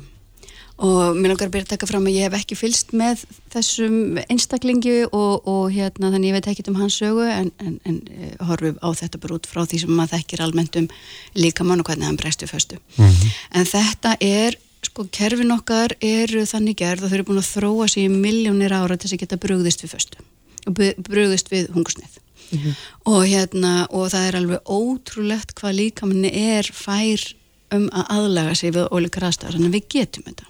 og 0.78 1.16
mér 1.18 1.32
langar 1.32 1.48
að 1.48 1.54
byrja 1.56 1.66
að 1.66 1.72
taka 1.72 1.88
fram 1.90 2.04
að 2.06 2.14
ég 2.14 2.28
hef 2.28 2.34
ekki 2.38 2.56
fylst 2.58 2.92
með 2.94 3.24
þessum 3.50 4.20
einstaklingi 4.30 5.08
og, 5.08 5.48
og 5.50 5.72
hérna 5.74 6.12
þannig 6.12 6.30
ég 6.30 6.36
veit 6.36 6.48
ekki 6.52 6.64
um 6.70 6.78
hans 6.78 6.98
sögu 7.00 7.24
en, 7.26 7.50
en, 7.58 7.74
en 7.88 7.96
eh, 8.14 8.36
horfum 8.46 8.78
á 8.78 8.88
þetta 9.00 9.18
bara 9.24 9.38
út 9.40 9.48
frá 9.50 9.64
því 9.64 9.80
sem 9.82 9.90
maður 9.90 10.14
þekkir 10.14 10.44
almennt 10.44 10.78
um 10.78 10.86
líka 11.34 11.66
mann 11.66 11.82
og 11.82 11.90
hvernig 11.90 12.06
hann 12.06 12.20
bregst 12.20 12.44
við 12.44 12.52
föstu 12.54 12.78
mm 12.78 13.08
-hmm. 13.08 13.34
en 13.58 13.66
þetta 13.72 14.14
er, 14.22 14.58
sko 14.86 15.08
kerfin 15.10 15.50
okkar 15.50 15.96
eru 15.98 16.44
þannig 16.46 16.78
gerð 16.78 17.02
og 17.04 17.10
þau 17.10 17.16
eru 17.18 17.26
búin 17.32 17.42
að 17.42 17.52
þróa 17.56 17.88
sér 17.90 18.06
í 18.06 18.14
miljónir 18.14 18.72
ára 18.72 18.94
til 18.96 19.08
þess 19.08 19.16
að 19.18 19.22
geta 19.24 19.42
brugðist 19.42 19.82
við 19.82 19.94
föstu 19.96 20.22
og 20.66 20.78
brugðist 21.08 21.50
við 21.50 21.72
hungursnið 21.74 22.20
mm 22.52 22.58
-hmm. 22.58 22.74
og 23.04 23.26
hérna 23.26 23.86
og 23.90 24.10
það 24.14 24.28
er 24.28 24.36
alveg 24.36 24.60
ótrúlegt 24.62 25.54
hvað 25.58 25.74
líka 25.74 26.06
manni 26.06 26.30
er 26.30 26.70
fær 26.70 27.34
um 27.74 27.88
að 27.92 28.04
aðlaga 28.14 28.54
sig 28.54 28.72
við 28.72 28.88
ólíkar 28.94 29.26
aðstæðar, 29.28 29.56
þannig 29.56 29.68
að 29.68 29.76
við 29.76 29.88
getum 29.88 30.24
þetta 30.24 30.46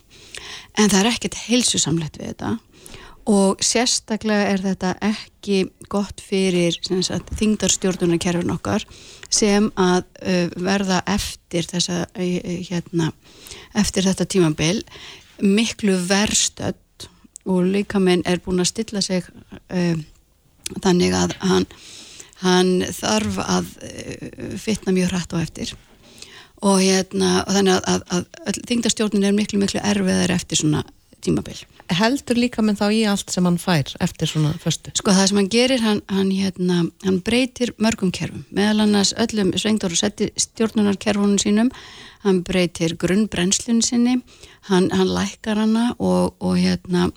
en 0.76 0.90
það 0.90 1.00
er 1.00 1.10
ekkert 1.12 1.38
heilsusamlegt 1.46 2.18
við 2.20 2.32
þetta. 2.32 2.56
Og 3.28 3.60
sérstaklega 3.60 4.46
er 4.54 4.62
þetta 4.64 4.94
ekki 5.04 5.66
gott 5.92 6.22
fyrir 6.24 6.78
þingdarstjórnunarkerfin 6.88 8.54
okkar 8.54 8.86
sem 9.28 9.68
að 9.76 10.06
uh, 10.22 10.46
verða 10.56 11.02
eftir 11.08 11.68
þessa 11.68 12.06
uh, 12.08 12.52
hérna, 12.70 13.10
eftir 13.76 14.08
þetta 14.08 14.28
tímabil. 14.32 14.80
Miklu 15.44 15.98
verðstödd 16.08 17.08
og 17.48 17.68
líka 17.68 18.00
minn 18.00 18.24
er 18.28 18.40
búin 18.44 18.64
að 18.64 18.72
stilla 18.72 19.04
sig 19.04 19.28
uh, 19.28 20.00
þannig 20.80 21.12
að 21.16 21.36
hann, 21.44 21.68
hann 22.40 22.72
þarf 22.96 23.38
að 23.44 23.70
fitna 24.60 24.96
mjög 24.96 25.12
hrætt 25.12 25.36
á 25.36 25.38
eftir 25.44 25.76
og, 26.60 26.78
hérna, 26.82 27.42
og 27.44 27.56
þannig 27.56 27.74
að, 27.78 28.06
að, 28.14 28.30
að 28.46 28.62
þingdarstjórnin 28.70 29.26
er 29.28 29.36
miklu 29.36 29.60
miklu 29.60 29.82
erfiðar 29.84 30.34
eftir 30.34 30.62
svona 30.62 30.84
tímabil. 31.24 31.56
Heldur 31.88 32.36
líka 32.36 32.62
með 32.62 32.82
þá 32.82 32.86
í 32.92 32.98
allt 33.08 33.32
sem 33.32 33.46
hann 33.48 33.58
fær 33.60 33.94
eftir 34.04 34.28
svona 34.28 34.52
föstu? 34.60 34.92
Sko 34.98 35.14
það 35.16 35.30
sem 35.30 35.38
hann 35.40 35.50
gerir, 35.52 35.82
hann, 35.82 36.02
hann, 36.12 36.32
hérna, 36.34 36.80
hann 37.04 37.20
breytir 37.24 37.72
mörgum 37.80 38.12
kerfum, 38.14 38.44
meðal 38.54 38.84
annars 38.84 39.14
öllum 39.16 39.54
svengdóru 39.56 39.96
setti 39.98 40.28
stjórnunarkerfunum 40.36 41.38
sínum, 41.40 41.72
hann 42.26 42.42
breytir 42.46 42.96
grunnbrennslun 43.00 43.80
sinni, 43.84 44.18
hann, 44.68 44.90
hann 44.92 45.14
lækkar 45.14 45.62
hana 45.64 45.88
og, 45.96 46.36
og, 46.38 46.58
hérna, 46.60 47.08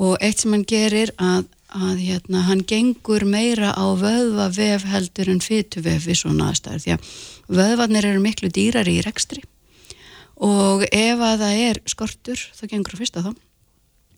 og 0.00 0.16
eitt 0.24 0.42
sem 0.42 0.56
hann 0.56 0.64
gerir 0.68 1.12
að, 1.20 1.44
að 1.76 2.02
hérna, 2.06 2.46
hann 2.48 2.64
gengur 2.66 3.28
meira 3.28 3.74
á 3.76 3.84
vöðva 4.00 4.48
vef 4.56 4.88
heldur 4.88 5.34
en 5.34 5.44
fytu 5.44 5.84
vef 5.84 6.08
við 6.08 6.22
svona 6.24 6.50
aðstæður 6.54 6.86
því 6.86 6.96
að 6.96 7.16
vöðvarnir 7.48 8.08
eru 8.10 8.22
miklu 8.22 8.50
dýrari 8.52 8.98
í 8.98 9.04
rekstri. 9.06 9.42
Og 10.36 10.84
ef 10.90 11.22
að 11.24 11.42
það 11.44 11.64
er 11.70 11.82
skortur 11.88 12.40
þá 12.56 12.64
gengur 12.68 12.94
það 12.94 13.02
fyrst 13.02 13.18
að 13.20 13.26
þá. 13.26 13.42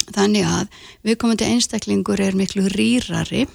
Þannig 0.08 0.46
að 0.48 0.76
við 1.04 1.18
komum 1.20 1.38
til 1.38 1.50
einstaklingur 1.52 2.20
er 2.24 2.38
miklu 2.38 2.66
rýrari 2.72 3.46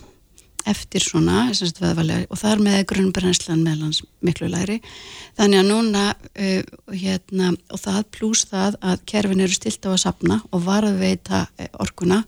eftir 0.70 1.04
svona 1.04 1.50
veðvalega, 1.52 2.28
og 2.32 2.40
þar 2.40 2.62
með 2.64 2.80
grunnbrennslan 2.92 3.64
meðlans 3.66 4.02
miklu 4.24 4.48
læri 4.52 4.80
þannig 5.38 5.60
að 5.60 5.70
núna 5.70 6.04
uh, 6.14 6.62
hérna, 6.94 7.54
og 7.68 7.82
það 7.82 8.04
pluss 8.16 8.46
það 8.52 8.78
að 8.80 9.04
kerfin 9.10 9.44
eru 9.44 9.58
stilt 9.58 9.88
á 9.88 9.92
að 9.92 10.04
sapna 10.06 10.40
og 10.52 10.64
varðveita 10.68 11.46
uh, 11.48 11.68
orkuna 11.84 12.24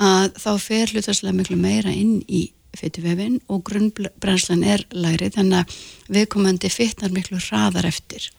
að 0.00 0.32
þá 0.40 0.50
fer 0.62 0.94
hlutastlega 0.94 1.36
miklu 1.36 1.60
meira 1.60 1.94
inn 1.94 2.18
í 2.26 2.48
fytuvefin 2.78 3.40
og 3.50 3.64
grunnbrennslan 3.68 4.62
er 4.66 4.84
læri 4.94 5.30
þannig 5.34 5.62
að 5.62 5.80
viðkomandi 6.16 6.70
fytnar 6.72 7.14
miklu 7.14 7.40
hraðar 7.40 7.88
eftir. 7.88 8.30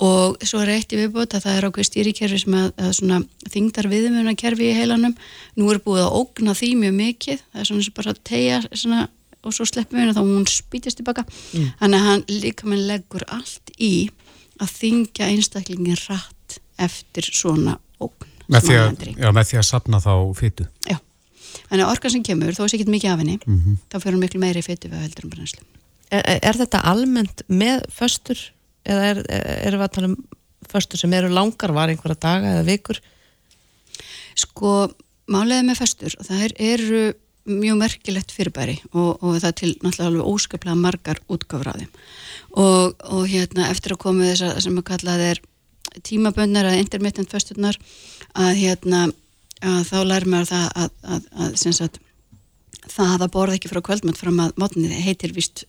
Og 0.00 0.40
svo 0.48 0.62
er 0.62 0.72
eitt 0.78 0.94
í 0.94 0.98
viðbót 1.00 1.34
að 1.36 1.44
það 1.44 1.56
er 1.58 1.66
ákveð 1.68 1.88
stýrikerfi 1.90 2.38
sem 2.40 2.54
að, 2.56 2.68
að 2.80 2.92
svona 2.96 3.18
þingdar 3.52 3.88
viðmjönakerfi 3.92 4.70
í 4.70 4.76
heilanum. 4.78 5.16
Nú 5.60 5.68
er 5.74 5.80
búið 5.84 6.06
að 6.06 6.14
ógna 6.22 6.54
því 6.56 6.70
mjög 6.80 6.94
mikið. 7.02 7.42
Það 7.50 7.60
er 7.60 7.68
svona 7.68 7.84
sem 7.84 7.96
bara 7.98 8.14
tegja 8.30 8.62
svona, 8.70 9.02
og 9.44 9.56
svo 9.56 9.66
sleppum 9.68 9.98
við 9.98 10.04
henni 10.04 10.16
þá 10.16 10.22
hún 10.22 10.48
spítist 10.50 11.00
tilbaka 11.00 11.24
mm. 11.26 11.68
þannig 11.80 12.00
að 12.00 12.08
hann 12.08 12.24
líka 12.32 12.68
með 12.68 12.82
leggur 12.90 13.24
allt 13.32 13.72
í 13.76 13.92
að 14.60 14.74
þingja 14.76 15.30
einstaklingin 15.32 16.00
rætt 16.06 16.58
eftir 16.80 17.28
svona 17.28 17.78
ógn 18.00 18.28
með 18.50 18.66
því, 18.66 18.76
að, 18.82 19.06
já, 19.14 19.30
með 19.36 19.48
því 19.50 19.60
að 19.60 19.68
sapna 19.68 20.02
þá 20.02 20.12
fytu 20.36 20.66
já, 20.88 20.96
þannig 21.68 21.84
að 21.84 21.90
orkan 21.90 22.14
sem 22.14 22.24
kemur 22.26 22.56
þó 22.56 22.64
er 22.64 22.72
sér 22.72 22.80
ekki 22.80 22.94
mikið 22.96 23.12
af 23.12 23.22
henni 23.22 23.38
mm 23.38 23.58
-hmm. 23.58 23.78
þá 23.90 23.96
fyrir 24.00 24.16
hún 24.16 24.24
miklu 24.24 24.40
meiri 24.40 24.62
fytu 24.62 24.88
við 24.88 25.04
heldur 25.04 25.24
um 25.28 25.30
brennslu 25.30 25.64
er, 26.10 26.38
er 26.42 26.56
þetta 26.56 26.82
almennt 26.84 27.42
með 27.48 27.86
föstur 27.94 28.38
eða 28.84 29.08
er, 29.12 29.24
erum 29.66 29.80
við 29.80 29.88
að 29.88 29.94
tala 29.96 30.12
um 30.12 30.18
föstur 30.70 31.00
sem 31.00 31.12
eru 31.16 31.30
langar, 31.32 31.72
var 31.74 31.90
einhverja 31.90 32.20
daga 32.20 32.54
eða 32.54 32.66
vikur? 32.68 33.00
Sko, 34.38 34.90
málega 35.30 35.66
með 35.66 35.82
föstur, 35.82 36.16
það 36.26 36.46
er, 36.46 36.56
eru 36.74 37.02
mjög 37.50 37.78
merkilegt 37.80 38.34
fyrirbæri 38.34 38.76
og, 38.92 39.22
og 39.24 39.38
það 39.42 39.54
til 39.58 39.70
náttúrulega 39.80 40.10
alveg 40.10 40.28
óskaplega 40.28 40.76
margar 40.78 41.20
útgáfraðum 41.32 41.88
og, 42.60 43.00
og 43.08 43.24
hérna 43.30 43.70
eftir 43.72 43.94
að 43.94 44.02
koma 44.04 44.28
þess 44.28 44.44
að 44.46 44.60
sem 44.66 44.76
að 44.78 44.86
kalla 44.90 45.16
þeir 45.22 45.40
tímabönnar 46.06 46.68
eða 46.68 46.82
intermittent 46.84 47.32
fösturnar 47.32 47.78
að 48.38 48.52
hérna 48.60 49.08
að 49.60 49.82
þá 49.90 49.98
lærum 50.12 50.38
við 50.38 50.48
það 50.52 50.70
að, 50.84 50.94
að, 51.02 51.26
að, 51.32 51.58
að 51.88 52.00
það 52.90 53.26
að 53.26 53.34
borða 53.34 53.58
ekki 53.58 53.70
frá 53.70 53.82
kvöldmönd 53.86 54.18
fram 54.18 54.40
að 54.42 54.56
mótnið 54.60 54.96
heitir 55.04 55.36
vist 55.36 55.66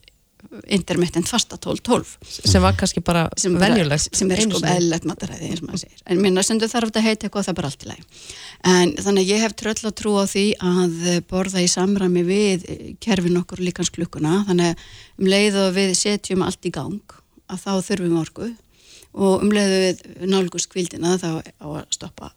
intermittent 0.73 1.29
fasta 1.29 1.55
12-12 1.61 2.15
sem 2.25 2.63
var 2.63 2.73
kannski 2.75 3.03
bara 3.05 3.27
venjulegt 3.37 4.17
sem 4.17 4.31
er 4.33 4.41
sko 4.41 4.59
eðlert 4.67 5.05
mataræði 5.07 5.51
en 5.61 6.21
minna 6.23 6.41
sendu 6.43 6.67
þarf 6.67 6.89
þetta 6.89 6.99
að 7.03 7.05
heita 7.07 7.27
eitthvað 7.27 7.45
það 7.45 7.51
er 7.51 7.59
bara 7.59 7.69
allt 7.69 7.85
í 7.85 7.91
læg 7.91 8.25
en 8.67 8.93
þannig 8.97 9.23
að 9.23 9.31
ég 9.31 9.43
hef 9.45 9.55
tröll 9.57 9.87
að 9.89 9.95
trú 10.01 10.15
á 10.21 10.25
því 10.29 10.45
að 10.65 10.97
borða 11.29 11.63
í 11.63 11.69
samrami 11.71 12.23
við 12.25 12.67
kerfin 13.01 13.39
okkur 13.41 13.63
líkans 13.63 13.91
klukkuna. 13.93 14.41
Þannig 14.49 14.73
að 14.73 14.83
um 15.21 15.31
leiðu 15.31 15.65
við 15.77 15.95
setjum 15.97 16.45
allt 16.45 16.67
í 16.67 16.73
gang 16.73 17.15
að 17.51 17.63
þá 17.65 17.71
þurfum 17.87 18.19
orgu 18.21 18.51
og 19.11 19.45
um 19.45 19.51
leiðu 19.51 19.79
við 19.85 20.03
nálgust 20.31 20.71
kvildina 20.71 21.17
þá 21.21 21.41
á 21.41 21.67
að 21.67 21.87
stoppa 21.97 22.31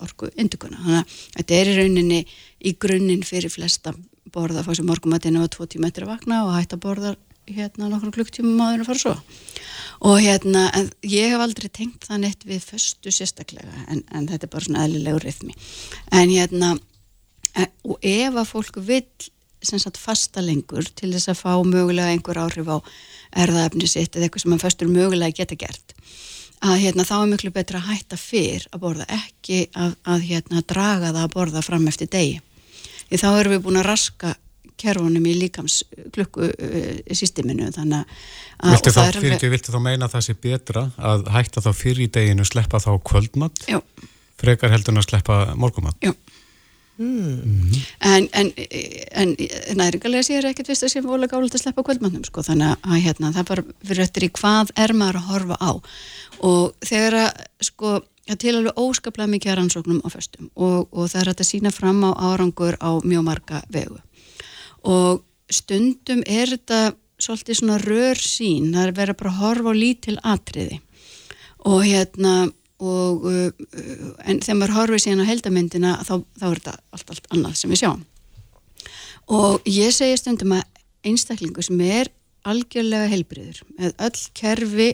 orgu 0.00 0.30
induguna 0.36 0.80
þannig 0.82 1.00
að 1.00 1.16
þetta 1.38 1.58
er 1.58 1.70
í 1.70 1.78
rauninni 1.78 2.20
í 2.58 2.74
grunninn 2.80 3.24
fyrir 3.26 3.52
flesta 3.52 3.94
borða 4.32 4.64
fór 4.66 4.76
sem 4.78 4.88
morgumatinn 4.88 5.40
á 5.40 5.46
tvo 5.48 5.66
tíma 5.66 5.88
eftir 5.88 6.06
að 6.06 6.14
vakna 6.16 6.44
og 6.46 6.54
hætta 6.56 6.80
borðar 6.80 7.16
hérna 7.48 7.88
nokkur 7.88 8.12
klukktíma 8.18 8.50
maður 8.56 8.84
að 8.84 8.90
fara 8.90 9.02
svo 9.02 9.14
og 10.08 10.20
hérna, 10.22 10.68
ég 11.02 11.32
hef 11.32 11.42
aldrei 11.42 11.68
tengt 11.72 12.06
það 12.06 12.22
neitt 12.22 12.44
við 12.46 12.62
föstu 12.62 13.12
sérstaklega 13.14 13.86
en, 13.88 14.04
en 14.14 14.28
þetta 14.30 14.46
er 14.46 14.52
bara 14.52 14.66
svona 14.66 14.84
eðlilegu 14.86 15.22
rithmi. 15.24 15.56
En 16.14 16.30
hérna 16.30 16.76
en, 17.58 17.72
og 17.82 17.98
ef 18.06 18.38
að 18.38 18.50
fólk 18.52 18.78
vil 18.86 19.02
sem 19.58 19.80
sagt 19.82 19.98
fasta 19.98 20.42
lengur 20.44 20.86
til 20.94 21.10
þess 21.16 21.32
að 21.32 21.40
fá 21.40 21.52
mögulega 21.66 22.12
einhver 22.14 22.38
áhrif 22.38 22.70
á 22.70 22.78
erðaefni 23.42 23.88
sitt 23.90 24.14
eða 24.14 24.28
eitthvað 24.28 24.44
sem 24.44 24.54
að 24.54 24.64
föstur 24.68 24.92
mögulega 24.92 25.40
geta 25.40 25.58
gert 25.58 25.96
að 26.64 26.82
hérna 26.82 27.06
þá 27.06 27.14
er 27.18 27.30
miklu 27.32 27.52
betra 27.54 27.80
að 27.80 27.92
hætta 27.92 28.18
fyrr 28.20 28.66
að 28.72 28.82
borða 28.82 29.06
ekki 29.14 29.64
að, 29.78 29.94
að 30.08 30.26
hérna 30.30 30.64
draga 30.66 31.12
það 31.12 31.22
að 31.24 31.32
borða 31.36 31.64
fram 31.64 31.88
eftir 31.90 32.10
degi 32.12 32.38
því 33.08 33.22
þá 33.22 33.28
erum 33.30 33.56
við 33.56 33.64
búin 33.66 33.80
að 33.80 33.88
raska 33.88 34.34
kerfunum 34.78 35.26
í 35.26 35.34
líkams 35.38 35.80
klukku 36.14 36.50
uh, 36.50 36.88
systeminu 37.10 37.70
þannig 37.74 38.04
að 38.58 38.74
Viltu 38.74 38.94
þá, 38.94 39.02
fyrir 39.14 39.36
ekki, 39.36 39.50
viltu 39.52 39.74
þá 39.74 39.80
meina 39.82 40.06
að 40.08 40.16
það 40.16 40.26
sé 40.26 40.36
betra 40.48 40.84
að 40.98 41.28
hætta 41.34 41.62
þá 41.62 41.70
fyrir 41.78 42.06
í 42.06 42.10
deginu 42.14 42.46
sleppa 42.46 42.82
þá 42.82 42.90
kvöldmatt 43.06 43.66
Já. 43.70 43.78
frekar 44.38 44.74
heldur 44.74 44.94
en 44.94 45.02
að 45.02 45.10
sleppa 45.10 45.38
morgumatt 45.58 45.98
Já 46.02 46.14
mm. 46.98 47.42
Mm. 47.44 47.72
en, 48.00 48.28
en, 48.32 48.52
en 49.10 49.36
næringarlega 49.78 50.26
séur 50.26 50.48
ekkert 50.50 50.72
vist 50.72 50.86
að 50.86 50.94
sé 50.94 51.02
vola 51.04 51.28
gálega 51.30 51.58
að 51.58 51.62
sleppa 51.62 51.84
kvöldmatnum 51.86 52.26
sko 52.26 52.42
þannig 52.46 52.74
að 52.82 53.02
hérna, 53.04 53.32
það 53.36 53.50
bara 53.52 53.66
fyrir 53.84 54.06
öttir 54.06 54.26
í 54.26 54.30
hvað 54.38 54.72
er 54.76 54.94
maður 54.98 55.20
að 55.20 55.28
horfa 55.32 55.58
á 55.62 55.70
og 56.44 56.74
þegar 56.86 57.18
að 57.24 57.44
sko 57.68 57.98
að 58.28 58.40
til 58.42 58.54
alveg 58.58 58.80
óskaplega 58.80 59.32
mikið 59.32 59.56
rannsóknum 59.56 60.02
á 60.04 60.08
föstum 60.12 60.50
og, 60.54 60.88
og 60.92 61.08
það 61.08 61.20
er 61.22 61.30
að 61.32 61.46
sína 61.48 61.72
fram 61.72 62.02
á 62.04 62.10
árangur 62.12 62.76
á 62.76 63.00
mjög 63.00 63.24
marga 63.24 63.62
vegu. 63.72 63.96
Og 64.84 65.22
stundum 65.48 66.20
er 66.26 66.52
þetta 66.52 66.92
svolítið 67.18 67.60
svona 67.60 67.78
rör 67.82 68.20
sín, 68.20 68.74
það 68.74 68.84
er 68.84 68.94
verið 68.98 69.18
bara 69.22 69.32
að 69.32 69.40
horfa 69.42 69.72
á 69.72 69.80
lítil 69.80 70.16
atriði. 70.22 70.80
Og 71.66 71.82
hérna 71.88 72.34
og, 72.78 73.24
uh, 73.26 73.48
en 74.22 74.38
þegar 74.38 74.58
maður 74.60 74.76
horfið 74.76 75.04
síðan 75.04 75.24
á 75.26 75.30
heldamindina 75.32 75.94
þá, 76.06 76.14
þá 76.38 76.44
er 76.46 76.60
þetta 76.60 76.74
allt, 76.94 77.08
allt 77.14 77.30
annað 77.34 77.56
sem 77.58 77.72
við 77.72 77.82
sjáum. 77.82 78.04
Og 79.34 79.66
ég 79.68 79.92
segi 79.92 80.20
stundum 80.20 80.54
að 80.56 80.68
einstaklingu 81.08 81.64
sem 81.64 81.80
er 81.84 82.12
algjörlega 82.48 83.10
heilbriður 83.10 83.64
með 83.76 83.96
öll 84.06 84.20
kerfi 84.38 84.92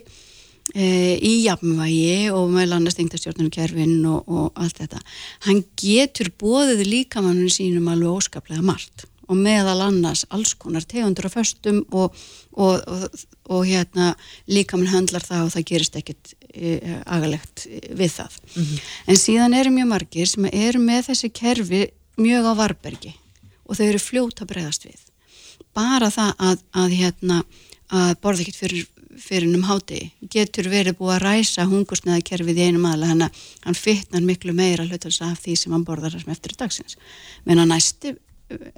e, 0.72 1.16
í 1.20 1.34
jafnvægi 1.44 2.30
og 2.34 2.52
með 2.54 2.70
landastengtastjórnum 2.72 3.50
kerfin 3.54 3.98
og, 4.08 4.28
og 4.28 4.52
allt 4.60 4.80
þetta 4.82 5.02
hann 5.48 5.64
getur 5.80 6.32
bóðið 6.40 6.86
líkamanninu 6.88 7.52
sínum 7.52 7.90
alveg 7.92 8.22
óskaplega 8.22 8.64
margt 8.64 9.08
og 9.28 9.38
meðal 9.40 9.80
annars 9.86 10.24
alls 10.34 10.54
konar 10.60 10.84
tegundur 10.88 11.28
af 11.28 11.36
föstum 11.38 11.82
og, 11.92 12.14
og, 12.52 12.80
og, 12.86 13.04
og 13.48 13.66
hérna 13.68 14.12
líka 14.50 14.76
mann 14.76 14.92
höndlar 14.92 15.24
það 15.24 15.46
og 15.46 15.52
það 15.54 15.66
gerist 15.70 15.98
ekkit 16.00 16.34
e, 16.52 16.78
agalegt 17.06 17.66
við 17.90 18.10
það. 18.18 18.38
Mm 18.54 18.62
-hmm. 18.62 18.80
En 19.06 19.16
síðan 19.16 19.54
eru 19.54 19.70
mjög 19.70 19.88
margir 19.88 20.26
sem 20.26 20.44
eru 20.52 20.78
með 20.78 21.08
þessi 21.08 21.32
kerfi 21.32 21.82
mjög 22.16 22.44
á 22.44 22.52
varbergi 22.54 23.14
og 23.64 23.76
þau 23.76 23.86
eru 23.86 23.98
fljóta 23.98 24.44
bregðast 24.46 24.84
við. 24.84 25.00
Bara 25.74 26.10
það 26.10 26.32
að, 26.38 26.58
að, 26.72 26.90
hérna, 26.90 27.44
að 27.88 28.14
borða 28.20 28.40
ekkit 28.40 28.56
fyrir 28.56 28.86
fyrir 29.20 29.54
um 29.54 29.64
háti, 29.68 30.00
getur 30.32 30.68
verið 30.72 30.98
búið 30.98 31.14
að 31.16 31.24
ræsa 31.24 31.66
hungusneða 31.70 32.24
kerfið 32.26 32.60
í 32.60 32.68
einum 32.68 32.86
aðla 32.90 33.10
hann, 33.12 33.26
hann 33.64 33.78
fytnar 33.78 34.24
miklu 34.26 34.54
meira 34.56 34.86
hlutast 34.86 35.22
af 35.24 35.42
því 35.44 35.56
sem 35.60 35.74
hann 35.74 35.86
borðar 35.86 36.16
sem 36.16 36.32
eftir 36.32 36.56
dagsins. 36.58 36.98
Menn 37.44 37.62
að 37.62 37.70
næsti 37.72 38.14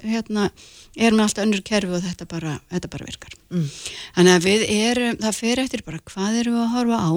hérna, 0.03 0.49
er 0.95 1.15
með 1.15 1.25
allt 1.25 1.41
önnur 1.43 1.63
kerfi 1.65 1.91
og 1.97 2.03
þetta 2.05 2.27
bara, 2.29 2.53
þetta 2.71 2.91
bara 2.91 3.07
virkar. 3.07 3.33
Mm. 3.51 3.65
þannig 4.15 4.35
að 4.37 4.45
við 4.47 4.63
erum, 4.73 5.17
það 5.23 5.39
fer 5.41 5.63
eftir 5.63 5.83
bara 5.87 6.03
hvað 6.11 6.39
erum 6.41 6.57
við 6.57 6.63
að 6.63 6.73
horfa 6.75 7.01
á 7.03 7.11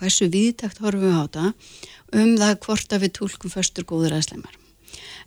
hversu 0.00 0.28
viðtækt 0.30 0.82
horfum 0.84 1.06
við 1.06 1.16
á 1.18 1.22
þetta 1.22 1.46
um 2.20 2.32
það 2.40 2.56
hvort 2.64 2.94
að 2.94 3.04
við 3.04 3.14
tólkum 3.18 3.52
förstur 3.52 3.86
góður 3.88 4.16
aðsleimar 4.18 4.56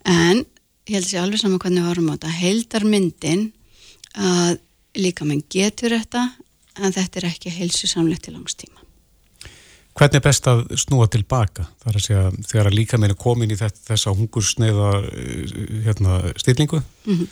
en 0.09 0.43
ég 0.87 0.97
held 0.97 1.05
að 1.05 1.09
sé 1.11 1.19
alveg 1.21 1.41
saman 1.41 1.61
hvernig 1.63 1.83
við 1.83 1.89
horfum 1.89 2.09
á 2.11 2.13
þetta. 2.15 2.31
Heildar 2.39 2.87
myndin 2.87 3.43
að 4.13 4.57
líka 4.99 5.27
mann 5.27 5.43
getur 5.51 5.95
þetta 5.95 6.25
en 6.79 6.93
þetta 6.93 7.19
er 7.19 7.29
ekki 7.33 7.53
heilsu 7.53 7.87
samlegt 7.87 8.25
til 8.27 8.33
langstíma 8.37 8.83
Hvernig 9.93 10.17
er 10.17 10.25
best 10.25 10.47
að 10.49 10.61
snúa 10.81 11.05
tilbaka? 11.11 11.67
Það 11.83 11.89
er 11.89 11.97
að 11.97 12.05
segja 12.07 12.21
þegar 12.49 12.69
að 12.69 12.77
líka 12.79 12.99
meina 13.01 13.17
komin 13.17 13.53
í 13.53 13.57
þetta, 13.59 13.81
þessa 13.91 14.13
hungursneiða 14.17 14.91
eh, 15.05 15.57
hérna, 15.85 16.15
stillingu. 16.41 16.79
Mm 17.05 17.19
-hmm. 17.19 17.27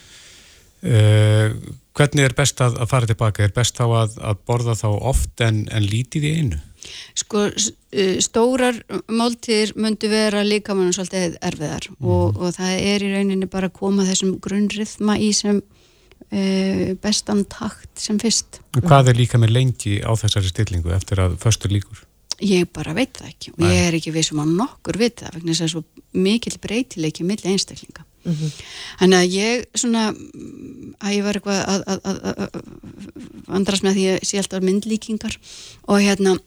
eh, 0.91 1.55
hvernig 1.97 2.27
er 2.27 2.35
best 2.37 2.61
að, 2.61 2.77
að 2.77 2.91
fara 2.93 3.09
tilbaka? 3.09 3.43
Er 3.43 3.55
best 3.55 3.81
þá 3.81 3.85
að, 3.87 4.19
að 4.29 4.43
borða 4.45 4.77
þá 4.77 4.87
oft 4.93 5.41
en, 5.41 5.65
en 5.73 5.89
lítið 5.89 6.27
í 6.29 6.35
einu? 6.37 6.61
Sko 7.17 7.47
eh, 7.49 8.21
stórar 8.21 8.77
máltir 9.09 9.73
myndu 9.75 10.09
vera 10.09 10.45
líka 10.45 10.77
mann 10.77 10.93
svolítið 10.93 11.39
erfiðar 11.41 11.89
mm 11.89 11.95
-hmm. 11.97 12.13
og, 12.13 12.37
og 12.37 12.53
það 12.59 12.77
er 12.77 13.03
í 13.03 13.13
rauninni 13.15 13.49
bara 13.49 13.73
að 13.73 13.77
koma 13.81 14.05
þessum 14.05 14.37
grunnrithma 14.37 15.17
í 15.17 15.33
sem 15.33 15.63
bestan 16.31 17.43
takt 17.51 17.99
sem 17.99 18.19
fyrst. 18.21 18.61
Hvað 18.79 19.11
er 19.11 19.19
líka 19.19 19.39
með 19.41 19.51
lengi 19.57 19.97
á 19.99 20.11
þessari 20.15 20.51
stillingu 20.51 20.93
eftir 20.95 21.19
að 21.19 21.35
förstur 21.41 21.73
líkur? 21.73 22.05
Ég 22.41 22.69
bara 22.73 22.95
veit 22.97 23.19
það 23.19 23.33
ekki 23.33 23.51
og 23.53 23.65
ég 23.67 23.81
er 23.87 23.97
ekki 23.97 24.13
við 24.15 24.29
sem 24.29 24.39
á 24.41 24.45
nokkur 24.47 24.97
veit 24.97 25.19
það 25.19 25.35
vegna 25.35 25.51
þess 25.51 25.65
að 25.67 25.73
svo 25.73 25.83
mikill 26.17 26.55
breytileiki 26.63 27.25
millir 27.27 27.51
einstaklinga. 27.51 28.05
Mm 28.23 28.33
-hmm. 28.37 28.53
Þannig 28.99 29.17
að 29.17 29.33
ég 29.35 29.65
svona, 29.75 30.05
að 31.01 31.13
ég 31.15 31.23
var 31.25 31.35
eitthvað 31.35 31.59
að, 31.65 31.83
að, 31.87 31.99
að, 32.05 32.17
að 32.31 33.55
andrast 33.57 33.83
með 33.83 33.93
því 33.97 34.07
að 34.07 34.15
ég 34.15 34.25
sé 34.29 34.37
alltaf 34.37 34.63
myndlíkingar 34.63 35.37
og 35.87 36.01
hérna 36.01 36.37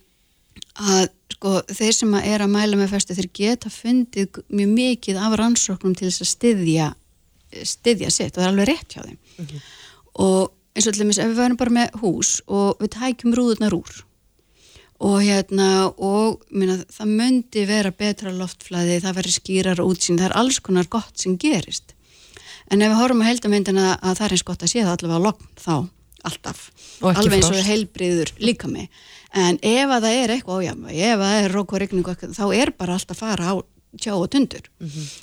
að 0.75 1.09
sko 1.35 1.55
þeir 1.71 1.95
sem 1.95 2.15
er 2.19 2.43
að 2.43 2.53
mæla 2.55 2.79
með 2.79 2.93
fyrstu 2.95 3.17
þeir 3.19 3.31
geta 3.37 3.71
fundið 3.71 4.43
mjög 4.49 4.71
mikið 4.75 5.21
af 5.23 5.37
rannsóknum 5.39 5.95
til 5.95 6.09
þess 6.09 6.25
að 6.25 6.33
styðja 6.33 6.89
styðja 7.63 8.11
sitt 8.11 8.35
og 8.35 8.43
það 8.43 8.47
er 8.47 8.53
alveg 8.53 8.71
rétt 8.71 8.95
hjá 8.95 9.03
þeim 9.05 9.19
og 10.15 10.53
eins 10.75 10.89
og 10.89 10.95
allir 10.95 11.13
ef 11.13 11.31
við 11.31 11.39
værum 11.39 11.61
bara 11.61 11.77
með 11.79 11.97
hús 12.03 12.37
og 12.47 12.83
við 12.83 12.95
tækjum 12.97 13.37
rúðurnar 13.39 13.77
úr 13.77 14.03
og 15.05 15.19
hérna 15.21 15.91
og 15.91 16.45
minna, 16.55 16.79
það 16.89 17.11
myndi 17.19 17.65
vera 17.69 17.91
betra 17.93 18.33
loftflæði, 18.33 19.01
það 19.03 19.17
verður 19.19 19.37
skýrar 19.37 19.83
útsýn, 19.83 20.21
það 20.21 20.29
er 20.31 20.37
alls 20.41 20.61
konar 20.65 20.87
gott 20.89 21.19
sem 21.21 21.35
gerist. 21.37 21.93
En 22.71 22.81
ef 22.81 22.93
við 22.93 23.01
horfum 23.03 23.25
að 23.25 23.33
heldamyndina 23.33 23.89
að 23.99 24.21
það 24.21 24.25
er 24.27 24.37
eins 24.37 24.47
gott 24.49 24.65
að 24.65 24.71
sé 24.73 24.85
það 24.85 24.93
allavega 24.95 25.19
að 25.19 25.27
lokn 25.27 25.51
þá, 25.61 25.75
alltaf. 26.31 26.63
Alveg 27.11 27.37
eins 27.41 27.51
og 27.51 27.69
heilbriður 27.69 28.33
líka 28.41 28.71
mig 28.71 28.89
en 29.35 29.59
ef 29.67 29.91
að 29.91 30.05
það 30.07 30.19
er 30.21 30.33
eitthvað 30.35 30.61
ójafn 30.63 30.91
ef 30.95 31.15
að 31.19 31.25
það 31.25 31.39
er 31.41 31.55
rók 31.59 31.73
og 31.75 31.81
regningu 31.83 32.15
þá 32.23 32.45
er 32.55 32.71
bara 32.79 32.95
alltaf 32.95 33.17
að 33.19 33.23
fara 33.25 33.51
á 33.51 33.55
tjá 33.99 34.13
og 34.15 34.29
tundur. 34.31 34.71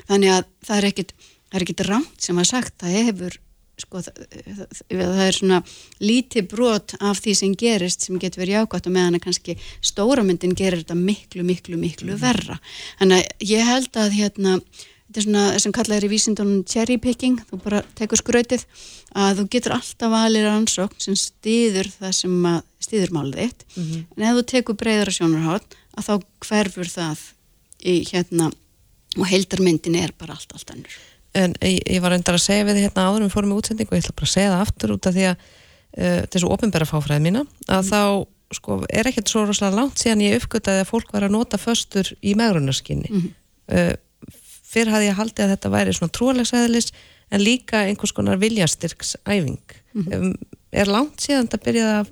Þannig 0.10 0.34
að 0.36 0.50
það 0.68 0.78
er 0.78 0.90
ekkit 0.92 1.14
er 1.52 1.66
ekkit 1.66 1.86
rámt 1.88 2.28
sem 2.28 2.38
að 2.40 2.50
sagt 2.52 2.76
það 2.84 2.98
hefur 3.00 3.40
sko, 3.82 4.04
það, 4.06 4.22
það, 4.46 4.70
það 4.92 5.24
er 5.26 5.38
svona 5.38 5.60
lítið 6.04 6.48
brot 6.54 6.96
af 7.00 7.20
því 7.24 7.36
sem 7.42 7.58
gerist 7.58 8.08
sem 8.08 8.22
getur 8.22 8.44
verið 8.44 8.60
jákvæmt 8.60 8.88
og 8.88 8.96
meðan 8.96 9.20
að 9.20 9.26
kannski 9.26 9.58
stóramyndin 9.92 10.56
gerir 10.58 10.84
þetta 10.84 10.98
miklu, 11.00 11.46
miklu, 11.48 11.80
miklu 11.82 12.18
verra. 12.22 12.58
Þannig 13.02 13.26
að 13.26 13.52
ég 13.52 13.70
held 13.72 14.02
að 14.02 14.18
hérna 14.20 14.56
þetta 15.12 15.20
er 15.20 15.26
svona 15.28 15.60
sem 15.60 15.76
kallað 15.76 15.98
er 15.98 16.08
í 16.08 16.12
vísindunum 16.14 16.64
cherry 16.72 16.98
picking, 17.02 17.42
þú 17.50 17.60
bara 17.66 17.82
tekur 18.00 18.22
skrautið 18.22 18.64
að 19.20 19.42
þú 19.42 19.48
getur 19.52 19.76
alltaf 19.76 20.14
valir 20.14 20.48
ansókn 20.48 21.04
sem 21.04 21.18
stýður 21.20 21.92
það 21.98 22.14
sem 22.16 22.48
að 22.48 22.62
stýður 22.82 23.14
málið 23.18 23.42
þitt, 23.42 23.66
en 24.16 24.26
ef 24.30 24.38
þú 24.40 24.46
tekur 24.54 24.80
breyðara 24.80 25.12
sjónarhátt, 25.12 25.76
að 25.98 26.08
þá 26.08 26.14
hverfur 26.48 26.88
það 26.88 27.26
í 27.84 27.98
hérna 28.08 28.52
og 29.20 29.28
heildarmyndin 29.28 30.00
er 30.00 30.14
bara 30.18 30.38
allt, 30.38 30.54
allt 30.56 30.72
annur 30.72 30.96
en 31.38 31.56
ég, 31.64 31.80
ég 31.86 32.04
var 32.04 32.16
reyndar 32.16 32.38
að 32.38 32.46
segja 32.46 32.68
við 32.68 32.84
hérna 32.86 33.08
áður 33.08 33.26
við 33.26 33.34
fórum 33.36 33.54
í 33.54 33.58
útsendingu 33.62 33.94
og 33.94 33.98
ég 33.98 34.06
ætla 34.06 34.18
bara 34.20 34.30
að 34.30 34.36
segja 34.36 34.54
það 34.54 34.64
aftur 34.66 34.96
út 34.96 35.10
af 35.10 35.18
því 35.18 35.26
að 35.30 35.36
uh, 35.42 36.22
þessu 36.34 36.54
ofinbæra 36.58 36.90
fáfræði 36.90 37.26
mína 37.28 37.44
að 37.72 37.92
þá 37.92 38.02
sko 38.52 38.82
er 38.92 39.08
ekkert 39.08 39.32
svo 39.32 39.46
rosalega 39.48 39.80
langt 39.80 40.02
síðan 40.02 40.26
ég 40.26 40.42
uppgötaði 40.42 40.84
að 40.84 40.90
fólk 40.90 41.14
var 41.16 41.24
að 41.24 41.38
nota 41.38 41.60
föstur 41.62 42.10
í 42.20 42.34
megrunarskynni 42.36 43.12
mm 43.12 43.30
fyrr 44.72 44.92
hafði 44.94 45.10
ég 45.10 45.20
haldið 45.20 45.46
að 45.46 45.54
þetta 45.56 45.74
væri 45.74 45.96
svona 45.96 46.16
trúalegsæðilis 46.18 46.90
en 47.32 47.44
líka 47.44 47.86
einhvers 47.88 48.14
konar 48.16 48.40
viljastyrksæfing. 48.42 49.78
Um, 49.96 50.34
er 50.72 50.92
langt 50.92 51.24
síðan 51.24 51.50
þetta 51.50 51.66
byrjaði 51.66 51.96
að 52.00 52.12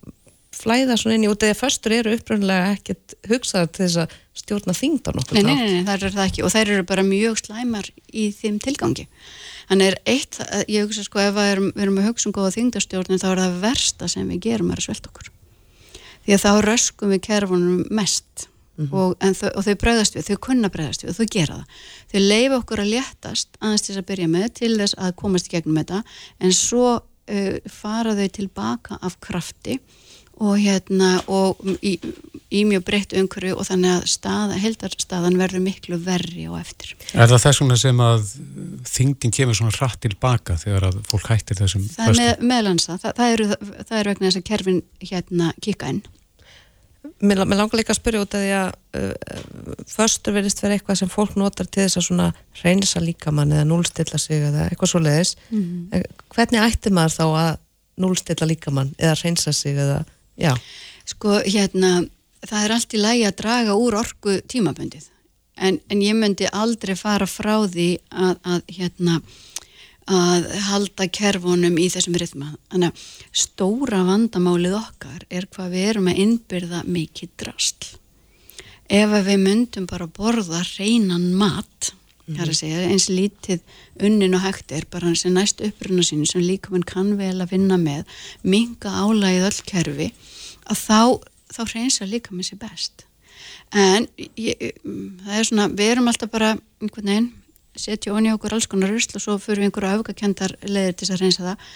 flæða 0.56 0.98
svona 0.98 1.18
inn 1.18 1.26
í 1.28 1.30
út 1.30 1.44
að 1.46 1.58
föstur 1.60 1.94
eru 2.00 2.16
upprunlega 2.18 2.74
ekkert 2.74 3.16
hugsaðar 3.30 3.70
til 3.70 3.86
þess 3.86 4.02
að 4.04 4.16
stjórna 4.42 4.76
þingd 4.76 5.10
á 5.10 5.12
nokkuð 5.16 5.40
Nei, 5.40 5.44
nei, 5.46 5.56
nei, 5.56 5.74
nei, 5.78 5.86
það 5.88 6.06
er 6.08 6.16
það 6.16 6.26
ekki 6.26 6.46
og 6.46 6.54
þær 6.56 6.74
eru 6.74 6.86
bara 6.90 7.06
mjög 7.06 7.40
slæmar 7.44 7.90
í 8.10 8.30
þeim 8.36 8.60
tilgangi. 8.64 9.06
Þannig 9.70 9.92
er 9.92 9.98
eitt, 10.10 10.40
ég 10.66 10.88
hugsa 10.88 11.06
sko 11.06 11.22
ef 11.22 11.36
við 11.38 11.52
erum, 11.54 11.68
við 11.76 11.86
erum 11.86 12.00
að 12.02 12.08
hugsa 12.10 12.30
um 12.30 12.36
góða 12.36 12.54
þingdastjórnum 12.58 13.22
þá 13.22 13.28
er 13.30 13.44
það 13.44 13.60
versta 13.66 14.10
sem 14.10 14.32
við 14.34 14.42
gerum 14.48 14.72
er 14.74 14.82
að 14.82 14.88
svelta 14.88 15.12
okkur. 15.12 15.30
Því 16.26 16.36
að 16.36 16.46
þá 16.46 16.52
röskum 16.66 17.14
við 17.14 17.22
kerfunum 17.30 17.84
mest 17.94 18.50
og, 18.90 19.16
þau, 19.20 19.50
og 19.54 19.66
þau 19.66 19.76
bregðast 19.84 20.16
við, 20.16 20.28
þau 20.30 20.42
kunna 20.48 20.72
bregðast 20.74 21.06
við 21.06 21.18
þau 21.18 21.30
gera 21.36 21.60
það. 21.60 21.80
Þau 22.12 22.20
leifa 22.24 22.60
okkur 22.62 22.84
að 22.84 22.92
léttast 22.96 23.60
aðeins 23.60 23.86
til 23.86 23.94
þess 23.94 24.02
að 24.02 24.10
byrja 24.12 24.30
með 24.34 24.50
til 24.60 24.74
þess 24.80 24.98
að 24.98 25.16
komast 25.20 25.50
í 25.50 25.54
gegnum 25.54 25.80
þetta 25.82 26.02
en 26.40 26.56
svo 26.56 26.86
uh, 26.96 27.58
fara 27.70 28.16
þau 28.18 28.30
tilbaka 28.40 29.00
af 29.06 29.20
krafti 29.24 29.80
og 30.40 30.56
hérna 30.60 31.18
og 31.28 31.60
í, 31.84 31.96
í 32.52 32.62
mjög 32.68 32.86
breytt 32.88 33.16
umhverju 33.20 33.58
og 33.60 33.68
þannig 33.68 33.96
að 33.98 34.06
staða, 34.14 34.60
heldarstaðan 34.62 35.40
verður 35.40 35.64
miklu 35.66 36.00
verri 36.04 36.46
og 36.48 36.60
eftir. 36.62 36.94
Er 37.12 37.28
það 37.32 37.44
þess 37.46 37.64
vegna 37.64 37.80
sem 37.82 38.04
að 38.04 38.30
þingdin 38.90 39.36
kemur 39.36 39.58
svona 39.60 39.76
hratt 39.76 40.00
tilbaka 40.06 40.56
þegar 40.62 40.90
að 40.92 41.02
fólk 41.10 41.28
hættir 41.34 41.60
þessum 41.60 41.90
Það 41.92 42.14
er 42.14 42.22
með, 42.22 42.46
meðlansa, 42.54 42.96
það, 43.02 43.18
það, 43.20 43.36
eru, 43.36 43.50
það 43.82 43.98
er 44.00 44.12
vegna 44.14 44.30
þess 44.30 44.42
að 44.42 44.48
kerfin 44.52 44.82
hérna 45.12 45.52
kika 45.60 45.92
inn. 45.94 46.02
Mér, 47.20 47.42
mér 47.48 47.60
langar 47.60 47.80
líka 47.80 47.94
að 47.94 48.00
spyrja 48.00 48.22
út 48.24 48.36
af 48.36 48.44
því 48.44 48.52
að 48.56 48.70
uh, 49.00 49.82
förstur 49.88 50.36
verðist 50.36 50.62
vera 50.64 50.76
eitthvað 50.76 51.00
sem 51.02 51.12
fólk 51.12 51.36
notar 51.40 51.68
til 51.68 51.86
þess 51.86 52.00
að 52.00 52.06
svona 52.10 52.28
reynsa 52.62 53.02
líkamann 53.04 53.52
eða 53.56 53.68
núlstilla 53.68 54.20
sig 54.20 54.44
eða 54.50 54.68
eitthvað 54.68 54.92
svo 54.94 55.02
leiðis. 55.04 55.34
Mm. 55.52 56.06
Hvernig 56.36 56.64
ætti 56.64 56.92
maður 56.96 57.16
þá 57.16 57.26
að 57.28 57.52
núlstilla 58.00 58.48
líkamann 58.48 58.94
eða 58.98 59.18
reynsa 59.20 59.54
sig 59.56 59.80
eða, 59.80 60.02
já. 60.40 60.54
Sko, 61.10 61.40
hérna, 61.46 62.04
það 62.46 62.66
er 62.66 62.76
allt 62.76 62.96
í 62.96 63.02
lagi 63.02 63.28
að 63.28 63.38
draga 63.42 63.78
úr 63.80 64.00
orku 64.00 64.40
tímabundið. 64.50 65.10
En, 65.60 65.80
en 65.92 66.02
ég 66.04 66.16
myndi 66.16 66.48
aldrei 66.56 66.96
fara 66.96 67.28
frá 67.28 67.58
því 67.68 67.90
að, 68.10 68.36
að 68.48 68.76
hérna, 68.78 69.20
að 70.10 70.48
halda 70.70 71.08
kerfunum 71.14 71.78
í 71.78 71.88
þessum 71.92 72.18
rytma. 72.18 72.54
Þannig 72.72 72.94
að 72.94 73.08
stóra 73.44 74.02
vandamálið 74.08 74.78
okkar 74.80 75.26
er 75.30 75.50
hvað 75.52 75.74
við 75.76 75.90
erum 75.92 76.10
að 76.10 76.22
innbyrða 76.24 76.84
mikið 76.88 77.34
drastl. 77.44 77.96
Ef 78.90 79.12
við 79.28 79.44
myndum 79.44 79.86
bara 79.90 80.08
borða 80.10 80.64
reynan 80.80 81.28
mat, 81.38 81.92
mm 82.30 82.36
-hmm. 82.36 82.54
segja, 82.54 82.86
eins 82.90 83.10
lítið 83.10 83.60
unnin 84.02 84.34
og 84.36 84.42
hægt 84.42 84.72
er 84.72 84.86
bara 84.92 85.06
hans 85.06 85.26
næst 85.26 85.62
uppruna 85.62 86.02
sín 86.02 86.26
sem 86.26 86.42
líka 86.42 86.72
mann 86.72 86.84
kann 86.84 87.18
vel 87.18 87.42
að 87.42 87.52
vinna 87.52 87.78
með, 87.78 88.04
minga 88.44 88.90
álægið 88.90 89.48
öll 89.50 89.62
kerfi, 89.66 90.14
að 90.70 90.78
þá, 90.88 91.02
þá 91.54 91.62
reynsa 91.74 92.06
líka 92.06 92.32
með 92.32 92.46
sér 92.46 92.58
best. 92.58 93.06
En 93.74 94.08
ég, 94.38 94.56
það 95.26 95.40
er 95.40 95.44
svona, 95.44 95.68
við 95.68 95.92
erum 95.92 96.08
alltaf 96.08 96.30
bara 96.32 96.58
einhvern 96.82 97.06
veginn 97.06 97.32
setja 97.80 98.14
onni 98.16 98.32
okkur 98.34 98.56
alls 98.56 98.68
konar 98.70 98.92
rusl 98.92 99.16
og 99.18 99.24
svo 99.24 99.36
fyrir 99.42 99.64
við 99.64 99.70
einhverju 99.70 100.00
afgakendar 100.00 100.56
leðir 100.66 100.96
til 101.00 101.10
að 101.14 101.22
reynsa 101.24 101.46
það 101.46 101.68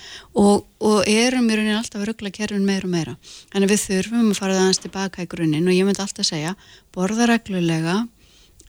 og, 0.41 0.66
og 0.84 1.10
erum 1.10 1.49
í 1.49 1.58
rauninni 1.58 1.76
alltaf 1.78 2.01
að 2.01 2.10
ruggla 2.10 2.34
kerfin 2.34 2.66
meira 2.68 2.88
og 2.88 2.93
meira 2.93 3.16
þannig 3.54 3.72
við 3.74 3.84
þurfum 3.88 4.32
að 4.32 4.39
fara 4.39 4.58
það 4.58 4.64
aðeins 4.64 4.84
tilbaka 4.84 5.24
í 5.24 5.30
grunninn 5.34 5.70
og 5.70 5.78
ég 5.78 5.88
myndi 5.88 6.04
alltaf 6.04 6.28
segja 6.28 6.56
borða 6.95 7.30
reglulega 7.30 7.99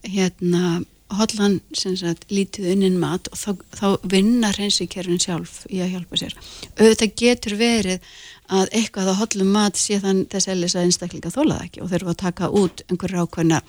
hérna 0.05 0.83
hodlan 1.13 1.59
sagt, 1.77 2.25
lítið 2.33 2.71
unnin 2.73 2.95
mat 2.99 3.27
og 3.31 3.37
þá, 3.37 3.49
þá 3.77 4.07
vinna 4.09 4.51
reynsi 4.55 4.87
kerfin 4.89 5.21
sjálf 5.21 5.65
í 5.69 5.81
að 5.83 5.91
hjálpa 5.93 6.17
sér 6.17 6.37
auðvitað 6.79 7.13
getur 7.21 7.57
verið 7.59 8.15
að 8.49 8.71
eitthvað 8.79 9.11
að 9.11 9.19
hodlum 9.21 9.51
mat 9.53 9.77
sé 9.77 9.99
þann 10.01 10.25
þess 10.31 10.49
ellis 10.53 10.75
að 10.75 10.87
einstaklinga 10.87 11.33
þólaða 11.33 11.67
ekki 11.67 11.83
og 11.85 11.91
þurfa 11.93 12.15
að 12.15 12.23
taka 12.23 12.49
út 12.61 12.83
einhverju 12.89 13.25
ákveðna 13.25 13.61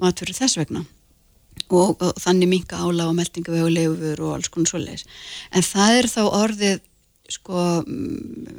mat 0.00 0.22
fyrir 0.22 0.38
þess 0.40 0.60
vegna 0.60 0.84
og, 1.68 2.00
og 2.00 2.14
þannig 2.20 2.50
minka 2.50 2.80
ála 2.80 3.08
og 3.10 3.16
meldingavegu 3.18 3.68
og 3.68 3.74
leifur 3.74 4.24
og 4.24 4.36
alls 4.36 4.50
konar 4.52 4.72
svoleiðis. 4.72 5.06
En 5.54 5.64
það 5.66 5.98
er 5.98 6.08
þá 6.10 6.22
orðið 6.26 6.80
sko 7.30 7.64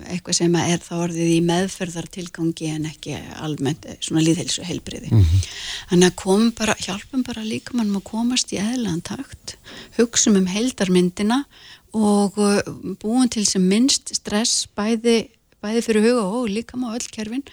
eitthvað 0.08 0.38
sem 0.38 0.56
er 0.60 0.80
þá 0.84 0.94
orðið 1.06 1.32
í 1.36 1.40
meðferðartilgangi 1.48 2.70
en 2.76 2.88
ekki 2.92 3.18
almennt 3.44 3.88
svona 4.00 4.24
líðhelsu 4.26 4.66
heilbriði. 4.68 5.12
Mm 5.12 5.24
-hmm. 5.24 5.50
Þannig 5.92 6.12
að 6.12 6.20
komum 6.24 6.52
bara, 6.58 6.76
hjálpum 6.80 7.24
bara 7.28 7.44
líka 7.44 7.76
mannum 7.78 8.00
að 8.02 8.08
komast 8.12 8.54
í 8.54 8.62
eðlan 8.62 9.04
takt, 9.04 9.58
hugsum 9.98 10.40
um 10.40 10.48
heildarmyndina 10.48 11.44
og 11.94 12.38
búum 13.02 13.28
til 13.30 13.46
sem 13.46 13.64
minnst 13.68 14.14
stress 14.16 14.68
bæði, 14.76 15.28
bæði 15.62 15.82
fyrir 15.84 16.08
huga 16.08 16.24
og 16.24 16.48
líka 16.50 16.80
má 16.80 16.94
öll 16.96 17.10
kerfin 17.12 17.44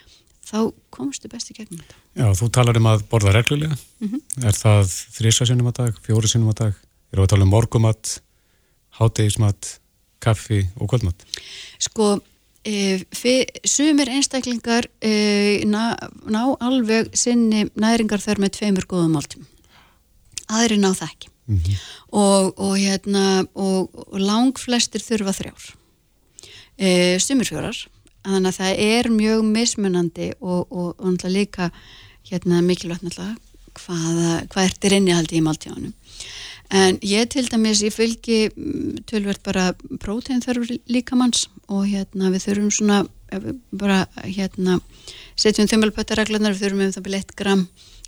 þá 0.49 0.71
komstu 0.95 1.29
best 1.29 1.51
í 1.53 1.59
gegnum 1.59 1.81
þetta. 1.83 1.97
Já, 2.19 2.27
þú 2.35 2.49
talar 2.55 2.79
um 2.81 2.89
að 2.91 3.05
borða 3.11 3.35
reglulega. 3.37 3.77
Mm 4.01 4.09
-hmm. 4.09 4.47
Er 4.47 4.55
það 4.55 4.85
þrísa 5.19 5.47
sinnum 5.47 5.71
að 5.71 5.79
dag, 5.83 5.99
fjóri 6.07 6.29
sinnum 6.29 6.51
að 6.51 6.61
dag? 6.63 6.75
Er 7.13 7.19
það 7.19 7.25
að 7.25 7.33
tala 7.33 7.45
um 7.45 7.53
morgumat, 7.53 8.21
hátegismat, 8.99 9.81
kaffi 10.25 10.65
og 10.79 10.91
kvöldmat? 10.93 11.25
Sko, 11.83 12.19
e, 12.65 13.01
sumir 13.65 14.11
einstaklingar 14.13 14.89
e, 15.01 15.65
ná, 15.69 15.95
ná 16.29 16.43
alveg 16.61 17.13
sinni 17.17 17.67
næringar 17.79 18.23
þar 18.23 18.43
með 18.45 18.57
tveimur 18.59 18.89
góðum 18.91 19.19
máltum. 19.19 19.47
Aðri 20.49 20.81
ná 20.81 20.91
það 20.93 21.11
ekki. 21.13 21.35
Mm 21.49 21.59
-hmm. 21.59 21.77
og, 22.13 22.59
og, 22.61 22.75
hérna, 22.77 23.47
og, 23.55 23.89
og 23.95 24.19
lang 24.21 24.59
flestir 24.59 25.01
þurfa 25.01 25.33
þrjár. 25.33 25.71
E, 26.77 27.19
sumir 27.19 27.49
fjórar 27.49 27.89
þannig 28.29 28.53
að 28.53 28.59
það 28.59 28.83
er 28.85 29.09
mjög 29.13 29.45
mismunandi 29.47 30.29
og, 30.41 30.67
og, 30.69 30.89
og 30.99 31.15
náttúrulega 31.15 31.35
líka 31.39 31.71
hérna 32.29 32.63
mikilvægt 32.65 33.07
náttúrulega 33.07 33.37
hvað, 33.79 34.21
hvað 34.53 34.69
ertir 34.69 34.97
innihaldi 34.99 35.39
í 35.39 35.45
máltíðanum 35.45 35.95
en 36.71 36.99
ég 37.03 37.29
til 37.33 37.47
dæmis 37.49 37.83
ég 37.83 37.95
fylgi 37.95 38.49
mm, 38.49 39.05
tölvert 39.09 39.43
bara 39.43 39.73
prótein 40.03 40.43
þarfur 40.45 40.79
líkamanns 40.89 41.47
og 41.69 41.87
hérna 41.89 42.33
við 42.35 42.45
þurfum 42.49 42.73
svona 42.73 42.99
bara 43.73 44.07
hérna 44.25 44.81
setjum 45.37 45.69
þummelpöttareglunar 45.69 46.57
við 46.57 46.65
þurfum 46.65 46.85
um 46.87 46.93
það 46.93 47.07
byrja 47.07 47.25
1 47.25 47.39
gram 47.41 47.65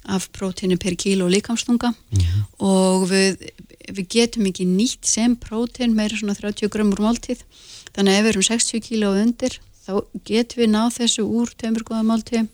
af 0.08 0.30
próteinu 0.32 0.78
per 0.80 0.96
kíló 0.96 1.28
líkamstunga 1.28 1.92
mm 1.92 2.18
-hmm. 2.18 2.44
og 2.58 3.08
við, 3.10 3.50
við 3.92 4.06
getum 4.08 4.46
ekki 4.46 4.64
nýtt 4.64 5.04
sem 5.04 5.36
prótein 5.36 5.94
meira 5.94 6.16
svona 6.16 6.34
30 6.34 6.68
gram 6.68 6.92
úr 6.92 7.00
máltíð. 7.00 7.44
Þannig 7.92 8.12
að 8.12 8.18
ef 8.18 8.24
við 8.24 8.30
erum 8.30 8.42
60 8.42 8.80
kíló 8.80 9.08
undir 9.22 9.60
þá 9.86 9.92
getum 10.24 10.62
við 10.62 10.70
náð 10.70 10.90
þessu 10.98 11.22
úr 11.22 11.48
tömurgóða 11.56 12.02
máltíð 12.02 12.48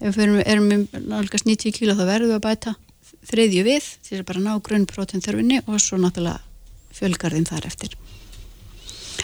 ef 0.00 0.16
við 0.16 0.22
erum, 0.24 0.42
erum 0.46 0.88
nálgast 1.08 1.46
90 1.46 1.72
kíló 1.72 1.92
þá 1.94 2.04
verðum 2.06 2.30
við 2.30 2.38
að 2.38 2.46
bæta 2.48 2.74
þriðju 3.28 3.64
við 3.66 3.88
til 4.08 4.20
að 4.20 4.28
bara 4.30 4.44
ná 4.44 4.52
grunnprótein 4.64 5.24
þörfinni 5.24 5.62
og 5.66 5.80
svo 5.82 5.98
náttúrulega 6.00 6.40
fjölgarðin 6.98 7.48
þar 7.48 7.68
eftir. 7.68 7.96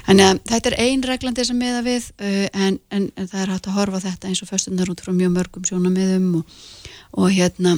Þannig 0.05 0.26
að 0.26 0.40
þetta 0.50 0.70
er 0.70 0.76
ein 0.84 1.05
reglandi 1.07 1.44
sem 1.48 1.59
miða 1.59 1.80
við 1.86 2.09
uh, 2.18 2.46
en, 2.52 2.78
en, 2.92 3.09
en 3.16 3.28
það 3.30 3.42
er 3.42 3.52
hægt 3.55 3.68
að 3.70 3.78
horfa 3.78 4.02
þetta 4.05 4.30
eins 4.30 4.42
og 4.44 4.50
föstunar 4.50 4.90
út 4.92 5.02
frá 5.05 5.12
mjög 5.16 5.32
mörgum 5.36 5.68
sjónamiðum 5.68 6.30
og, 6.40 6.57
og 7.20 7.30
hérna 7.32 7.76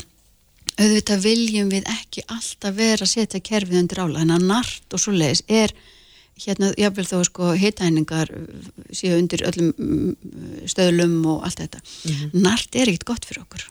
auðvitað 0.77 1.23
viljum 1.25 1.69
við 1.73 1.87
ekki 1.93 2.25
alltaf 2.33 2.75
vera 2.77 3.07
að 3.07 3.13
setja 3.13 3.45
kerfið 3.45 3.83
undir 3.85 4.03
ála 4.03 4.25
en 4.25 4.35
að 4.35 4.49
nart 4.51 4.97
og 4.97 5.01
svo 5.01 5.15
leiðis 5.15 5.45
er 5.47 5.73
hérna, 6.43 6.73
jáfnvel 6.77 7.07
þó 7.09 7.23
sko 7.29 7.53
hitæningar 7.57 8.33
séu 8.91 9.17
undir 9.17 9.47
öllum 9.49 9.71
mm, 9.73 10.67
stöðlum 10.69 11.17
og 11.33 11.47
allt 11.47 11.63
þetta. 11.63 11.81
Nart 12.35 12.77
er 12.77 12.91
ekkit 12.91 13.09
gott 13.09 13.29
fyrir 13.29 13.47
okkur 13.47 13.71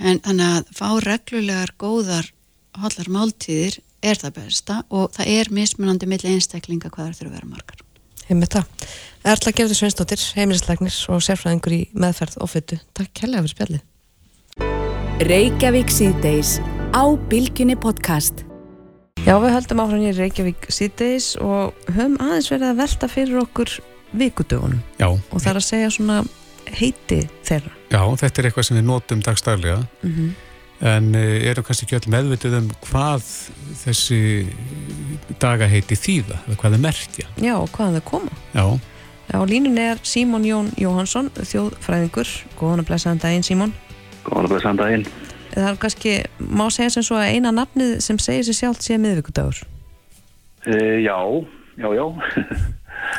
en 0.00 0.22
þannig 0.24 0.56
að 0.56 0.72
fá 0.76 0.88
reglulegar 1.04 1.74
góðar 1.80 2.32
hollar 2.80 3.12
máltíðir 3.12 3.80
er 4.00 4.16
það 4.20 4.36
besta 4.40 4.80
og 4.88 5.12
það 5.16 5.36
er 5.36 5.54
mismunandi 5.54 6.08
milli 6.08 6.34
einstaklinga 6.34 6.90
hvað 6.90 7.10
það 7.10 7.20
þurfa 7.20 7.30
að 7.30 7.38
vera 7.38 7.52
margar 7.54 7.86
Heimið 8.30 8.52
það. 8.54 8.90
Erla 9.26 9.52
Gerður 9.58 9.74
Sveinsdóttir, 9.74 10.20
heimilislegnir 10.38 10.98
og 11.10 11.22
sérfræðingur 11.26 11.72
í 11.74 11.80
meðferð 11.98 12.36
og 12.44 12.50
fyttu. 12.52 12.76
Takk 12.94 13.10
kærlega 13.18 13.42
fyrir 13.42 13.54
spjallið. 13.56 13.82
Reykjavík 15.26 15.90
síðdeis 15.90 16.52
á 16.94 17.02
Bilginni 17.32 17.74
podcast. 17.74 18.44
Já, 19.26 19.34
við 19.42 19.56
höldum 19.56 19.82
áfram 19.82 20.06
í 20.06 20.14
Reykjavík 20.14 20.70
síðdeis 20.70 21.32
og 21.42 21.74
höfum 21.90 22.16
aðeins 22.22 22.52
verið 22.54 22.68
að 22.70 22.80
velta 22.84 23.10
fyrir 23.10 23.42
okkur 23.42 23.74
vikudögunum 24.22 24.80
Já, 25.02 25.10
og 25.10 25.36
það 25.36 25.50
er 25.50 25.60
að 25.60 25.68
segja 25.72 25.92
svona 25.98 26.22
heiti 26.70 27.24
þeirra. 27.50 27.79
Já, 27.90 28.00
þetta 28.22 28.40
er 28.40 28.48
eitthvað 28.48 28.68
sem 28.68 28.80
við 28.80 28.88
notum 28.92 29.26
dagstæðlega 29.26 29.82
Mm 30.06 30.30
en 30.80 31.10
uh, 31.12 31.20
erum 31.44 31.64
kannski 31.66 31.84
ekki 31.84 31.98
öll 31.98 32.12
meðvitið 32.14 32.54
um 32.56 32.68
hvað 32.86 33.26
þessi 33.82 34.20
daga 35.36 35.66
heiti 35.68 35.92
þýða, 35.92 36.38
eða 36.46 36.56
hvað 36.62 36.76
er 36.76 36.80
merkja. 36.80 37.26
Já, 37.36 37.52
og 37.58 37.68
hvaðan 37.74 37.98
það 37.98 38.06
koma? 38.08 38.38
Já, 38.54 38.64
Já, 39.30 39.38
línunni 39.46 39.82
er 39.86 40.00
Símon 40.02 40.42
Jón 40.42 40.72
Jóhansson, 40.74 41.28
þjóðfræðingur. 41.30 42.30
Góðan 42.58 42.80
að 42.82 42.88
blessaðan 42.88 43.20
daginn, 43.22 43.44
Símon. 43.46 43.74
Góðan 44.26 44.48
að 44.48 44.54
blessa 44.56 44.72
daginn. 44.80 45.04
Það 45.52 45.66
er 45.68 45.76
kannski, 45.84 46.14
má 46.50 46.64
segja 46.74 46.94
sem 46.96 47.04
svo 47.06 47.18
að 47.20 47.36
eina 47.36 47.52
nafnið 47.54 47.92
sem 48.02 48.18
segir 48.18 48.48
sér 48.48 48.58
sjálft 48.58 48.82
sé 48.82 48.98
miðvíkudagur. 48.98 49.60
E, 50.66 50.74
já, 51.04 51.14
já, 51.78 51.88
já. 51.94 52.04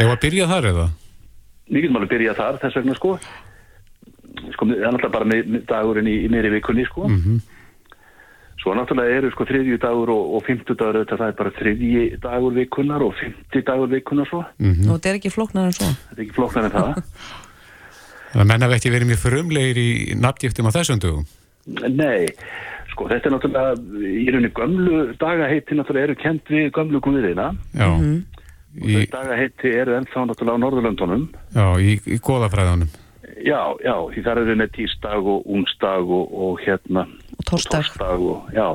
þegar 0.02 0.12
að 0.12 0.20
byrja 0.26 0.50
þar 0.52 0.68
eða? 0.74 0.86
Getum 1.72 2.02
alveg 2.02 2.12
byrjað 2.12 2.42
þar 2.42 2.60
þess 2.66 2.80
vegna 2.82 2.98
sko. 3.00 3.14
Sko, 4.54 4.66
það 4.66 4.78
er 4.78 4.94
náttúrulega 4.94 5.16
bara 5.18 5.28
mið, 5.28 5.58
dagurinn 5.68 6.08
í, 6.08 6.16
í 6.26 6.30
meiri 6.32 6.54
vikunni 6.54 6.86
sko. 6.88 7.08
Mm 7.10 7.42
Svo 8.62 8.76
náttúrulega 8.78 9.18
eru 9.18 9.30
sko 9.34 9.46
þriðju 9.50 9.78
dagur 9.82 10.12
og, 10.14 10.34
og 10.38 10.44
fymtu 10.46 10.76
dagur 10.78 11.00
auðvitað 11.00 11.22
það 11.22 11.32
er 11.32 11.38
bara 11.40 11.52
þriðji 11.56 12.02
dagur 12.22 12.54
vikunnar 12.54 13.02
og 13.02 13.16
fymti 13.18 13.62
dagur 13.66 13.90
vikunnar 13.90 14.30
svo. 14.30 14.42
Mhm. 14.62 14.84
Og 14.86 15.00
þetta 15.00 15.10
er 15.10 15.18
ekki 15.18 15.32
flóknar 15.34 15.72
en 15.72 15.78
svo. 15.78 15.88
Þetta 15.90 16.20
er 16.20 16.26
ekki 16.28 16.36
flokknar 16.38 16.68
en 16.68 16.76
það. 16.76 16.92
Þannig 18.32 18.44
að 18.44 18.52
menn 18.52 18.66
hafa 18.68 18.78
ekki 18.78 18.92
verið 18.94 19.10
mjög 19.10 19.24
frumlegir 19.24 19.80
í 19.82 19.88
nafngiftum 20.22 20.70
á 20.70 20.76
þessum 20.78 21.02
dögum. 21.02 21.26
Nei, 21.90 22.30
sko 22.94 23.10
þetta 23.10 23.28
er 23.28 23.36
náttúrulega 23.36 24.06
í 24.22 24.28
rauninni 24.30 24.54
gömlu 24.62 25.02
dagaheiti 25.20 25.78
náttúrulega 25.80 26.12
eru 26.12 26.20
kent 26.22 26.54
við 26.54 26.70
gömlu 26.78 27.02
guðina. 27.02 27.50
Já, 27.74 27.90
Og 27.92 28.88
í, 28.88 28.94
þau 28.94 29.18
dagaheiti 29.18 29.74
eru 29.74 29.98
ennþá 29.98 30.30
náttúrulega 30.30 30.56
á 30.56 30.64
Norðurlöndunum. 30.64 31.26
já, 31.58 31.66
í, 31.82 31.98
í 32.08 32.22
goðafræðunum. 32.24 32.94
Já, 33.42 33.62
já, 33.82 33.96
því 34.14 34.24
það 34.26 34.42
eru 34.42 34.58
með 34.60 34.74
tírsdag 34.78 35.30
og 35.34 35.48
ungsdag 35.58 36.12
og, 36.18 36.34
og 36.46 36.60
hérna 36.66 37.06
Og. 37.42 37.96
Þórsdag 37.98 38.26
og, 38.32 38.52
já, 38.54 38.68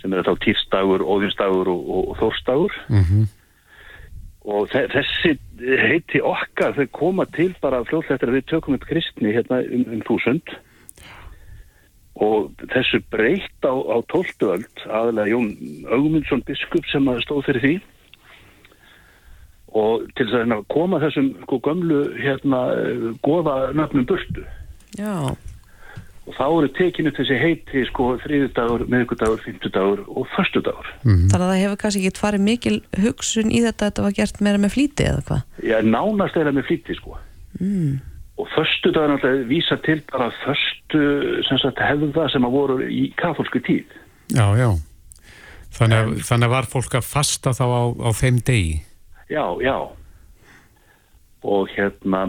sem 0.00 0.14
er 0.16 0.24
þá 0.24 0.32
tírsdagur, 0.44 1.04
óðinsdagur 1.04 1.68
og, 1.74 1.82
og, 1.92 2.06
og 2.12 2.22
þórsdagur. 2.22 2.78
Mm 2.88 3.26
og 4.48 4.70
þe 4.72 4.84
þessi 4.94 5.34
heiti 5.82 6.22
okkar 6.24 6.76
þau 6.76 6.86
koma 6.96 7.26
til 7.36 7.50
bara 7.60 7.82
fljóðlega 7.84 8.16
eftir 8.16 8.30
að 8.30 8.38
við 8.38 8.48
tökum 8.52 8.78
upp 8.78 8.86
kristni 8.88 9.34
hérna 9.34 9.60
um, 9.66 9.84
um 9.92 10.02
þúsund. 10.08 10.54
Og 12.18 12.48
þessu 12.72 13.02
breytt 13.12 13.68
á, 13.68 13.74
á 13.76 13.96
tóltuöld 14.10 14.86
aðalega 14.88 15.34
Jón 15.34 15.52
Augmundsson 15.86 16.42
biskup 16.48 16.88
sem 16.90 17.06
að 17.10 17.22
stóð 17.26 17.44
fyrir 17.50 17.64
því 17.64 17.74
og 19.76 20.06
til 20.16 20.28
þess 20.30 20.54
að 20.54 20.64
koma 20.72 21.00
þessum 21.02 21.34
sko 21.42 21.60
gömlu 21.64 22.00
hérna 22.16 22.62
goða 23.24 23.72
nöfnum 23.76 24.06
burtu 24.08 24.44
Já, 24.96 25.36
og 26.28 26.36
þá 26.36 26.44
eru 26.46 26.68
tekinu 26.76 27.12
þessi 27.16 27.36
heiti 27.40 27.84
sko 27.88 28.10
þriðudagur, 28.22 28.84
miðgudagur, 28.92 29.40
fymtudagur 29.44 30.02
og 30.08 30.28
förstudagur. 30.34 30.90
þannig 31.04 31.38
að 31.38 31.46
það 31.46 31.62
hefur 31.62 31.80
kannski 31.82 32.02
ekki 32.04 32.22
farið 32.24 32.44
mikil 32.44 32.74
hugsun 33.04 33.52
í 33.52 33.62
þetta 33.64 33.86
að 33.86 33.88
þetta 33.88 34.04
var 34.06 34.16
gert 34.18 34.42
meira 34.44 34.60
með 34.60 34.74
flýti 34.76 35.06
eða 35.08 35.24
hvað? 35.28 35.46
Er 35.64 35.88
nánast 35.88 36.36
eða 36.40 36.52
með 36.56 36.68
flýtti 36.68 36.98
sko. 36.98 37.16
Mm. 37.60 37.94
Og 38.38 38.50
förstudagur 38.54 39.14
náttúrulega 39.14 39.48
vísa 39.48 39.78
til 39.86 40.02
bara 40.12 40.28
förstu 40.42 41.00
sem 41.48 41.62
sagt 41.62 41.80
hefða 41.82 42.28
sem 42.32 42.44
að 42.44 42.58
voru 42.58 42.76
í 42.84 43.08
katholsku 43.18 43.64
tíð. 43.64 43.96
Já, 44.36 44.46
já. 44.60 44.68
Þannig 45.78 45.98
að, 45.98 46.12
þannig 46.28 46.48
að 46.48 46.54
var 46.54 46.68
fólk 46.68 46.98
að 46.98 47.08
fasta 47.08 47.54
þá 47.56 47.64
á, 47.64 47.82
á 48.04 48.10
þeim 48.16 48.38
degi. 48.44 48.76
Já, 49.28 49.44
já. 49.62 49.76
Og 51.48 51.68
hérna, 51.70 52.24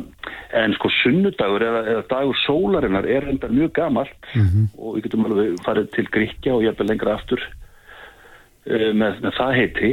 en 0.54 0.76
sko 0.78 0.92
sunnudagur 1.00 1.64
eða, 1.66 1.82
eða 1.96 2.04
dagur 2.12 2.38
sólarinnar 2.44 3.08
er 3.10 3.26
enda 3.32 3.50
mjög 3.50 3.74
gamalt 3.80 4.30
og 4.78 4.96
við 4.96 5.08
getum 5.08 5.26
alveg 5.26 5.58
farið 5.66 5.90
til 5.96 6.06
Gríkja 6.14 6.54
og 6.54 6.64
jafnvel 6.64 6.92
lengra 6.92 7.16
aftur 7.18 7.42
uh, 7.42 8.92
með, 8.94 9.18
með 9.26 9.34
það 9.40 9.56
heiti 9.58 9.92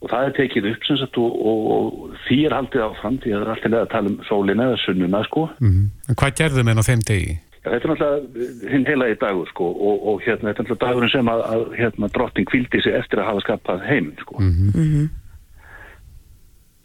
og 0.00 0.08
það 0.08 0.24
er 0.24 0.34
tekið 0.38 0.70
upp 0.70 0.86
sem 0.86 0.98
sagt 1.02 1.18
og, 1.20 1.36
og, 1.50 1.60
og 1.74 2.16
því 2.24 2.38
er 2.46 2.56
haldið 2.56 2.86
áfram 2.86 3.18
því 3.20 3.34
að 3.34 3.40
það 3.40 3.46
er 3.46 3.52
alltaf 3.54 3.78
að 3.80 3.92
tala 3.92 4.12
um 4.12 4.18
sólina 4.28 4.66
eða 4.70 4.82
sunnuna 4.86 5.22
sko. 5.26 5.46
Mm 5.60 5.86
En 6.08 6.18
hvað 6.22 6.36
gerðu 6.40 6.64
menn 6.66 6.80
á 6.80 6.84
þeim 6.86 7.02
degi? 7.10 7.38
Já, 7.60 7.68
þetta 7.74 7.84
er 7.84 7.90
náttúrulega 7.92 8.70
hinn 8.72 8.86
heilagi 8.88 9.16
dagur 9.20 9.50
sko 9.50 9.66
og, 9.68 10.06
og 10.08 10.22
hérna 10.24 10.48
þetta 10.48 10.62
er 10.62 10.68
náttúrulega 10.70 10.86
dagurinn 10.86 11.12
sem 11.12 11.32
að, 11.34 11.42
að 11.52 11.66
hérna 11.76 12.08
drotting 12.14 12.48
kvildi 12.48 12.80
sig 12.80 12.96
eftir 12.96 13.20
að 13.20 13.28
hafa 13.32 13.44
skapað 13.44 13.84
heim 13.90 14.14
sko. 14.22 14.38
Mm 14.40 15.08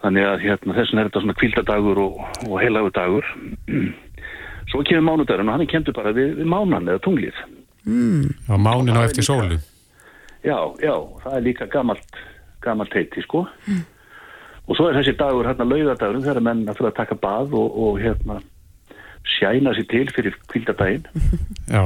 Þannig 0.06 0.26
að 0.30 0.43
hérna 0.45 0.76
þessin 0.78 0.99
er 1.01 1.08
þetta 1.10 1.22
svona 1.24 1.38
kvildadagur 1.39 2.01
og, 2.03 2.18
og 2.45 2.58
heilagur 2.62 2.93
dagur. 2.93 3.30
Svo 4.70 4.82
kemur 4.86 5.06
mánudagurinn 5.08 5.49
og 5.49 5.56
hann 5.56 5.64
er 5.66 5.70
kemdur 5.72 5.95
bara 5.97 6.14
við, 6.14 6.36
við 6.39 6.49
mánan 6.51 6.89
eða 6.91 7.01
tunglið. 7.06 7.39
Mm. 7.89 8.30
Á 8.49 8.53
mánin 8.58 8.93
það 8.93 9.01
á 9.01 9.01
er 9.01 9.10
eftir 9.10 9.24
líka- 9.26 9.32
sólu. 9.32 9.60
Já, 10.45 10.58
já, 10.86 10.93
það 11.24 11.36
er 11.39 11.45
líka 11.47 11.66
gamalt, 11.74 12.18
gamalt 12.62 12.93
heiti 12.93 13.24
sko. 13.26 13.45
Og 14.66 14.78
svo 14.78 14.88
er 14.91 14.99
þessi 14.99 15.16
dagur 15.18 15.45
hérna 15.49 15.66
laugadagurinn 15.70 16.26
þegar 16.26 16.45
menn 16.45 16.64
að 16.70 16.78
fyrir 16.80 16.91
að 16.91 16.99
taka 16.99 17.18
bað 17.22 17.53
og, 17.58 17.80
og 17.86 17.97
hérna 18.01 18.38
sjæna 19.36 19.74
sér 19.74 19.88
til 19.89 20.06
fyrir 20.14 20.36
kvildadaginn 20.51 21.08
Já. 21.74 21.82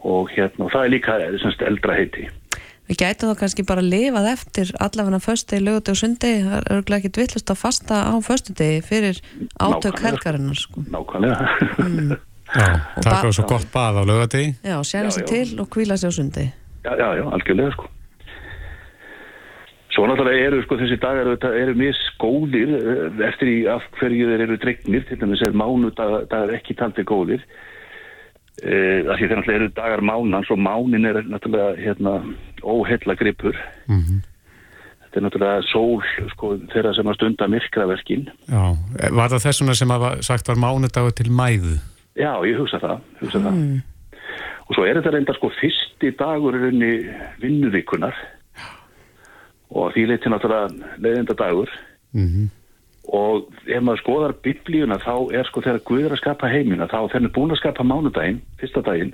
og 0.00 0.32
hérna 0.32 0.64
og 0.64 0.72
það 0.72 0.86
er 0.86 0.92
líka 0.94 1.18
semst 1.42 1.64
eldra 1.68 1.96
heiti. 2.00 2.24
Við 2.86 3.00
gætum 3.02 3.32
þá 3.32 3.40
kannski 3.40 3.64
bara 3.66 3.82
lifað 3.82 4.28
eftir 4.30 4.68
allavega 4.78 5.18
föstudegi, 5.24 5.64
lögudegi 5.66 5.94
og 5.96 5.98
sundegi 5.98 6.44
það 6.44 6.56
er 6.60 6.68
örgulega 6.76 7.00
ekki 7.02 7.18
villust 7.18 7.50
að 7.50 7.58
fasta 7.64 7.98
á 8.06 8.14
föstudegi 8.22 8.84
fyrir 8.86 9.18
átök 9.58 9.98
helgarinnar 10.04 10.60
sko. 10.60 10.84
Nákvæmlega. 10.94 12.20
Já, 12.46 12.68
Og 12.94 13.02
taka 13.02 13.32
svo 13.34 13.42
gott 13.50 13.66
bað 13.74 13.98
á 13.98 14.02
lögadegi. 14.06 14.54
Já, 14.62 14.78
Já, 14.78 15.10
sig 15.10 15.24
já. 15.24 15.26
til 15.26 15.60
og 15.60 15.66
kvíla 15.68 15.96
sig 15.98 16.08
á 16.08 16.12
sundegi 16.14 16.52
Já, 16.86 16.92
já, 16.94 17.08
já, 17.18 17.24
algjörlega 17.34 17.72
sko. 17.74 17.88
Svo 19.96 20.04
náttúrulega 20.06 20.46
eru 20.46 20.62
sko 20.62 20.76
þessi 20.78 20.98
dagar 21.00 21.30
eru 21.56 21.74
misgóðir 21.74 22.72
eh, 22.76 23.28
eftir 23.30 23.48
í 23.48 23.58
af 23.66 23.82
hverju 23.98 24.28
þeir 24.28 24.42
eru 24.44 24.58
dregnir, 24.62 25.06
til 25.08 25.18
dæmis 25.18 25.42
er 25.42 25.56
mánudagar 25.56 26.52
ekki 26.54 26.76
taldir 26.76 27.06
góðir. 27.08 27.42
Uh, 28.56 29.04
af 29.12 29.18
því 29.18 29.26
þeir 29.28 29.36
náttúrulega 29.36 29.58
eru 29.60 29.68
dagar 29.76 30.00
mánans 30.00 30.48
og 30.50 30.56
mánin 30.58 31.04
er 31.04 31.18
náttúrulega 31.28 31.76
hérna 31.76 32.12
óhella 32.64 33.14
gripur. 33.18 33.56
Mm 33.88 34.22
Þetta 35.06 35.20
er 35.20 35.24
náttúrulega 35.26 35.66
sól 35.70 36.00
sko 36.32 36.48
þeirra 36.72 36.94
sem 36.96 37.06
að 37.08 37.14
stunda 37.16 37.46
myrkraverkin. 37.48 38.24
Já. 38.48 38.64
Var 39.16 39.28
það 39.32 39.44
þessuna 39.46 39.74
sem 39.74 39.88
að 39.94 40.00
var- 40.00 40.22
sagt 40.22 40.48
var 40.48 40.56
mánudagur 40.56 41.14
til 41.16 41.30
mæðu? 41.32 41.76
Já, 42.16 42.32
ég 42.44 42.56
hugsa 42.58 42.80
það, 42.80 43.00
hugsa 43.20 43.38
það. 43.44 43.60
Og 44.68 44.74
svo 44.74 44.84
er 44.84 44.98
þetta 44.98 45.12
reynda 45.14 45.34
sko 45.36 45.50
fyrsti 45.60 46.10
dagur 46.18 46.56
í 46.56 46.92
vinnuvíkunar 47.40 48.14
og 49.70 49.92
því 49.94 50.06
leiti 50.10 50.28
náttúrulega 50.32 50.96
leiðinda 50.98 51.34
dagur 51.36 51.68
Mm 52.12 52.48
og 53.14 53.52
ef 53.66 53.82
maður 53.84 54.02
skoðar 54.02 54.34
biblíuna 54.42 54.98
þá 55.02 55.14
er 55.38 55.46
sko 55.48 55.62
þegar 55.62 55.84
Guð 55.86 56.06
er 56.06 56.16
að 56.16 56.22
skapa 56.22 56.50
heimina 56.50 56.88
þá 56.90 56.98
þegar 56.98 57.16
hann 57.18 57.28
er 57.28 57.34
búin 57.36 57.54
að 57.54 57.60
skapa 57.60 57.86
mánudaginn, 57.86 58.40
fyrsta 58.60 58.82
daginn 58.86 59.12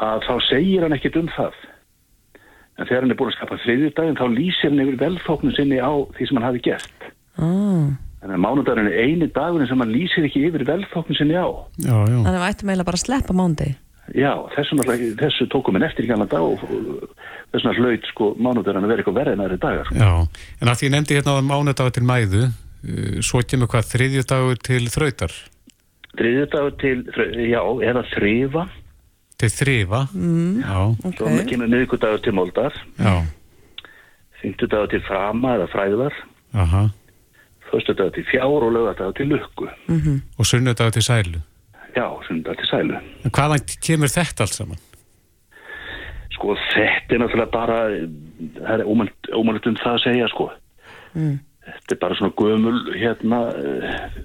að 0.00 0.24
þá 0.26 0.32
segir 0.48 0.86
hann 0.86 0.96
ekkit 0.96 1.18
um 1.20 1.28
það 1.36 1.58
en 2.78 2.88
þegar 2.88 3.04
hann 3.04 3.14
er 3.14 3.20
búin 3.20 3.32
að 3.32 3.36
skapa 3.36 3.60
þriðjudaginn 3.66 4.20
þá 4.20 4.26
lýsir 4.32 4.72
hann 4.72 4.84
yfir 4.86 4.98
velþóknum 5.04 5.56
sinni 5.58 5.82
á 5.84 5.92
því 6.16 6.28
sem 6.28 6.40
hann 6.40 6.48
hafi 6.48 6.64
gert 6.70 7.06
ah. 7.36 7.92
Þannig 8.22 8.36
að 8.38 8.42
mánudagurinn 8.44 8.86
er 8.86 9.00
eini 9.02 9.26
dagurinn 9.34 9.66
sem 9.66 9.80
hann 9.82 9.90
lýsir 9.90 10.28
ekki 10.28 10.44
yfir 10.46 10.62
velþóknum 10.62 11.16
sinni 11.18 11.34
á. 11.34 11.50
Já, 11.82 11.96
já. 12.06 12.18
Þannig 12.22 12.28
að 12.30 12.36
við 12.38 12.52
ættum 12.52 12.68
eiginlega 12.70 12.86
bara 12.86 13.00
að 13.00 13.02
sleppa 13.02 13.34
mándegi 13.34 13.72
Já, 14.10 14.32
þessu, 14.56 14.76
þessu 15.20 15.46
tókum 15.52 15.78
við 15.78 15.86
eftir 15.86 16.04
í 16.04 16.08
gamla 16.10 16.26
dag 16.28 16.42
og 16.42 16.62
og 16.66 17.12
þess 17.52 17.64
vegna 17.68 17.74
hlaut 17.78 18.08
sko 18.10 18.28
mánudagarna 18.34 18.88
verið 18.90 19.02
eitthvað 19.04 19.18
verið 19.20 19.36
en 19.36 19.44
aðri 19.44 19.58
dagar. 19.62 19.88
Sko. 19.88 19.96
Já, 20.00 20.10
en 20.58 20.70
að 20.72 20.80
því 20.80 20.88
ég 20.88 20.92
nefndi 20.94 21.16
hérna 21.18 21.36
á 21.38 21.42
mánudagur 21.46 21.94
til 21.94 22.04
mæðu, 22.08 22.42
svo 23.22 23.42
kemur 23.46 23.70
hvað 23.72 23.90
þriðjudagur 23.94 24.62
til 24.68 24.84
þrautar, 24.92 25.34
Þriðjudagur 26.12 26.74
til, 26.76 26.98
já, 27.48 27.60
eða 27.88 28.02
þrifa, 28.12 28.66
til 29.40 29.48
þrifa, 29.48 30.00
mm, 30.12 30.56
já, 30.60 31.12
svo 31.16 31.30
kemur 31.48 31.70
miðgudagur 31.72 32.20
til 32.24 32.34
moldar, 32.36 32.76
já, 32.98 33.14
fymtudagur 34.42 34.90
til 34.92 35.00
frama 35.06 35.54
eða 35.56 35.70
fræðar, 35.72 36.18
aha, 36.52 36.90
föstudagur 37.72 38.12
til 38.12 38.24
fjár 38.28 38.62
og 38.66 38.72
lögadagur 38.72 39.12
til 39.16 39.26
lukku. 39.32 39.68
og 40.38 40.46
sunnudagur 40.46 40.90
til 40.90 41.02
sælu. 41.02 41.40
Já, 41.96 42.06
sunnudagur 42.26 42.54
til 42.60 42.66
sælu. 42.66 42.94
En 43.24 43.30
hvaðan 43.30 43.60
kemur 43.86 44.06
þetta 44.06 44.44
allt 44.44 44.54
saman? 44.54 44.80
Sko 46.34 46.56
þetta 46.74 47.14
er 47.14 47.18
náttúrulega 47.22 47.50
bara, 47.52 47.78
það 48.66 48.80
er 48.80 48.84
ómælt 49.40 49.66
um 49.66 49.76
það 49.76 49.94
að 49.94 50.04
segja 50.04 50.28
sko. 50.28 50.50
Mm. 51.14 51.38
Þetta 51.62 51.94
er 51.94 52.00
bara 52.02 52.18
svona 52.18 52.34
gömul 52.38 52.78
hérna 52.98 53.42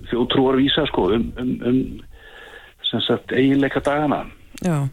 þjótrúarvísa 0.09 0.88
sko 0.89 1.09
um, 1.15 1.27
um, 1.38 1.57
um 1.69 1.81
sem 2.88 3.03
sagt 3.03 3.33
eiginleika 3.35 3.83
dagana. 3.83 4.25
Já. 4.63 4.88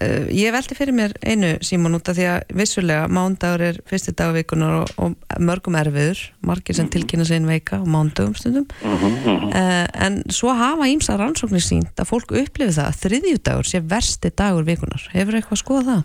Uh, 0.00 0.24
ég 0.32 0.48
velti 0.54 0.72
fyrir 0.72 0.94
mér 0.96 1.12
einu 1.20 1.50
símón 1.60 1.98
út 1.98 2.08
af 2.08 2.16
því 2.16 2.24
að 2.30 2.54
vissulega 2.56 3.10
mándagur 3.12 3.64
er 3.66 3.80
fyrsti 3.90 4.14
dag 4.16 4.32
vikunar 4.32 4.78
og, 4.80 4.94
og 4.96 5.42
mörgum 5.44 5.76
erfiður, 5.76 6.22
margir 6.40 6.78
sem 6.78 6.88
tilkynna 6.88 7.26
sig 7.28 7.42
inn 7.42 7.50
veika 7.50 7.82
og 7.82 7.90
mándagum 7.92 8.32
stundum 8.32 8.64
uh, 8.80 9.84
en 9.92 10.22
svo 10.32 10.54
hafa 10.56 10.88
ímsa 10.88 11.18
rannsóknir 11.20 11.60
sínt 11.60 12.00
að 12.00 12.08
fólk 12.08 12.32
upplifi 12.32 12.72
það 12.78 12.88
að 12.88 12.98
þriðjudagur 13.02 13.68
sé 13.68 13.82
versti 13.92 14.32
dagur 14.32 14.64
vikunar 14.64 15.04
hefur 15.12 15.36
eitthvað 15.36 15.58
að 15.58 15.64
skoða 15.66 15.86
það? 15.90 16.02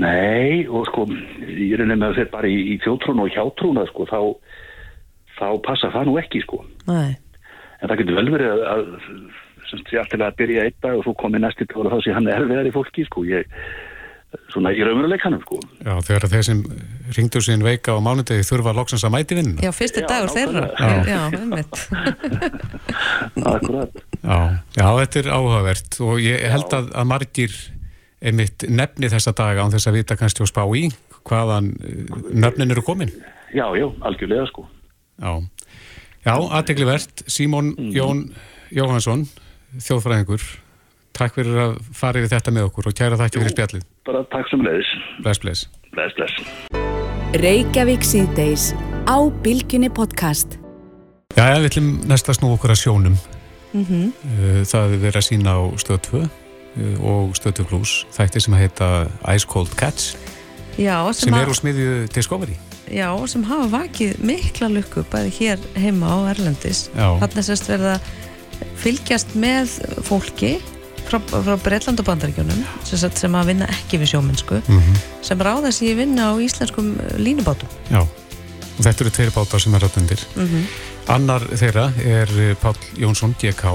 Nei, 0.00 0.64
og 0.68 0.86
sko, 0.88 1.06
ég 1.42 1.76
er 1.76 1.84
nefnir 1.84 2.12
að 2.12 2.18
þetta 2.20 2.34
bara 2.36 2.50
í, 2.50 2.58
í 2.74 2.78
þjótrún 2.84 3.22
og 3.24 3.30
hjátrúna, 3.34 3.86
sko, 3.90 4.06
þá, 4.10 4.20
þá 5.38 5.46
passa 5.66 5.92
það 5.94 6.10
nú 6.10 6.18
ekki, 6.22 6.42
sko. 6.46 6.62
Nei. 6.88 7.14
En 7.82 7.90
það 7.90 8.02
getur 8.02 8.20
vel 8.20 8.28
verið 8.36 8.52
að, 8.52 8.66
að 8.72 8.84
sem 9.70 9.80
sé 9.88 9.98
alltaf 10.00 10.26
að 10.26 10.36
byrja 10.38 10.66
einn 10.68 10.82
dag 10.84 10.98
og 10.98 11.06
svo 11.06 11.16
komið 11.18 11.46
næsti 11.46 11.66
dag 11.70 11.80
og 11.82 11.90
þá 11.94 12.04
sé 12.04 12.14
hann 12.14 12.30
erfiðar 12.30 12.68
í 12.70 12.74
fólki, 12.74 13.06
sko. 13.08 13.24
Ég, 13.28 13.58
svona 14.52 14.72
í 14.72 14.80
raunveruleikanum, 14.84 15.42
sko. 15.44 15.58
Já, 15.82 15.92
þegar 16.06 16.28
þeir 16.32 16.46
sem 16.46 16.62
ringdu 17.16 17.42
sín 17.44 17.64
veika 17.66 17.96
á 17.96 17.98
mánudegi 18.04 18.46
þurfa 18.48 18.74
loksins 18.76 19.04
að 19.04 19.14
mæti 19.16 19.36
vinnuna. 19.38 19.60
Já, 19.64 19.72
fyrsti 19.76 20.04
dagur 20.08 20.32
þeirra 20.32 20.64
Já. 20.78 20.92
Já, 21.10 21.20
einmitt 21.36 21.76
Akkurat. 23.52 24.02
Já, 24.22 24.38
já, 24.78 24.86
þetta 25.02 25.22
er 25.22 25.30
áhugavert 25.36 26.00
og 26.06 26.22
ég 26.22 26.48
held 26.54 26.76
að, 26.78 26.92
að 26.96 27.08
margir 27.12 27.56
einmitt 28.22 28.64
nefni 28.70 29.10
þessa 29.12 29.34
daga 29.36 29.64
án 29.64 29.72
þess 29.74 29.90
að 29.90 29.98
vita 29.98 30.16
kannski 30.20 30.44
og 30.44 30.50
spá 30.50 30.62
í 30.78 30.86
hvaðan 31.28 31.72
eh, 31.82 32.16
nöfnin 32.44 32.74
eru 32.74 32.84
komin. 32.86 33.12
Já, 33.52 33.66
já, 33.76 33.86
algjörlega, 34.06 34.46
sko. 34.48 34.66
Já, 35.20 35.32
já 36.24 36.34
aðteglivert. 36.58 37.24
Símón 37.30 37.74
Jón 37.92 38.28
Jóhansson, 38.72 39.26
þjóðfræðingur, 39.76 40.44
takk 41.16 41.36
fyrir 41.36 41.58
að 41.66 41.76
fara 41.96 42.22
yfir 42.22 42.32
þetta 42.32 42.54
með 42.56 42.70
okkur 42.70 42.88
og 42.88 42.96
kæra 42.96 43.18
þakki 43.20 43.42
fyrir 43.42 43.54
spjallið. 43.56 43.86
Bara 44.08 44.24
takk 44.32 44.48
sem 44.50 44.64
leiðis. 44.64 44.94
Bless, 45.20 45.42
bless. 45.44 45.66
Bless, 45.92 46.16
bless. 46.16 46.34
Reykjavík 47.42 48.04
síðdeis 48.04 48.70
á 49.08 49.16
Bilginni 49.44 49.88
podcast. 49.92 50.58
Já, 51.36 51.56
við 51.56 51.70
ætlum 51.70 51.92
næst 52.08 52.28
að 52.28 52.40
snú 52.40 52.54
okkur 52.56 52.74
að 52.74 52.82
sjónum. 52.84 53.16
mm 53.72 54.12
Uh, 54.22 54.64
Það 54.68 54.92
er 54.94 55.00
verið 55.00 55.16
að 55.16 55.26
sína 55.28 55.54
á 55.56 55.60
stöð 55.80 56.00
2 56.08 56.18
uh, 56.20 56.41
og 57.04 57.34
stöð 57.36 57.62
2 57.62 57.68
plus 57.68 57.96
þætti 58.16 58.40
sem 58.46 58.54
heita 58.56 58.92
Ice 59.34 59.48
Cold 59.48 59.74
Cats 59.76 60.14
Já, 60.80 61.04
sem, 61.12 61.28
sem 61.28 61.36
er 61.36 61.50
úr 61.50 61.56
smiðju 61.56 61.94
Discovery. 62.14 62.56
Já, 62.92 63.08
sem 63.28 63.44
hafa 63.48 63.68
vakið 63.72 64.20
mikla 64.24 64.68
lukku 64.72 65.04
bæði 65.12 65.32
hér 65.38 65.64
heima 65.80 66.12
á 66.12 66.18
Erlendis. 66.32 66.86
Að 66.96 67.40
sérst 67.44 67.68
verða 67.70 67.98
fylgjast 68.80 69.34
með 69.38 69.78
fólki 70.06 70.56
frá, 71.08 71.18
frá 71.20 71.56
Breitland 71.60 72.00
og 72.00 72.08
Bandaríkjunum 72.08 72.64
sem, 72.86 73.00
sem 73.00 73.36
að 73.36 73.52
vinna 73.52 73.68
ekki 73.72 74.00
við 74.02 74.14
sjómennsku 74.14 74.62
Mm 74.68 75.00
sem 75.22 75.38
ráða 75.38 75.70
sér 75.70 75.94
vinna 76.00 76.32
á 76.32 76.40
íslenskum 76.42 76.96
línubátum. 77.14 77.68
Já, 77.86 78.02
og 78.02 78.80
þetta 78.82 79.04
eru 79.04 79.12
tveir 79.14 79.30
bátar 79.30 79.62
sem 79.62 79.74
er 79.76 79.84
rátt 79.84 80.00
undir. 80.00 80.24
mm 80.34 80.64
Annar 81.10 81.42
þeirra 81.58 81.88
er 81.98 82.30
eh, 82.38 82.56
Páll 82.58 82.78
Jónsson, 82.98 83.34
GK 83.38 83.70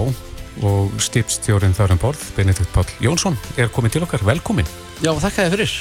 og 0.65 0.93
stipstjórin 1.01 1.75
þar 1.77 1.93
um 1.95 2.01
borð, 2.01 2.23
Benedikt 2.37 2.71
Páll 2.73 2.89
Jónsson, 3.03 3.37
er 3.59 3.69
komin 3.73 3.93
til 3.93 4.03
okkar, 4.05 4.23
velkomin. 4.25 4.67
Já, 5.03 5.11
þakka 5.13 5.45
þið 5.45 5.55
fyrir. 5.55 5.75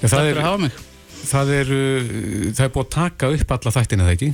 Ja, 0.00 0.08
Takk 0.08 0.14
fyrir 0.20 0.40
að 0.40 0.48
hafa 0.48 0.62
mig. 0.64 0.78
það, 1.24 1.52
er, 1.58 1.72
uh, 1.74 2.14
það 2.54 2.64
er 2.66 2.72
búið 2.76 2.86
að 2.86 2.94
taka 2.96 3.30
upp 3.36 3.54
alla 3.56 3.74
þættina 3.76 4.08
það 4.08 4.14
ekki? 4.16 4.30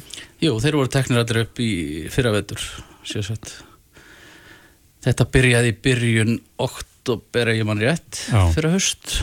Jú, 0.46 0.54
þeir 0.62 0.78
voru 0.80 0.92
teknir 0.94 1.22
allir 1.24 1.42
upp 1.44 1.62
í 1.64 1.70
fyrravetur, 2.14 2.64
sérsveit. 3.06 3.52
Þetta 5.00 5.28
byrjaði 5.32 5.72
í 5.72 5.78
byrjun 5.86 6.34
oktober, 6.60 7.54
ég 7.56 7.66
mann 7.68 7.80
rétt, 7.82 8.26
fyrir 8.54 8.74
höst. 8.76 9.20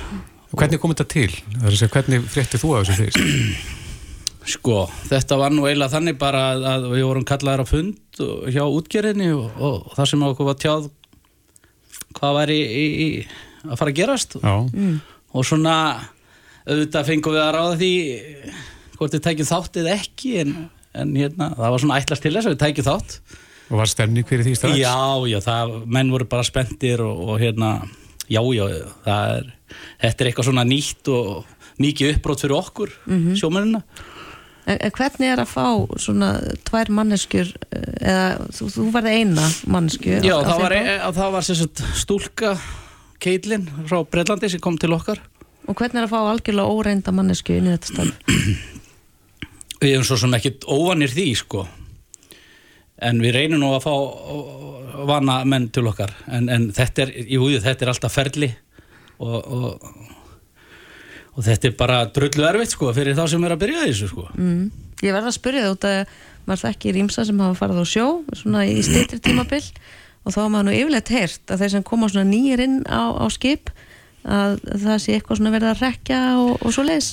Hvernig 0.58 0.80
kom 0.82 0.94
þetta 0.96 1.10
til? 1.12 1.30
Er 1.62 1.76
hvernig 1.92 2.24
fréttið 2.32 2.64
þú 2.64 2.78
af 2.78 2.88
þessu 2.88 3.04
fyrst? 3.04 3.74
Sko, 4.48 4.86
þetta 5.10 5.38
var 5.42 5.52
nú 5.52 5.66
eiginlega 5.68 5.92
þannig 5.98 6.18
bara 6.22 6.44
að, 6.54 6.66
að 6.72 6.86
við 6.94 7.04
vorum 7.10 7.26
kallaðar 7.28 7.64
á 7.64 7.68
fund 7.68 8.22
og- 8.24 8.46
hjá 8.54 8.64
útgerðinni 8.64 9.28
og, 9.36 9.58
og 9.60 9.90
það 9.98 10.10
sem 10.14 10.24
okkur 10.30 10.48
var 10.48 10.60
tjáð 10.64 10.86
hvað 12.18 12.38
var 12.40 12.54
í, 12.54 12.60
í, 12.64 12.86
í 13.04 13.10
að 13.68 13.76
fara 13.82 13.92
að 13.92 13.98
gerast 14.00 14.38
Já, 14.40 14.54
og 15.36 15.46
svona 15.46 15.74
auðvitað 16.68 17.10
fengum 17.12 17.36
við 17.36 17.44
að 17.44 17.52
ráða 17.58 17.76
því 17.82 17.92
hvort 18.98 19.18
við 19.18 19.26
tækjum 19.28 19.50
þátt 19.52 19.82
eða 19.84 19.98
ekki 20.00 20.32
en, 20.46 20.56
en 20.98 21.12
hérna, 21.20 21.52
það 21.60 21.74
var 21.76 21.84
svona 21.84 22.00
ætlast 22.02 22.24
til 22.26 22.34
þess 22.38 22.48
að 22.50 22.56
við 22.56 22.64
tækjum 22.64 22.88
þátt 22.88 23.20
og 23.68 23.82
var 23.82 23.92
stemning 23.92 24.24
fyrir 24.30 24.48
því 24.48 24.56
strax? 24.56 24.78
Já, 24.80 24.96
já, 25.28 25.38
það, 25.44 25.76
menn 25.92 26.12
voru 26.16 26.26
bara 26.32 26.46
spenntir 26.48 27.02
og, 27.04 27.20
og 27.34 27.42
hérna, 27.44 27.74
já, 28.32 28.40
já, 28.56 28.64
það 29.04 29.32
er, 29.42 29.50
þetta 30.06 30.24
er 30.24 30.30
eitthvað 30.32 30.48
svona 30.48 30.64
nýtt 30.70 31.12
og 31.12 31.54
mikið 31.84 32.14
uppbrót 32.16 32.42
fyrir 32.46 32.56
okkur, 32.58 32.94
Mhm. 33.06 33.36
sjómennina. 33.38 33.82
En, 34.68 34.76
en 34.76 34.92
hvernig 34.92 35.32
er 35.32 35.40
að 35.40 35.52
fá 35.54 35.68
svona 36.04 36.34
tvær 36.68 36.92
manneskjur 36.92 37.54
eh, 37.72 37.86
eða 38.12 38.50
þú, 38.58 38.68
þú 38.74 38.88
varði 38.96 39.14
eina 39.22 39.48
mannesku 39.72 40.18
Já, 40.20 40.36
það 40.44 40.64
var, 40.66 40.76
e, 40.76 40.98
það 41.16 41.38
var 41.38 41.48
stúlka 42.04 42.54
Keitlin 43.24 43.66
frá 43.88 44.02
Breitlandi 44.06 44.52
sem 44.52 44.62
kom 44.62 44.78
til 44.78 44.94
okkar. 44.94 45.22
Og 45.68 45.76
hvernig 45.76 46.02
er 46.02 46.06
að 46.06 46.14
fá 46.14 46.20
algjörlega 46.20 46.76
óreinda 46.76 47.14
mannesku 47.16 47.56
inn 47.56 47.70
í 47.70 47.74
þetta 47.74 47.94
starf? 47.94 48.36
Við 49.82 49.94
erum 49.94 50.06
svo 50.08 50.18
sem 50.22 50.36
ekkit 50.38 50.68
óvanir 50.70 51.12
því, 51.14 51.26
sko. 51.38 51.66
En 52.98 53.20
við 53.22 53.36
reynum 53.36 53.62
nú 53.62 53.68
að 53.76 53.84
fá 53.86 53.94
vana 55.06 55.42
menn 55.46 55.68
til 55.70 55.86
okkar. 55.86 56.16
En, 56.34 56.48
en 56.50 56.72
þetta, 56.74 57.06
er, 57.06 57.12
jú, 57.30 57.50
þetta 57.62 57.86
er 57.86 57.92
alltaf 57.92 58.16
ferli 58.18 58.50
og, 59.22 59.36
og, 59.38 59.86
og 61.38 61.46
þetta 61.46 61.70
er 61.70 61.78
bara 61.78 62.02
drullu 62.10 62.48
erfitt, 62.50 62.74
sko, 62.74 62.90
fyrir 62.98 63.18
þá 63.18 63.28
sem 63.30 63.46
er 63.46 63.54
að 63.54 63.62
byrja 63.64 63.86
þessu, 63.86 64.10
sko. 64.10 64.26
Mm. 64.34 64.66
Ég 65.06 65.14
verða 65.14 65.30
að 65.30 65.38
spyrja 65.38 65.68
það 65.68 65.76
út 65.76 65.88
að 65.88 66.00
maður 66.48 66.64
þekki 66.64 66.94
rýmsa 66.96 67.26
sem 67.28 67.42
hafa 67.44 67.60
farið 67.60 67.84
á 67.84 67.86
sjó 67.92 68.08
svona 68.40 68.64
í 68.66 68.80
stýttir 68.86 69.22
tímabil 69.22 69.62
og 69.62 70.34
þá 70.34 70.40
hafa 70.40 70.50
maður 70.54 70.68
nú 70.70 70.76
yfirleitt 70.78 71.12
heyrt 71.14 71.54
að 71.54 71.64
þeir 71.64 71.74
sem 71.76 71.86
koma 71.86 72.10
svona 72.12 72.30
nýjir 72.32 72.64
inn 72.64 72.78
á, 72.88 73.04
á 73.14 73.26
skip 73.34 73.72
að 74.28 74.58
það 74.74 75.02
sé 75.04 75.16
eitthvað 75.16 75.40
svona 75.40 75.54
verið 75.54 75.72
að 75.74 75.84
rekja 75.84 76.22
og, 76.42 76.54
og 76.58 76.76
svo 76.76 76.86
leis 76.88 77.10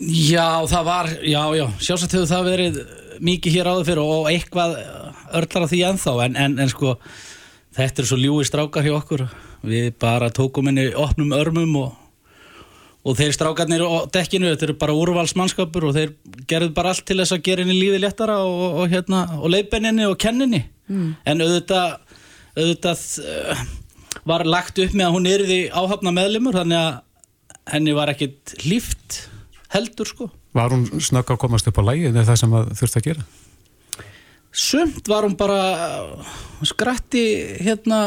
Já, 0.00 0.64
það 0.64 0.84
var, 0.86 1.10
já, 1.28 1.40
já, 1.58 1.66
sjálfsagt 1.76 2.14
hefur 2.16 2.28
það 2.30 2.46
verið 2.48 2.78
mikið 3.20 3.56
hér 3.58 3.68
áður 3.68 3.88
fyrir 3.90 4.12
og 4.14 4.28
eitthvað 4.30 4.76
örlar 5.36 5.66
að 5.66 5.72
því 5.74 5.80
ennþá, 5.90 6.14
en, 6.24 6.38
en, 6.40 6.54
en 6.64 6.70
sko, 6.72 6.94
þetta 7.76 8.00
er 8.00 8.08
svo 8.08 8.16
ljúi 8.16 8.46
strákar 8.48 8.86
hjá 8.86 8.94
okkur, 8.96 9.26
við 9.68 9.90
bara 10.00 10.30
tókum 10.32 10.70
henni 10.70 10.86
opnum 10.96 11.34
örmum 11.36 11.76
og, 11.82 11.99
og 13.04 13.16
þeir 13.16 13.32
strákarnir 13.32 13.80
á 13.80 14.04
dekkinu, 14.12 14.50
þetta 14.52 14.66
eru 14.68 14.76
bara 14.80 14.96
úrvalsmannskapur 15.00 15.86
og 15.88 15.94
þeir 15.96 16.10
gerðu 16.50 16.72
bara 16.76 16.92
allt 16.92 17.04
til 17.08 17.16
þess 17.22 17.32
að 17.36 17.44
gera 17.46 17.64
henni 17.64 17.78
lífið 17.78 18.02
léttara 18.04 18.38
og, 18.44 18.64
og, 18.82 18.86
hérna, 18.92 19.22
og 19.40 19.48
leiðbenninni 19.54 20.08
og 20.10 20.18
kenninni, 20.20 20.64
Mm. 20.90 21.12
en 21.22 21.38
auðvitað, 21.44 22.16
auðvitað 22.58 23.02
uh, 23.22 23.60
var 24.26 24.42
lagt 24.42 24.80
upp 24.82 24.90
með 24.98 25.04
að 25.06 25.12
hún 25.14 25.28
yrði 25.30 25.58
áhafna 25.70 26.10
meðlimur, 26.16 26.56
þannig 26.58 26.80
að 26.80 26.96
henni 27.70 27.94
var 27.94 28.10
ekkit 28.10 28.56
hlýft 28.64 29.20
heldur 29.70 30.10
sko. 30.10 30.26
Var 30.58 30.74
hún 30.74 30.88
snögg 30.98 31.30
að 31.30 31.38
komast 31.44 31.70
upp 31.70 31.78
á 31.78 31.86
lægið 31.92 32.10
eða 32.10 32.26
það 32.32 32.40
sem 32.42 32.56
að 32.58 32.72
þurfti 32.80 32.98
að 32.98 33.06
gera? 33.06 33.26
Sumt 34.50 35.06
var 35.12 35.28
hún 35.28 35.36
bara 35.38 35.60
skratti 36.66 37.22
hérna 37.62 38.00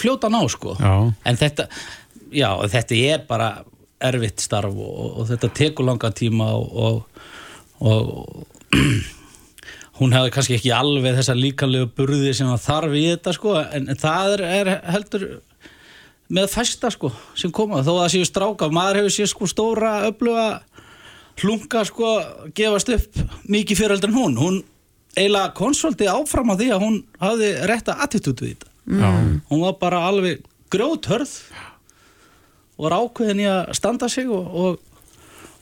fljóta 0.00 0.32
ná 0.32 0.40
sko. 0.48 0.72
Já. 0.80 1.12
En 1.28 1.36
þetta, 1.36 1.68
já, 2.34 2.50
þetta 2.72 3.00
er 3.12 3.24
bara 3.28 3.50
erfitt 4.06 4.42
starf 4.44 4.74
og, 4.76 5.20
og 5.20 5.28
þetta 5.30 5.52
tekur 5.56 5.88
langa 5.88 6.10
tíma 6.14 6.50
og, 6.56 6.76
og, 6.76 7.22
og 7.80 8.76
hún 10.00 10.12
hefði 10.12 10.32
kannski 10.34 10.58
ekki 10.58 10.72
alveg 10.76 11.16
þessa 11.16 11.36
líkanlegu 11.36 11.90
burði 11.96 12.34
sem 12.36 12.50
það 12.52 12.64
þarf 12.66 12.96
í 12.96 13.04
þetta 13.08 13.36
sko 13.36 13.56
en, 13.62 13.90
en 13.92 14.00
það 14.00 14.32
er, 14.34 14.44
er 14.60 14.72
heldur 14.94 15.26
með 16.26 16.48
fæsta 16.50 16.90
sko 16.90 17.12
sem 17.38 17.52
koma. 17.54 17.84
Þó 17.86 17.92
að 17.94 18.00
það 18.02 18.14
séu 18.16 18.28
stráka, 18.28 18.70
maður 18.74 19.02
hefur 19.02 19.14
séu 19.14 19.30
sko 19.30 19.48
stóra 19.50 19.92
öfluga 20.08 20.46
hlunga 21.40 21.84
sko 21.86 22.14
gefast 22.56 22.90
upp 22.94 23.20
mikið 23.52 23.78
fyrir 23.78 23.96
heldur 23.96 24.12
en 24.12 24.18
hún, 24.18 24.40
hún 24.40 24.58
eiginlega 25.16 25.54
konsolti 25.56 26.08
áfram 26.10 26.52
á 26.52 26.54
því 26.58 26.72
að 26.74 26.82
hún 26.82 26.96
hafði 27.22 27.52
rétta 27.70 27.96
attitútu 28.04 28.48
í 28.48 28.54
þetta. 28.54 28.72
Mm. 28.86 29.40
hún 29.50 29.64
var 29.64 29.72
bara 29.80 30.04
alveg 30.06 30.44
grjóthörð 30.70 31.30
og 32.76 32.86
var 32.86 32.96
ákveðin 33.00 33.40
í 33.44 33.46
að 33.50 33.70
standa 33.78 34.08
sig 34.12 34.28
og, 34.28 34.48
og, 34.52 34.80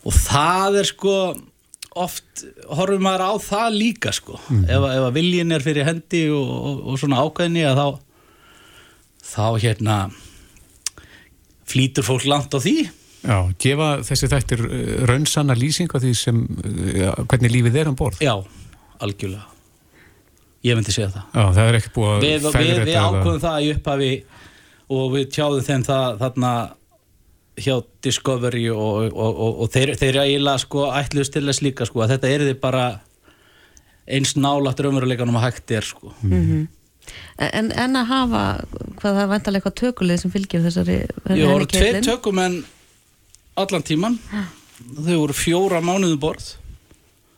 og 0.04 0.12
það 0.18 0.80
er 0.82 0.88
sko 0.90 1.16
oft 1.94 2.42
horfum 2.74 3.04
maður 3.06 3.22
á 3.22 3.32
það 3.38 3.76
líka 3.78 4.10
sko. 4.16 4.34
Ef, 4.66 4.80
að- 4.82 4.96
ef 4.98 5.04
að 5.06 5.14
viljin 5.14 5.54
er 5.54 5.62
fyrir 5.62 5.86
hendi 5.86 6.24
og, 6.34 6.48
og, 6.50 6.80
og 6.90 6.98
svona 6.98 7.20
ákveðinni 7.22 7.62
að 7.70 7.78
þá 7.78 7.86
þá 9.24 9.44
hérna 9.62 9.98
flýtur 11.70 12.04
fólk 12.06 12.26
langt 12.28 12.52
á 12.54 12.58
því. 12.60 12.74
Já, 13.24 13.38
gefa 13.62 13.86
þessi 14.04 14.28
þættir 14.28 14.62
uh, 14.66 14.82
raunsanna 15.08 15.54
lýsing 15.56 15.88
á 15.94 15.98
því 16.02 16.10
sem, 16.18 16.42
uh, 16.44 17.14
hvernig 17.30 17.54
lífið 17.54 17.78
er 17.80 17.88
um 17.92 17.96
borð. 17.96 18.20
Já, 18.20 18.34
algjörlega. 19.00 19.46
Ég 20.64 20.76
myndi 20.78 20.92
segja 20.96 21.10
það. 21.12 21.24
Já, 21.32 21.44
það 21.56 21.70
er 21.70 21.78
ekki 21.78 21.92
búið 21.94 22.10
að 22.10 22.22
við, 22.24 22.34
við, 22.34 22.58
við 22.58 22.78
þetta 22.82 22.92
eða- 22.92 23.06
ákvöðum 23.14 23.42
það 23.46 23.64
í 23.64 23.72
upphafi 23.78 24.10
og 24.98 25.06
við 25.14 25.24
tjáðum 25.38 25.64
þeim 25.70 25.86
það 25.88 26.18
þarna 26.24 26.52
hjá 27.60 27.74
Discovery 28.02 28.64
og, 28.72 29.10
og, 29.14 29.36
og, 29.46 29.58
og 29.64 29.68
þeir, 29.74 29.92
þeir 30.00 30.18
eiginlega 30.24 30.62
sko 30.64 30.88
ætluðust 30.90 31.34
til 31.36 31.44
þess 31.46 31.62
líka 31.62 31.86
sko 31.86 32.02
að 32.04 32.16
þetta 32.16 32.32
er 32.34 32.46
þið 32.48 32.56
bara 32.62 32.86
eins 34.10 34.34
nálægt 34.36 34.82
raunveruleikanum 34.84 35.38
að 35.40 35.46
hægt 35.48 35.70
er 35.78 35.86
sko. 35.86 36.14
Mhm. 36.22 36.64
En, 37.36 37.66
en 37.76 37.96
að 38.00 38.06
hafa, 38.08 38.42
hvað 38.96 39.04
það 39.10 39.18
er 39.22 39.28
vantarlega 39.28 39.60
eitthvað 39.60 39.80
tökulið 39.82 40.20
sem 40.22 40.30
fylgir 40.32 40.62
þessari 40.64 40.94
Ég 41.36 41.50
voru 41.50 41.66
tveir 41.68 41.98
tökum 42.06 42.38
en 42.40 42.54
allan 43.60 43.84
tíman 43.84 44.16
þau 44.96 45.18
voru 45.20 45.36
fjóra 45.36 45.82
mánuðum 45.84 46.20
borð. 46.22 46.46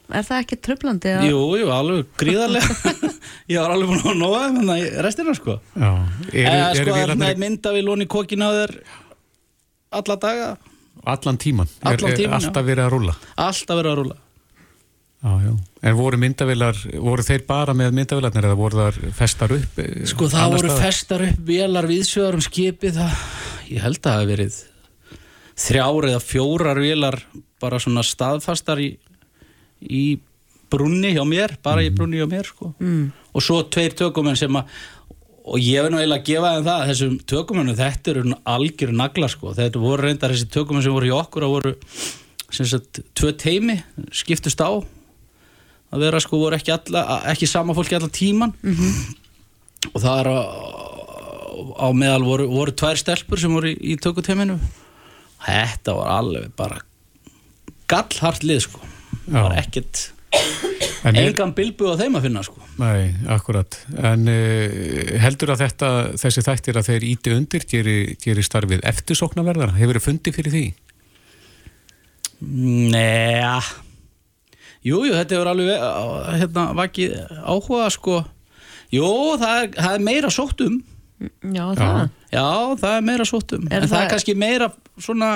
Er 0.06 0.22
það 0.22 0.44
ekki 0.44 0.58
tröflandi? 0.62 1.10
að- 1.18 1.26
Jú, 1.26 1.40
jú, 1.58 1.66
alveg 1.74 2.06
gríðarlega. 2.22 2.92
Ég 3.50 3.58
var 3.58 3.74
alveg 3.74 3.90
búin 3.90 4.06
að 4.12 4.20
nóga 4.22 4.44
þeim 4.46 4.70
en 4.76 5.02
restina 5.02 5.34
sko. 5.34 5.58
Já, 5.74 5.90
eru, 6.30 6.44
Eða 6.46 6.68
eru 6.70 6.78
sko 6.78 6.86
að 6.94 7.00
vélarnar 7.00 7.20
með 7.24 7.42
myndavíl 7.42 7.90
onni 7.96 8.06
kokkin 8.14 8.46
á 8.46 8.50
þér 8.54 8.74
alla 10.00 10.16
daga 10.22 10.52
allan 11.06 11.36
tíman? 11.38 11.68
Allan 11.82 11.98
er, 12.10 12.14
er 12.14 12.20
tímann, 12.22 12.38
alltaf 12.40 12.64
verið 12.66 12.84
að 12.86 12.94
rúlla? 12.96 13.16
alltaf 13.36 13.76
verið 13.82 13.92
að 13.94 14.00
rúla 14.02 14.16
Já, 15.26 15.32
já. 15.42 15.52
En 15.88 15.94
voru 15.96 16.18
myndavilar, 16.20 16.76
voru 17.02 17.22
þeir 17.24 17.42
bara 17.48 17.72
með 17.74 17.94
myndavilarnir 17.96 18.46
eða 18.46 18.56
voru 18.58 18.78
þar 18.78 18.98
festar 19.16 19.54
upp? 19.56 19.78
eh, 19.82 20.04
Sko 20.06 20.28
það 20.30 20.52
voru 20.52 20.68
staðar? 20.68 20.82
festar 20.84 21.24
upp 21.26 21.40
vélar 21.48 21.88
viðsjöðar 21.88 22.36
um 22.38 22.44
skipið 22.44 22.98
það, 23.00 23.22
ég 23.72 23.82
held 23.82 23.96
að 23.98 24.04
það 24.06 24.18
hafi 24.20 24.28
verið 24.30 24.58
þrjár 25.66 26.08
eða 26.12 26.20
fjórar 26.22 26.80
vélar 26.84 27.18
bara 27.64 27.80
svona 27.82 28.04
staðfastar 28.06 28.82
í, 28.84 28.90
í 29.88 30.04
brunni 30.70 31.14
hjá 31.16 31.24
mér, 31.26 31.56
bara 31.64 31.82
í 31.86 31.90
brunni 31.94 32.20
hjá 32.20 32.28
mér 32.30 32.46
sko. 32.52 32.74
Mm. 32.82 33.08
og 33.32 33.42
svo 33.44 33.62
tveir 33.72 33.96
tökumenn 33.96 34.36
sem 34.38 34.52
að 34.60 34.68
og 35.46 35.62
ég 35.62 35.78
hef 35.78 35.90
nú 35.92 36.00
eiginlega 36.00 36.22
að 36.22 36.28
gefa 36.28 36.52
þeim 36.54 36.66
það 36.66 36.86
þessum 36.90 37.16
tökumennu, 37.32 37.74
þetta 37.78 38.12
eru 38.12 38.36
algjör 38.56 38.94
nagla 38.98 39.28
sko, 39.30 39.52
þetta 39.56 39.82
voru 39.82 40.06
reyndar 40.06 40.34
þessi 40.34 40.48
tökumenn 40.56 40.84
sem 40.84 40.94
voru 40.96 41.10
hjá 41.10 41.18
okkur 41.20 41.46
og 41.46 41.54
voru 41.54 41.74
sem 42.50 42.66
sagt, 42.70 43.02
tvö 43.18 43.32
teimi, 43.38 43.76
skiptust 44.14 44.62
á. 44.62 44.70
Að 45.94 46.02
vera 46.02 46.20
sko, 46.22 46.38
voru 46.40 46.56
ekki, 46.58 46.72
alla, 46.74 47.20
ekki 47.30 47.46
sama 47.50 47.74
fólki 47.76 47.94
allan 47.98 48.14
tíman 48.14 48.54
og 49.92 50.00
það 50.02 50.18
er 50.18 50.30
á, 50.34 50.38
á 51.78 51.88
meðal 51.94 52.26
voru, 52.26 52.48
voru 52.50 52.74
tvær 52.74 52.98
stelpur 52.98 53.38
sem 53.38 53.54
voru 53.54 53.70
í, 53.70 53.76
í 53.94 53.96
tökuteiminu 54.02 54.58
þetta 55.46 55.94
var 55.94 56.12
alveg 56.16 56.50
bara 56.58 56.82
gallhart 57.90 58.42
lið 58.42 58.64
sko. 58.66 58.82
Það 59.26 59.42
var 59.46 59.56
ekkert 59.60 60.02
En 61.06 61.14
er- 61.14 61.28
engan 61.30 61.52
bilbu 61.54 61.86
á 61.92 61.94
þeim 62.00 62.16
að 62.18 62.24
finna 62.26 62.42
sko 62.42 62.62
Nei, 62.82 63.12
akkurat. 63.30 63.76
En 63.94 64.26
uh, 64.26 65.18
heldur 65.22 65.52
að 65.54 65.62
þetta, 65.66 65.90
þessi 66.18 66.42
þættir 66.48 66.80
að 66.80 66.88
þeir 66.90 67.06
íti 67.12 67.34
undir 67.36 67.66
geri, 67.70 67.96
geri 68.24 68.42
starfið 68.46 68.82
eftirsóknarverðara? 68.90 69.76
Hefur 69.78 70.00
þið 70.00 70.06
fundið 70.08 70.38
fyrir 70.40 70.54
því? 70.56 70.64
Nei 72.40 73.40
Jú, 74.86 75.00
jú, 75.02 75.12
þetta 75.16 75.34
hefur 75.38 75.48
alveg 75.50 75.84
hérna, 76.40 76.66
vakið 76.78 77.14
áhuga 77.42 77.88
sko 77.94 78.18
Jú, 78.94 79.06
það 79.40 79.56
er, 79.64 79.70
það 79.80 79.94
er 79.96 80.04
meira 80.06 80.30
sótt 80.30 80.60
um 80.66 80.76
Já, 81.56 81.64
það. 81.78 82.00
Já, 82.28 82.44
það 82.82 82.92
er 82.98 83.04
meira 83.08 83.24
sótt 83.26 83.54
um 83.56 83.64
Er 83.70 83.78
En 83.80 83.86
það 83.88 83.94
það- 83.94 84.04
er 84.04 84.10
kannski 84.12 84.34
meira 84.38 84.68
svona 85.00 85.30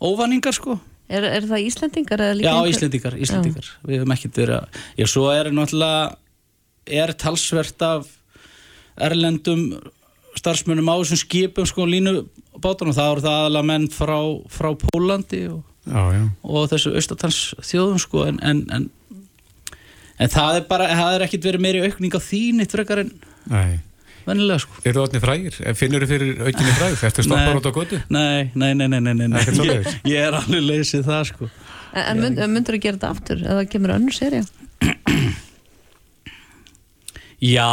óvaningar 0.00 0.56
sko 0.56 0.78
Er, 1.08 1.22
er 1.22 1.44
það 1.46 1.66
Íslendingar 1.68 2.18
eða 2.24 2.34
líka 2.38 2.48
Já, 2.48 2.54
einhver- 2.56 2.72
Íslendingar, 2.74 3.16
Íslendingar 3.22 3.66
Við 3.86 3.98
hefum 4.00 4.14
ekkert 4.16 4.40
verið 4.42 4.56
að 4.56 4.80
Já, 4.98 5.06
svo 5.12 5.26
er 5.30 5.50
náttúrulega 5.54 6.16
er 7.02 7.12
talsvert 7.18 7.82
af 7.86 8.08
erlendum 9.06 9.62
starfsmönnum 10.36 10.88
á 10.90 10.94
þessum 11.00 11.20
skipum 11.22 11.66
sko 11.68 11.86
línubátunum, 11.88 12.94
það 12.96 13.10
eru 13.14 13.24
það 13.24 13.38
aðalega 13.40 13.68
menn 13.70 13.86
frá, 13.92 14.16
frá 14.52 14.68
Pólandi 14.82 15.40
og, 15.52 15.62
Já, 15.86 16.02
já. 16.16 16.22
og 16.42 16.68
þessu 16.72 16.92
austatans 16.98 17.38
þjóðum 17.64 18.00
sko 18.02 18.24
en, 18.28 18.38
en, 18.42 18.60
en, 18.74 18.86
en 20.18 20.32
það 20.32 20.60
er 20.60 20.66
bara, 20.70 20.88
það 20.92 21.16
er 21.18 21.24
ekkert 21.28 21.48
verið 21.50 21.64
meiri 21.66 21.82
aukning 21.86 22.14
á 22.16 22.20
þínit 22.22 22.74
frekar 22.74 23.02
en 23.04 23.12
Nei. 23.50 23.78
Vennilega 24.26 24.62
sko 24.64 24.82
Eru 24.82 24.96
það 24.96 25.02
orðnir 25.04 25.24
frægir? 25.24 25.58
Finnur 25.78 26.04
þið 26.04 26.12
fyrir 26.12 26.42
aukinni 26.46 26.74
fræg? 26.80 26.98
Þetta 27.02 27.24
stoppar 27.26 27.48
Nei. 27.52 27.60
út 27.60 27.68
á 27.68 27.72
götu? 27.76 28.00
Nei, 28.16 28.50
nei, 28.54 28.72
nei, 28.74 28.88
nei, 28.92 29.00
nei, 29.06 29.14
nei, 29.30 29.42
Ég, 29.70 29.90
ég 30.10 30.28
er 30.28 30.36
alveg 30.40 30.66
leysið 30.66 31.06
það 31.06 31.24
sko 31.32 31.50
En, 31.96 32.04
en 32.04 32.22
mynd, 32.24 32.42
myndur 32.52 32.76
þú 32.76 32.82
gera 32.84 32.98
þetta 32.98 33.12
aftur 33.14 33.44
eða 33.46 33.66
kemur 33.72 33.94
önnur 33.96 34.16
serja? 34.16 34.42
Já, 37.36 37.68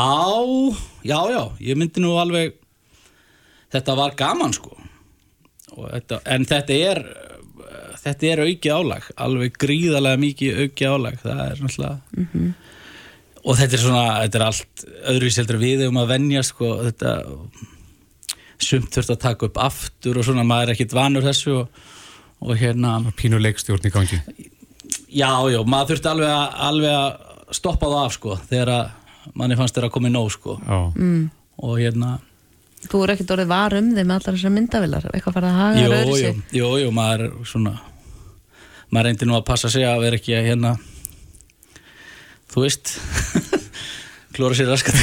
já, 1.08 1.20
já, 1.32 1.44
ég 1.64 1.80
myndi 1.80 2.04
nú 2.04 2.16
alveg 2.20 2.58
þetta 3.74 3.96
var 4.00 4.16
gaman 4.20 4.56
sko 4.56 4.76
Og 5.74 5.88
þetta, 5.90 6.20
en 6.30 6.46
þetta 6.46 6.80
er 6.92 7.06
þetta 8.04 8.30
er 8.30 8.42
aukið 8.44 8.76
álag 8.76 9.08
alveg 9.26 9.56
gríðarlega 9.64 10.22
mikið 10.22 10.62
aukið 10.66 10.94
álag 10.96 11.20
það 11.22 11.42
er 11.46 11.64
náttúrulega 11.64 12.52
og 13.44 13.58
þetta 13.60 13.78
er 13.78 13.82
svona, 13.84 14.04
þetta 14.24 14.40
er 14.40 14.46
allt 14.48 14.86
öðruvíseldur 15.14 15.60
við 15.62 15.86
um 15.90 16.00
að 16.02 16.12
venja 16.14 16.44
sko 16.48 16.72
þetta 16.86 17.14
sumt 18.64 18.94
þurft 18.96 19.14
að 19.16 19.22
taka 19.26 19.50
upp 19.50 19.60
aftur 19.60 20.20
og 20.22 20.28
svona 20.28 20.46
maður 20.48 20.72
er 20.72 20.78
ekkit 20.78 20.96
vanur 20.96 21.26
þessu 21.26 21.56
og, 21.64 21.86
og 22.44 22.56
hérna 22.60 22.96
Pínu 23.20 23.40
leikstjórn 23.44 23.90
í 23.90 23.92
gangi. 23.94 24.20
Já, 25.14 25.32
já, 25.52 25.60
maður 25.68 25.94
þurfti 25.94 26.12
alveg 26.14 26.32
að, 26.32 26.60
alveg 26.70 26.98
að 26.98 27.56
stoppa 27.60 27.90
það 27.92 28.04
af 28.04 28.14
sko 28.16 28.38
þegar 28.50 28.72
að 28.74 29.34
manni 29.40 29.58
fannst 29.60 29.76
þeirra 29.76 29.90
að 29.92 29.96
koma 29.96 30.10
í 30.10 30.14
nóg 30.14 30.30
sko 30.34 30.56
Já. 30.60 30.78
Mm. 30.98 31.26
og 31.64 31.76
hérna 31.80 32.14
Þú 32.84 33.00
er 33.06 33.14
ekkert 33.14 33.30
orðið 33.38 33.52
var 33.54 33.76
um 33.78 33.92
þig 33.96 34.08
með 34.10 34.18
allar 34.18 34.36
þessar 34.36 34.52
myndavilar 34.58 35.06
eitthvað 35.14 35.36
farið 35.38 35.52
að 35.52 35.60
haga 35.62 35.84
Jú, 35.84 35.92
öðru 35.98 36.16
jú, 36.16 36.18
sig 36.20 36.58
jú, 36.58 36.72
jú, 36.82 36.90
maður 36.96 37.22
er 37.28 37.36
svona 37.48 37.76
maður 38.90 39.08
reyndi 39.08 39.30
nú 39.30 39.38
að 39.38 39.46
passa 39.48 39.72
sig 39.72 39.86
að 39.88 40.04
vera 40.04 40.20
ekki 40.20 40.36
að 40.36 40.50
hérna 40.50 40.74
þú 42.54 42.66
veist 42.66 42.96
klóra 44.36 44.58
sér 44.58 44.72
raskat 44.72 44.98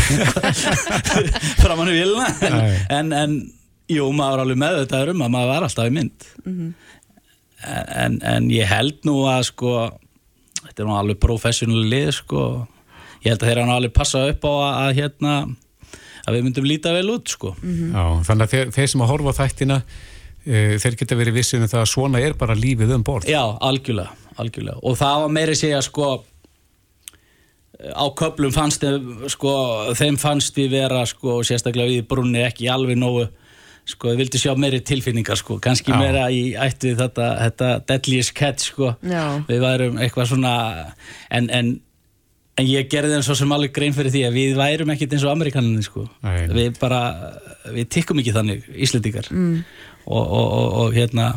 framan 1.62 1.90
í 1.92 1.96
vilna 2.00 2.26
en, 2.46 2.60
en, 2.90 3.12
en 3.14 3.38
jú, 3.90 4.10
maður 4.14 4.40
er 4.40 4.44
alveg 4.44 4.60
með 4.60 4.78
þetta 4.82 5.02
um 5.14 5.24
að 5.26 5.34
maður 5.34 5.50
var 5.52 5.66
alltaf 5.66 5.90
í 5.90 5.94
mynd. 5.94 6.28
Mhm. 6.44 6.68
en, 8.04 8.20
en 8.26 8.52
ég 8.54 8.70
held 8.70 9.02
nú 9.08 9.16
að 9.30 9.48
sko 9.50 9.74
þetta 10.60 10.84
er 10.84 10.88
nú 10.88 10.98
alveg 10.98 11.18
professional 11.22 11.82
lið 11.90 12.12
sko. 12.20 12.44
Ég 13.24 13.34
held 13.34 13.42
að 13.42 13.50
þeir 13.50 13.58
eru 13.58 13.66
nú 13.68 13.74
alveg 13.76 13.96
passa 13.96 14.22
upp 14.30 14.46
á 14.46 14.52
að, 14.52 14.70
að 14.70 14.94
hérna 15.00 15.34
að 16.20 16.36
við 16.36 16.46
myndum 16.46 16.68
líta 16.68 16.94
vel 16.94 17.10
út 17.12 17.32
sko. 17.32 17.52
Já, 17.60 18.04
þannig 18.28 18.46
að 18.46 18.54
þeir, 18.54 18.72
þeir 18.76 18.90
sem 18.92 19.04
að 19.04 19.12
horfa 19.12 19.34
á 19.34 19.38
þættina 19.40 19.78
uh, 19.80 20.74
þeir 20.84 20.98
geta 21.02 21.18
verið 21.18 21.38
vissið 21.40 21.64
um 21.64 21.70
það 21.72 21.82
að 21.84 21.92
svona 21.94 22.22
er 22.24 22.36
bara 22.40 22.56
lífið 22.58 22.94
um 22.96 23.04
borð. 23.06 23.28
Já, 23.30 23.42
algjörlega, 23.66 24.14
algjörlega. 24.40 24.80
Og 24.86 24.98
það 25.00 25.24
var 25.24 25.34
meiri 25.36 25.58
segja 25.58 25.82
sko 25.84 26.10
á 27.96 28.04
köplum 28.18 28.52
fannst 28.52 28.84
sko, 29.32 29.52
þeim 29.96 30.18
fannst 30.20 30.56
við 30.58 30.72
vera 30.74 31.04
sko, 31.08 31.38
sérstaklega 31.46 31.88
við 31.88 32.02
í 32.02 32.08
brunni 32.10 32.42
ekki 32.44 32.68
alveg 32.72 32.98
nógu 33.00 33.26
sko, 33.88 34.10
við 34.12 34.18
vildi 34.24 34.38
sjá 34.42 34.52
meiri 34.60 34.82
tilfinningar 34.86 35.38
sko, 35.40 35.56
kannski 35.64 35.90
Já. 35.94 35.98
meira 35.98 36.26
í 36.30 36.42
ætt 36.60 36.84
við 36.84 36.98
þetta, 37.00 37.28
þetta 37.46 37.70
deadliest 37.88 38.34
catch 38.36 38.68
sko, 38.70 38.92
Já. 39.02 39.22
við 39.48 39.62
værum 39.64 39.96
eitthvað 40.04 40.28
svona 40.30 40.52
en, 41.32 41.48
en, 41.50 41.70
en 42.60 42.68
ég 42.68 42.90
gerði 42.92 43.16
þeim 43.16 43.24
svo 43.26 43.38
sem 43.40 43.54
alveg 43.56 43.72
grein 43.74 43.96
fyrir 43.96 44.12
því 44.14 44.24
að 44.28 44.36
við 44.36 44.58
værum 44.60 44.92
ekkit 44.94 45.16
eins 45.16 45.24
og 45.26 45.32
amerikaninni 45.32 45.86
sko 45.86 46.04
Nei. 46.26 46.44
við 46.52 46.76
bara, 46.82 47.00
við 47.72 47.88
tikkum 47.96 48.20
ekki 48.22 48.36
þannig 48.36 48.68
Íslendingar 48.76 49.30
Mm. 49.32 49.62
og, 50.04 50.20
og, 50.26 50.46
og, 50.60 50.68
og 50.84 50.94
hérna 51.00 51.30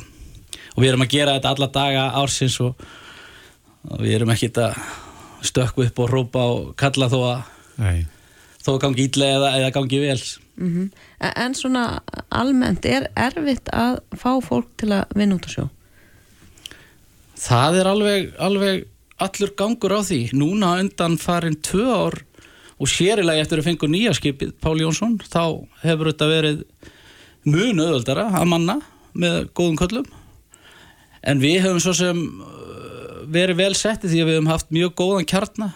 og 0.76 0.82
við 0.84 0.92
erum 0.92 1.04
að 1.08 1.14
gera 1.16 1.38
þetta 1.40 1.56
alla 1.56 1.72
daga 1.80 2.06
ársins 2.20 2.60
og, 2.66 2.84
og 3.90 4.00
við 4.04 4.16
erum 4.20 4.32
ekki 4.36 4.52
að 4.60 4.78
stökku 5.44 5.88
upp 5.88 6.00
og 6.04 6.12
rópa 6.12 6.46
og 6.54 6.74
kalla 6.80 7.10
þó 7.12 7.20
að 7.28 7.52
Nei. 7.82 8.06
þó 8.64 8.76
að 8.76 8.82
gangi 8.86 9.08
illa 9.10 9.30
eða, 9.38 9.54
eða 9.60 9.76
gangi 9.80 10.02
vel 10.04 10.22
Mm 10.54 10.90
En 11.20 11.56
svona 11.56 12.02
almennt 12.30 12.86
er 12.86 13.08
erfitt 13.16 13.70
að 13.74 14.02
fá 14.12 14.38
fólk 14.44 14.68
til 14.78 14.92
að 14.92 15.16
vinna 15.16 15.40
út 15.40 15.48
á 15.48 15.52
sjó? 15.54 15.64
Það 17.40 17.78
er 17.80 17.90
alveg, 17.90 18.28
alveg 18.38 18.84
allur 19.24 19.54
gangur 19.58 19.96
á 19.98 20.02
því. 20.04 20.20
Núna 20.36 20.76
undan 20.82 21.18
farin 21.18 21.56
tvö 21.56 21.88
ár 21.90 22.20
og 22.78 22.90
sérilegi 22.92 23.42
eftir 23.42 23.62
að 23.62 23.70
fengu 23.70 23.88
nýja 23.88 24.14
skipið, 24.18 24.54
Pál 24.60 24.82
Jónsson, 24.82 25.18
þá 25.22 25.64
hefur 25.84 26.12
þetta 26.12 26.28
verið 26.28 26.64
mun 27.48 27.84
öðvöldara 27.84 28.28
að 28.34 28.50
manna 28.52 28.78
með 29.14 29.48
góðum 29.56 29.80
köllum. 29.80 30.08
En 31.24 31.40
við 31.40 31.62
höfum 31.64 31.80
svo 31.84 31.94
sem 31.96 32.20
verið 33.28 33.58
vel 33.58 33.74
settið 33.78 34.12
því 34.14 34.22
að 34.24 34.28
við 34.30 34.38
höfum 34.38 34.52
haft 34.52 34.70
mjög 34.74 34.94
góðan 35.00 35.26
kjarnar 35.30 35.74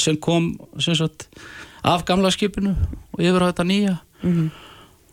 sem 0.00 0.16
kom 0.16 0.54
sem 0.80 0.94
sagt, 0.96 1.26
af 1.84 2.04
gamla 2.08 2.30
skipinu 2.32 2.72
og 3.12 3.20
yfir 3.20 3.44
á 3.44 3.48
þetta 3.52 3.66
nýja. 3.68 3.96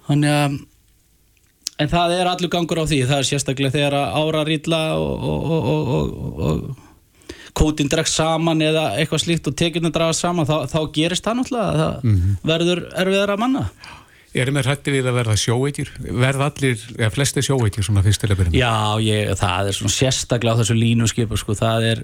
Þannig 0.08 0.30
að 0.38 0.62
En 1.82 1.90
það 1.90 2.12
er 2.20 2.28
allur 2.30 2.52
gangur 2.54 2.80
á 2.80 2.86
því, 2.86 3.00
það 3.10 3.18
er 3.18 3.26
sérstaklega 3.28 3.74
þegar 3.74 3.96
ára 3.98 4.44
rýtla 4.46 4.80
og, 4.94 5.24
og, 5.26 5.46
og, 5.50 5.70
og, 5.74 5.88
og, 5.98 6.36
og 6.38 7.50
kótin 7.58 7.90
dregst 7.90 8.14
saman 8.14 8.62
eða 8.62 8.84
eitthvað 9.02 9.24
slíkt 9.24 9.50
og 9.50 9.56
tekjunum 9.58 9.92
dragast 9.94 10.22
saman, 10.22 10.46
þá, 10.46 10.70
þá 10.70 10.78
gerist 10.94 11.26
það 11.26 11.40
náttúrulega, 11.42 11.74
það 11.82 12.06
Mhm. 12.12 12.36
verður 12.46 12.84
erfiðar 13.04 13.34
að 13.34 13.42
manna. 13.42 13.64
Erum 14.34 14.58
við 14.58 14.66
hrætti 14.66 14.94
við 14.96 15.08
að 15.10 15.18
verða 15.20 15.36
sjóveikir? 15.38 15.90
Verða 16.02 16.48
allir, 16.50 16.84
eða 16.98 17.10
flesti 17.14 17.44
sjóveikir 17.46 17.86
svona 17.86 18.02
fyrst 18.06 18.24
til 18.24 18.32
að 18.32 18.40
byrja 18.40 18.54
með? 18.54 18.60
Já, 18.64 19.04
ég, 19.06 19.34
það 19.38 19.70
er 19.70 19.78
svona 19.78 19.94
sérstaklega 19.94 20.58
á 20.58 20.60
þessu 20.64 20.78
línuskipu, 20.78 21.38
sko, 21.38 21.56
það 21.60 21.86
er, 21.92 22.02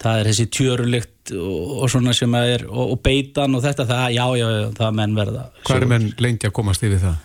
það 0.00 0.20
er 0.20 0.30
þessi 0.30 0.46
tjörulikt 0.56 1.34
og, 1.36 1.74
og 1.76 1.92
svona 1.92 2.14
sem 2.16 2.36
að 2.40 2.54
er, 2.54 2.64
og, 2.70 2.94
og 2.94 3.02
beitan 3.04 3.58
og 3.58 3.64
þetta, 3.66 3.86
það, 3.90 4.06
já, 4.16 4.24
já, 4.40 4.46
já, 4.54 4.64
það 4.80 4.96
menn 5.02 5.18
verða. 5.20 5.44
Hvað 5.68 5.84
er 5.84 5.92
menn 5.92 6.08
lengi 6.24 6.48
að 6.48 6.56
komast 6.56 6.88
yfir 6.88 7.04
það? 7.04 7.20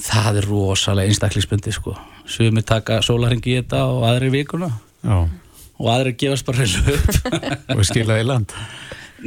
Það 0.00 0.40
er 0.40 0.50
rosalega 0.52 1.10
einstaklisbundi, 1.10 1.74
sko. 1.74 1.96
Sumir 2.30 2.64
taka 2.70 3.00
sólaringi 3.02 3.56
í 3.56 3.58
þetta 3.58 3.82
og 3.90 4.06
aðri 4.12 4.30
vikuna. 4.38 4.70
Já. 5.02 5.24
Og 5.80 5.90
aðri 5.90 6.14
gefast 6.22 6.46
bara 6.46 6.64
upp. 6.70 7.20
Og 7.80 7.82
skilaði 7.88 8.22
í 8.22 8.30
land? 8.30 8.54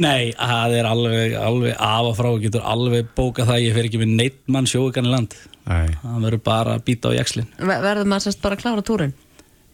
Nei, 0.00 0.32
það 0.34 0.76
er 0.78 0.86
alveg, 0.90 1.34
alveg 1.38 1.74
af 1.78 2.08
og 2.08 2.14
frá, 2.18 2.30
getur 2.42 2.64
alveg 2.66 3.10
bókað 3.14 3.50
það, 3.52 3.60
ég 3.62 3.76
fer 3.76 3.88
ekki 3.88 4.00
með 4.00 4.14
neitt 4.18 4.40
mann 4.50 4.66
sjóugan 4.66 5.06
í 5.06 5.12
land. 5.12 5.36
Nei. 5.68 5.94
Það 6.00 6.24
verður 6.26 6.42
bara 6.48 6.76
að 6.78 6.86
býta 6.88 7.12
á 7.14 7.16
jakslinn. 7.18 7.50
Ver 7.60 7.84
verður 7.84 8.10
maður 8.10 8.26
sérst 8.26 8.42
bara 8.42 8.58
að 8.58 8.64
klára 8.64 8.84
túrin? 8.86 9.14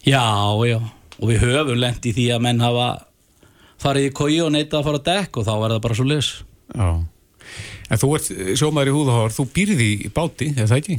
Já, 0.04 0.24
já, 0.68 0.78
og 1.18 1.24
við 1.30 1.44
höfum 1.44 1.80
lent 1.80 2.08
í 2.08 2.12
því 2.16 2.26
að 2.36 2.44
menn 2.46 2.64
hafa 2.64 2.88
farið 3.80 4.10
í 4.10 4.14
kói 4.16 4.34
og 4.44 4.52
neitað 4.54 4.80
að 4.80 4.88
fara 4.88 5.00
á 5.00 5.08
dekk 5.08 5.40
og 5.40 5.48
þá 5.48 5.52
er 5.56 5.74
það 5.74 5.84
bara 5.86 5.98
svo 5.98 6.08
lis. 6.08 6.30
Já. 6.74 6.88
En 7.90 8.00
þú 8.00 8.10
ert 8.16 8.32
sjómaður 8.60 8.90
í 8.92 8.96
húðahár, 8.96 9.34
þú 9.34 9.46
býrði 9.56 9.88
í 10.06 10.10
báti, 10.14 10.50
er 10.54 10.68
það 10.70 10.82
ekki? 10.82 10.98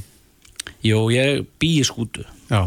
Jú, 0.85 1.03
ég 1.13 1.45
bý 1.61 1.75
í 1.79 1.85
skútu. 1.87 2.25
Já. 2.49 2.63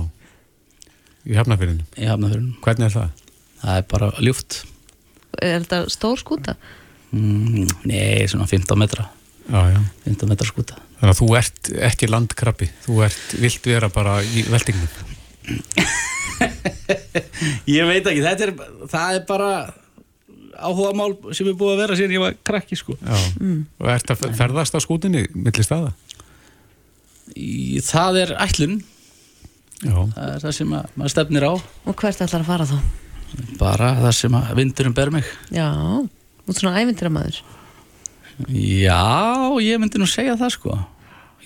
Í 1.24 1.34
hafnafyrinu? 1.36 1.84
Í 1.98 2.08
hafnafyrinu. 2.08 2.54
Hvernig 2.64 2.88
er 2.88 2.94
það? 2.94 3.26
Það 3.64 3.80
er 3.80 3.86
bara 3.90 4.10
ljúft. 4.20 4.56
Er 5.42 5.64
þetta 5.64 5.84
stór 5.92 6.20
skúta? 6.20 6.56
Mm, 7.14 7.68
nei, 7.88 8.26
svona 8.30 8.46
15 8.50 8.78
metra. 8.78 9.08
Já, 9.48 9.60
já. 9.74 9.80
15 10.06 10.30
metra 10.30 10.48
skúta. 10.48 10.78
Þannig 10.98 11.12
að 11.12 11.20
þú 11.20 11.28
ert 11.38 11.70
ekki 11.90 12.08
landkrabbi, 12.08 12.70
þú 12.86 13.00
ert, 13.06 13.34
vilt 13.42 13.66
vera 13.68 13.90
bara 13.92 14.18
í 14.24 14.44
veltingnum. 14.48 14.88
Ég 17.68 17.86
veit 17.88 18.06
ekki, 18.06 18.22
þetta 18.24 18.46
er, 18.46 18.52
það 18.90 19.18
er 19.18 19.26
bara 19.28 19.50
áhuga 20.54 20.94
mál 20.96 21.12
sem 21.34 21.48
er 21.50 21.56
búið 21.58 21.74
að 21.74 21.82
vera 21.82 21.98
síðan 21.98 22.14
ég 22.14 22.24
var 22.24 22.36
krakki, 22.46 22.78
sko. 22.78 22.96
Já. 23.00 23.16
Og 23.82 23.90
ert 23.90 24.14
að 24.14 24.26
ferðast 24.38 24.76
á 24.76 24.80
skútinni 24.82 25.26
millir 25.34 25.66
staða? 25.66 25.92
Í, 27.34 27.80
það 27.84 28.20
er 28.24 28.34
ætlun. 28.44 28.76
Já. 29.84 29.96
Það 30.14 30.28
er 30.30 30.44
það 30.44 30.58
sem 30.58 30.76
að, 30.78 30.92
maður 30.94 31.14
stefnir 31.14 31.48
á. 31.48 31.52
Og 31.54 31.96
hvert 32.00 32.22
ætlar 32.24 32.44
að 32.44 32.50
fara 32.52 32.68
þá? 32.70 32.78
Bara 33.58 33.92
það 34.00 34.12
sem 34.18 34.34
að 34.38 34.54
vindurum 34.58 34.94
ber 34.96 35.10
mig. 35.14 35.24
Já, 35.54 35.68
út 36.48 36.58
svona 36.60 36.78
ævindira 36.82 37.10
maður. 37.12 37.40
Já, 38.50 38.98
ég 39.62 39.78
myndi 39.78 40.00
nú 40.02 40.08
segja 40.10 40.34
það 40.34 40.50
sko 40.56 40.72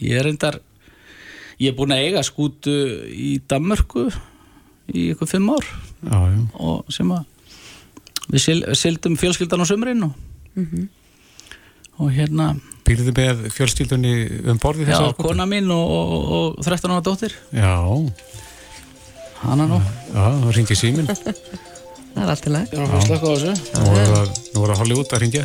Ég 0.01 0.17
er 0.17 0.25
reyndar 0.25 0.55
Ég 1.61 1.69
er 1.69 1.77
búin 1.77 1.93
að 1.93 2.01
eiga 2.07 2.23
skútu 2.25 2.73
í 3.13 3.35
Danmörku 3.45 4.07
í 4.89 5.11
ykkur 5.13 5.29
fimm 5.29 5.51
ár 5.53 5.67
Já, 6.01 6.17
já. 6.33 6.39
og 6.57 6.89
sem 6.95 7.11
að 7.13 7.27
við 8.33 8.41
sil, 8.41 8.59
sildum 8.73 9.19
fjölskyldan 9.21 9.61
á 9.61 9.67
sömurinn 9.69 10.07
og, 10.09 10.15
Mhm. 10.57 10.89
og 12.01 12.09
hérna 12.17 12.49
Býrðu 12.89 13.13
með 13.13 13.45
fjölskyldunni 13.53 14.15
um 14.49 14.57
borði 14.59 14.87
já, 14.89 14.95
þessar 14.97 15.13
skútu? 15.13 15.29
kona 15.29 15.45
mín 15.45 15.69
og, 15.69 15.93
og, 15.93 16.57
og 16.57 16.65
13 16.65 16.89
ára 16.89 17.05
dóttir 17.05 17.37
Já. 17.53 17.77
Hanna 19.45 19.67
nú 19.69 19.77
Já, 20.15 20.25
þá 20.41 20.57
ringi 20.57 20.75
síminn. 20.75 21.13
Það 22.19 22.25
er 22.27 22.31
allt 22.35 22.47
í 22.49 22.53
lag. 22.53 22.73
Já, 22.75 23.01
slaka 23.07 23.31
á 23.31 23.31
þessu 23.39 23.53
Nú 23.79 23.93
er 23.95 24.09
það, 24.11 24.31
nú 24.55 24.63
er 24.65 24.71
það 24.73 24.81
Hollywood 24.83 25.13
að 25.15 25.21
ringja. 25.23 25.45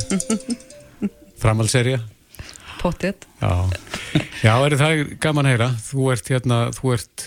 Framhalserja. 1.44 2.00
Pottið. 2.82 3.26
Já. 3.40 3.52
Já, 4.44 4.54
er 4.66 4.76
það 4.80 5.02
gaman 5.24 5.48
að 5.48 5.54
heyra. 5.54 5.68
Þú 5.86 6.08
ert 6.14 6.32
hérna, 6.34 6.58
þú 6.76 6.94
ert 6.98 7.26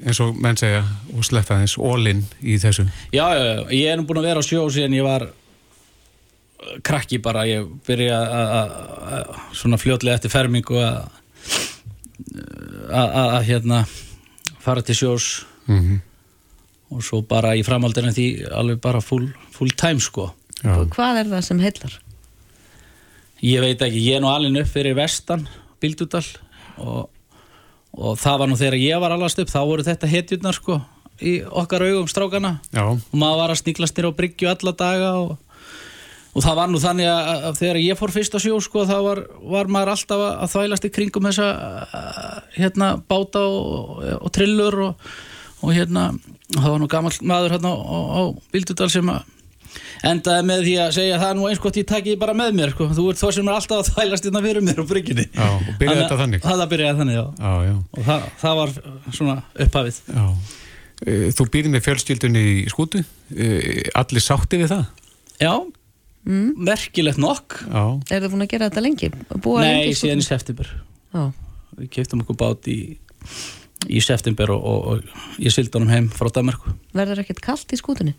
eins 0.00 0.20
og 0.24 0.36
menn 0.40 0.56
segja 0.60 0.80
og 1.14 1.24
sletta 1.28 1.54
aðeins 1.58 1.74
all-in 1.78 2.22
í 2.40 2.56
þessu. 2.60 2.86
Já, 3.14 3.26
já, 3.36 3.44
já, 3.44 3.62
ég 3.76 3.92
er 3.92 4.00
nú 4.00 4.06
búin 4.08 4.20
að 4.22 4.28
vera 4.30 4.42
á 4.42 4.48
sjó 4.48 4.62
síðan 4.72 4.96
ég 4.96 5.04
var 5.06 5.26
uh, 5.28 6.76
krakki 6.86 7.18
bara, 7.22 7.44
ég 7.48 7.68
byrja 7.88 8.18
að- 8.18 8.52
að 8.58 8.76
að- 9.20 9.34
svona 9.60 9.78
fljótlega 9.80 10.16
eftir 10.20 10.32
fermingu 10.32 10.80
að 10.80 11.02
að 12.90 13.08
að- 13.20 13.34
að 13.38 13.44
hérna 13.50 13.82
fara 14.60 14.82
til 14.84 14.94
sjós 14.96 15.30
Mhm. 15.68 16.00
Og 16.90 17.02
svo 17.06 17.22
bara 17.26 17.54
í 17.58 17.64
framhaldinu 17.66 18.12
því 18.14 18.28
alveg 18.50 18.80
bara 18.82 19.02
full, 19.04 19.28
full 19.54 19.72
time 19.78 20.02
sko 20.02 20.30
Já. 20.60 20.74
Hvað 20.92 21.22
er 21.22 21.28
það 21.30 21.44
sem 21.46 21.60
heillar? 21.62 21.98
ég 23.40 23.62
veit 23.64 23.80
ekki, 23.80 24.00
ég 24.04 24.18
er 24.18 24.24
nú 24.24 24.30
alveg 24.30 24.62
upp 24.64 24.72
fyrir 24.74 24.96
vestan 24.98 25.46
Bíldudal 25.80 26.24
og, 26.80 27.06
og 27.96 28.18
það 28.20 28.42
var 28.42 28.50
nú 28.50 28.58
þegar 28.60 28.80
ég 28.80 29.00
var 29.00 29.14
allast 29.14 29.40
upp 29.40 29.52
þá 29.52 29.60
voru 29.64 29.86
þetta 29.86 30.10
hetjurnar 30.10 30.56
sko 30.56 30.80
í 31.20 31.38
okkar 31.44 31.84
augum 31.88 32.08
strákana 32.08 32.58
Já. 32.72 32.84
og 32.84 33.14
maður 33.16 33.42
var 33.42 33.54
að 33.54 33.62
sníklast 33.62 33.96
nýra 33.96 34.12
á 34.12 34.18
bryggju 34.18 34.50
alla 34.50 34.74
daga 34.76 35.10
og, 35.20 35.32
og 36.32 36.44
það 36.44 36.58
var 36.60 36.70
nú 36.72 36.80
þannig 36.80 37.08
að, 37.12 37.30
að 37.48 37.58
þegar 37.60 37.80
ég 37.84 38.00
fór 38.00 38.14
fyrst 38.14 38.36
á 38.36 38.40
sjó 38.44 38.60
sko 38.64 38.84
þá 38.88 38.96
var, 39.04 39.22
var 39.54 39.72
maður 39.72 39.94
alltaf 39.94 40.24
að, 40.26 40.52
þvælast 40.54 40.88
í 40.88 40.92
kringum 40.96 41.28
þessa 41.30 41.48
hérna 42.56 42.92
báta 43.00 43.44
og, 43.48 43.96
og 44.20 44.30
trillur 44.36 44.78
og, 44.90 45.10
og 45.60 45.74
hérna 45.76 46.10
og 46.56 46.62
það 46.64 46.70
var 46.74 46.80
nú 46.82 46.88
gammal 46.90 47.12
maður 47.32 47.54
hérna 47.56 47.70
á, 47.70 47.76
á, 47.78 47.98
á 48.10 48.22
Bíldudal 48.54 48.90
sem 48.92 49.10
að 49.12 49.36
endaði 50.10 50.44
með 50.48 50.62
því 50.66 50.72
að 50.82 50.94
segja 50.96 51.18
það 51.20 51.30
er 51.30 51.36
nú 51.38 51.44
eins 51.50 51.60
gott 51.62 51.76
ég 51.78 51.86
taki 51.86 52.14
bara 52.18 52.32
með 52.34 52.54
mér 52.58 52.72
sko. 52.72 52.88
þú 52.96 53.04
ert 53.12 53.20
þá 53.20 53.26
sem 53.36 53.50
er 53.50 53.54
alltaf 53.54 53.76
að 53.84 53.90
þvælast 53.92 54.26
hérna 54.26 54.40
fyrir 54.46 54.64
mér 54.66 54.80
á 54.82 54.84
bryggjunni 54.90 55.26
Já, 55.30 55.46
og 55.46 55.68
byrjaði 55.78 56.00
þetta 56.00 56.18
þannig? 56.22 56.40
Það 56.46 56.62
byrjaði 56.72 56.98
þannig, 57.02 57.18
já, 57.20 57.26
Já, 57.44 57.52
já. 57.68 57.74
og 57.94 58.08
það, 58.08 58.24
það 58.40 58.56
var 58.60 58.72
svona 59.18 59.36
upphafið 59.66 60.00
Já. 60.16 60.24
Eh, 61.00 61.26
Þú 61.36 61.46
býrði 61.54 61.70
með 61.72 61.84
fjölskyldunni 61.86 62.40
í 62.60 62.64
skútu. 62.68 63.00
Eh, 63.32 63.86
Allir 63.96 64.20
sátti 64.24 64.58
við 64.60 64.72
það? 64.74 64.82
Já, 65.40 65.54
merkilegt 66.66 67.20
nokk 67.22 67.60
Já. 67.64 67.84
Er 68.12 68.24
þið 68.26 68.34
búin 68.34 68.44
að 68.44 68.50
gera 68.52 68.68
þetta 68.68 68.82
lengi? 68.84 69.08
Búa 69.40 69.62
Nei, 69.64 69.94
síðan 69.96 70.20
í 70.20 70.26
september 70.26 70.68
Já. 71.14 71.22
Við 71.78 71.88
keftum 71.94 72.20
okkur 72.24 72.36
bát 72.42 72.68
í, 72.68 72.76
í 73.88 74.00
september 74.04 74.50
og, 74.52 74.64
og, 74.64 74.86
og 74.90 75.40
ég 75.40 75.54
sildi 75.54 75.72
honum 75.78 75.92
heim 75.92 76.10
frá 76.12 76.28
Danmarku 76.34 76.74
Verður 76.96 77.22
ekkert 77.24 77.40
kallt 77.44 77.72
í 77.72 77.78
skútunni? 77.80 78.14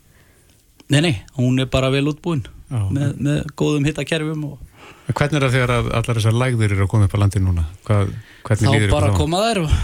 Nei, 0.92 1.00
nei, 1.06 1.14
hún 1.38 1.62
er 1.62 1.70
bara 1.72 1.92
vel 1.94 2.08
útbúin 2.12 2.42
Já. 2.72 2.82
með, 2.90 3.16
með 3.22 3.42
góðum 3.60 3.86
hittakerfum 3.88 4.46
og 4.50 4.68
Hvernig 5.12 5.38
er 5.38 5.44
það 5.46 5.56
þegar 5.56 5.72
að 5.76 5.88
allar 5.98 6.18
þessar 6.18 6.36
lægðir 6.40 6.74
eru 6.76 6.86
að 6.86 6.92
koma 6.92 7.08
upp 7.08 7.16
á 7.16 7.20
landin 7.22 7.44
núna? 7.46 7.64
Hvað, 7.88 8.12
hvernig 8.48 8.86
þá 8.88 8.94
bara 8.94 9.12
koma 9.16 9.42
þær 9.46 9.60
og, 9.66 9.76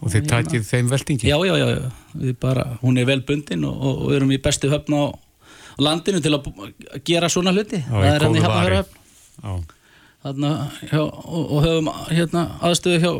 Og 0.00 0.12
þið 0.14 0.28
takið 0.30 0.62
þeim 0.68 0.88
veltingi? 0.90 1.28
já, 1.28 1.36
já, 1.44 1.54
já, 1.60 1.66
já, 1.76 1.90
við 2.22 2.36
bara, 2.40 2.64
hún 2.80 2.98
er 3.00 3.08
vel 3.08 3.20
bundin 3.28 3.66
og, 3.68 3.82
og 3.84 3.98
við 4.10 4.16
erum 4.20 4.32
í 4.32 4.40
bestu 4.42 4.70
höfn 4.72 4.96
á 4.96 5.02
landinu 5.80 6.22
til 6.24 6.32
að 6.36 6.48
gera 7.06 7.28
svona 7.32 7.52
hluti 7.56 7.80
Já, 7.82 7.90
það 7.90 8.08
er 8.10 8.24
góðu 8.24 8.40
vari. 8.44 8.46
Hafnarfjörðarhöfn 8.46 8.96
Já. 9.40 9.52
þarna, 10.24 10.52
hjá, 10.90 11.00
og, 11.04 11.44
og 11.44 11.62
höfum 11.66 11.92
hérna, 12.10 12.46
aðstöðu 12.70 13.02
hjá 13.04 13.12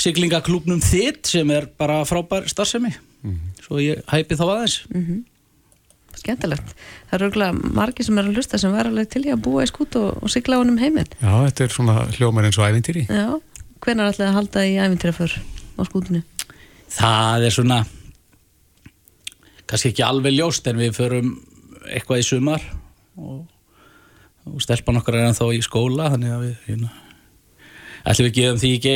siglingaklúbnum 0.00 0.80
þitt 0.84 1.28
sem 1.34 1.50
er 1.54 1.68
bara 1.80 2.00
frábær 2.08 2.48
starfsemi 2.50 2.94
svo 3.60 3.82
ég 3.82 4.00
hæpi 4.10 4.38
þá 4.38 4.46
aðeins 4.48 4.80
Skemmtilegt. 6.20 6.72
Það 7.08 7.14
eru 7.16 7.26
örgulega 7.28 7.74
margir 7.78 8.04
sem 8.04 8.18
eru 8.18 8.32
að 8.32 8.40
hlusta 8.40 8.58
sem 8.60 8.72
verður 8.74 8.90
alveg 8.90 9.12
til 9.12 9.22
í 9.24 9.30
að 9.32 9.44
búa 9.46 9.62
í 9.64 9.68
skútu 9.70 10.02
og, 10.02 10.18
og 10.20 10.32
sigla 10.32 10.58
honum 10.58 10.76
heiminn. 10.76 11.06
Já, 11.22 11.30
þetta 11.46 11.64
er 11.64 11.72
svona 11.72 11.94
hljómar 12.16 12.48
eins 12.48 12.58
og 12.58 12.66
ævintýri. 12.66 13.04
Já. 13.06 13.38
Hvenær 13.80 14.10
ætlaði 14.10 14.26
að 14.26 14.36
halda 14.36 14.64
í 14.66 14.74
ævintýra 14.82 15.14
fyrr 15.16 15.36
á 15.38 15.82
skútunni? 15.86 16.20
það 16.90 17.46
er 17.46 17.54
svona 17.54 17.78
kannski 19.70 19.92
ekki 19.92 20.04
alveg 20.04 20.34
ljóst 20.34 20.66
en 20.70 20.80
við 20.80 20.96
förum 20.98 21.30
eitthvað 21.90 22.22
í 22.22 22.26
sumar 22.26 22.64
og, 23.20 23.44
og 24.48 24.64
stelpan 24.64 24.98
okkar 25.00 25.20
er 25.20 25.28
ennþá 25.28 25.50
í 25.54 25.62
skóla 25.64 26.10
þannig 26.14 26.34
að 26.34 26.44
við 26.46 26.66
hérna, 26.66 26.90
ætlum 28.04 28.28
við 28.28 28.38
gefum 28.38 28.62
því 28.62 28.70
ekki 28.78 28.94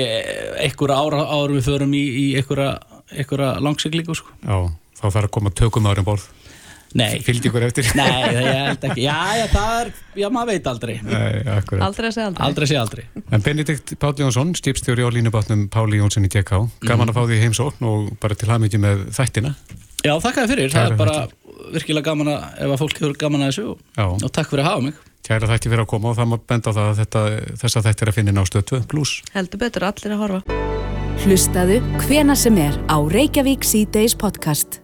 einhverja 0.64 1.00
ára 1.02 1.26
árum 1.34 1.58
við 1.58 1.68
förum 1.68 1.98
í, 1.98 2.04
í 2.04 2.24
einhverja, 2.40 3.50
langsiglingu 3.64 4.16
sko. 4.16 4.32
Já, 4.44 4.72
þá 5.00 5.04
þarf 5.10 5.28
að 5.28 5.34
koma 5.38 5.54
tökum 5.54 5.90
árum 5.90 6.08
borð. 6.08 6.30
Nei. 6.94 7.18
Fylgdi 7.26 7.50
ykkur 7.50 7.64
eftir? 7.66 7.88
Nei, 7.98 8.06
það 8.06 8.36
ég 8.38 8.58
held 8.68 8.84
ekki. 8.88 9.02
Já, 9.02 9.16
já, 9.34 9.44
það 9.50 9.78
er, 9.80 9.88
já, 10.20 10.26
maður 10.30 10.50
veit 10.52 10.68
aldrei. 10.70 10.92
Nei, 11.02 11.30
akkurat. 11.56 11.86
Aldrei 11.88 12.06
að 12.06 12.14
segja 12.14 12.26
aldrei. 12.30 12.44
Aldrei 12.46 12.68
sé 12.70 12.76
aldrei. 12.78 13.06
En 13.34 13.44
Benedikt 13.44 13.94
Páll 14.02 14.20
Jónsson, 14.22 14.52
stýpstjóri 14.60 15.02
á 15.02 15.10
línubátnum 15.10 15.64
Páli 15.74 15.98
Jónsson 15.98 16.28
í 16.28 16.30
TK 16.30 16.60
Gaman 16.86 17.10
að 17.10 17.18
fá 17.18 17.24
því 17.26 17.40
heimsókn 17.42 17.88
og 17.90 18.12
bara 18.22 18.38
til 18.38 18.50
hafmyggi 18.52 18.78
með 18.82 19.08
þættina. 19.16 19.56
Já, 20.04 20.14
þakka 20.22 20.44
þér 20.44 20.52
fyrir, 20.54 20.70
það 20.70 20.86
Kæra 20.86 20.92
er 20.92 21.00
bara 21.00 21.18
virkilega 21.74 22.10
gaman 22.12 22.30
að, 22.30 22.46
ef 22.60 22.74
að 22.74 22.80
fólk 22.84 22.98
hefur 23.00 23.18
gaman 23.24 23.42
að 23.42 23.50
þessu 23.50 23.66
og, 23.72 23.84
og 24.20 24.30
takk 24.30 24.52
fyrir 24.52 24.62
að 24.62 24.70
hafa 24.70 24.86
mig 24.86 25.02
Kæra 25.24 25.48
þætti 25.48 25.70
fyrir 25.72 25.84
að 25.86 25.90
koma 25.94 26.10
og 26.12 26.18
það 26.18 26.30
má 26.30 26.36
benda 26.52 26.68
á 26.68 26.76
það 26.76 26.88
að 26.90 26.98
þetta, 27.00 27.20
þessa 27.62 27.82
þætti 27.86 28.04
er 28.04 28.10
að 28.10 28.16
finna 28.18 28.34
inn 28.34 28.42
á 28.44 28.50
stöð 28.50 28.64
2 28.74 28.80
plus 28.92 29.14
Heldur 29.32 29.62
betur 29.64 29.88
allir 29.88 30.16
að 30.16 30.22
horfa. 30.24 30.60
Hlustaðu 31.24 31.80
hvena 32.04 32.36
sem 32.36 32.60
er 32.60 32.76
á 32.92 32.96
Reykjavík 33.00 33.64
C-Days 33.64 34.18
podcast. 34.20 34.83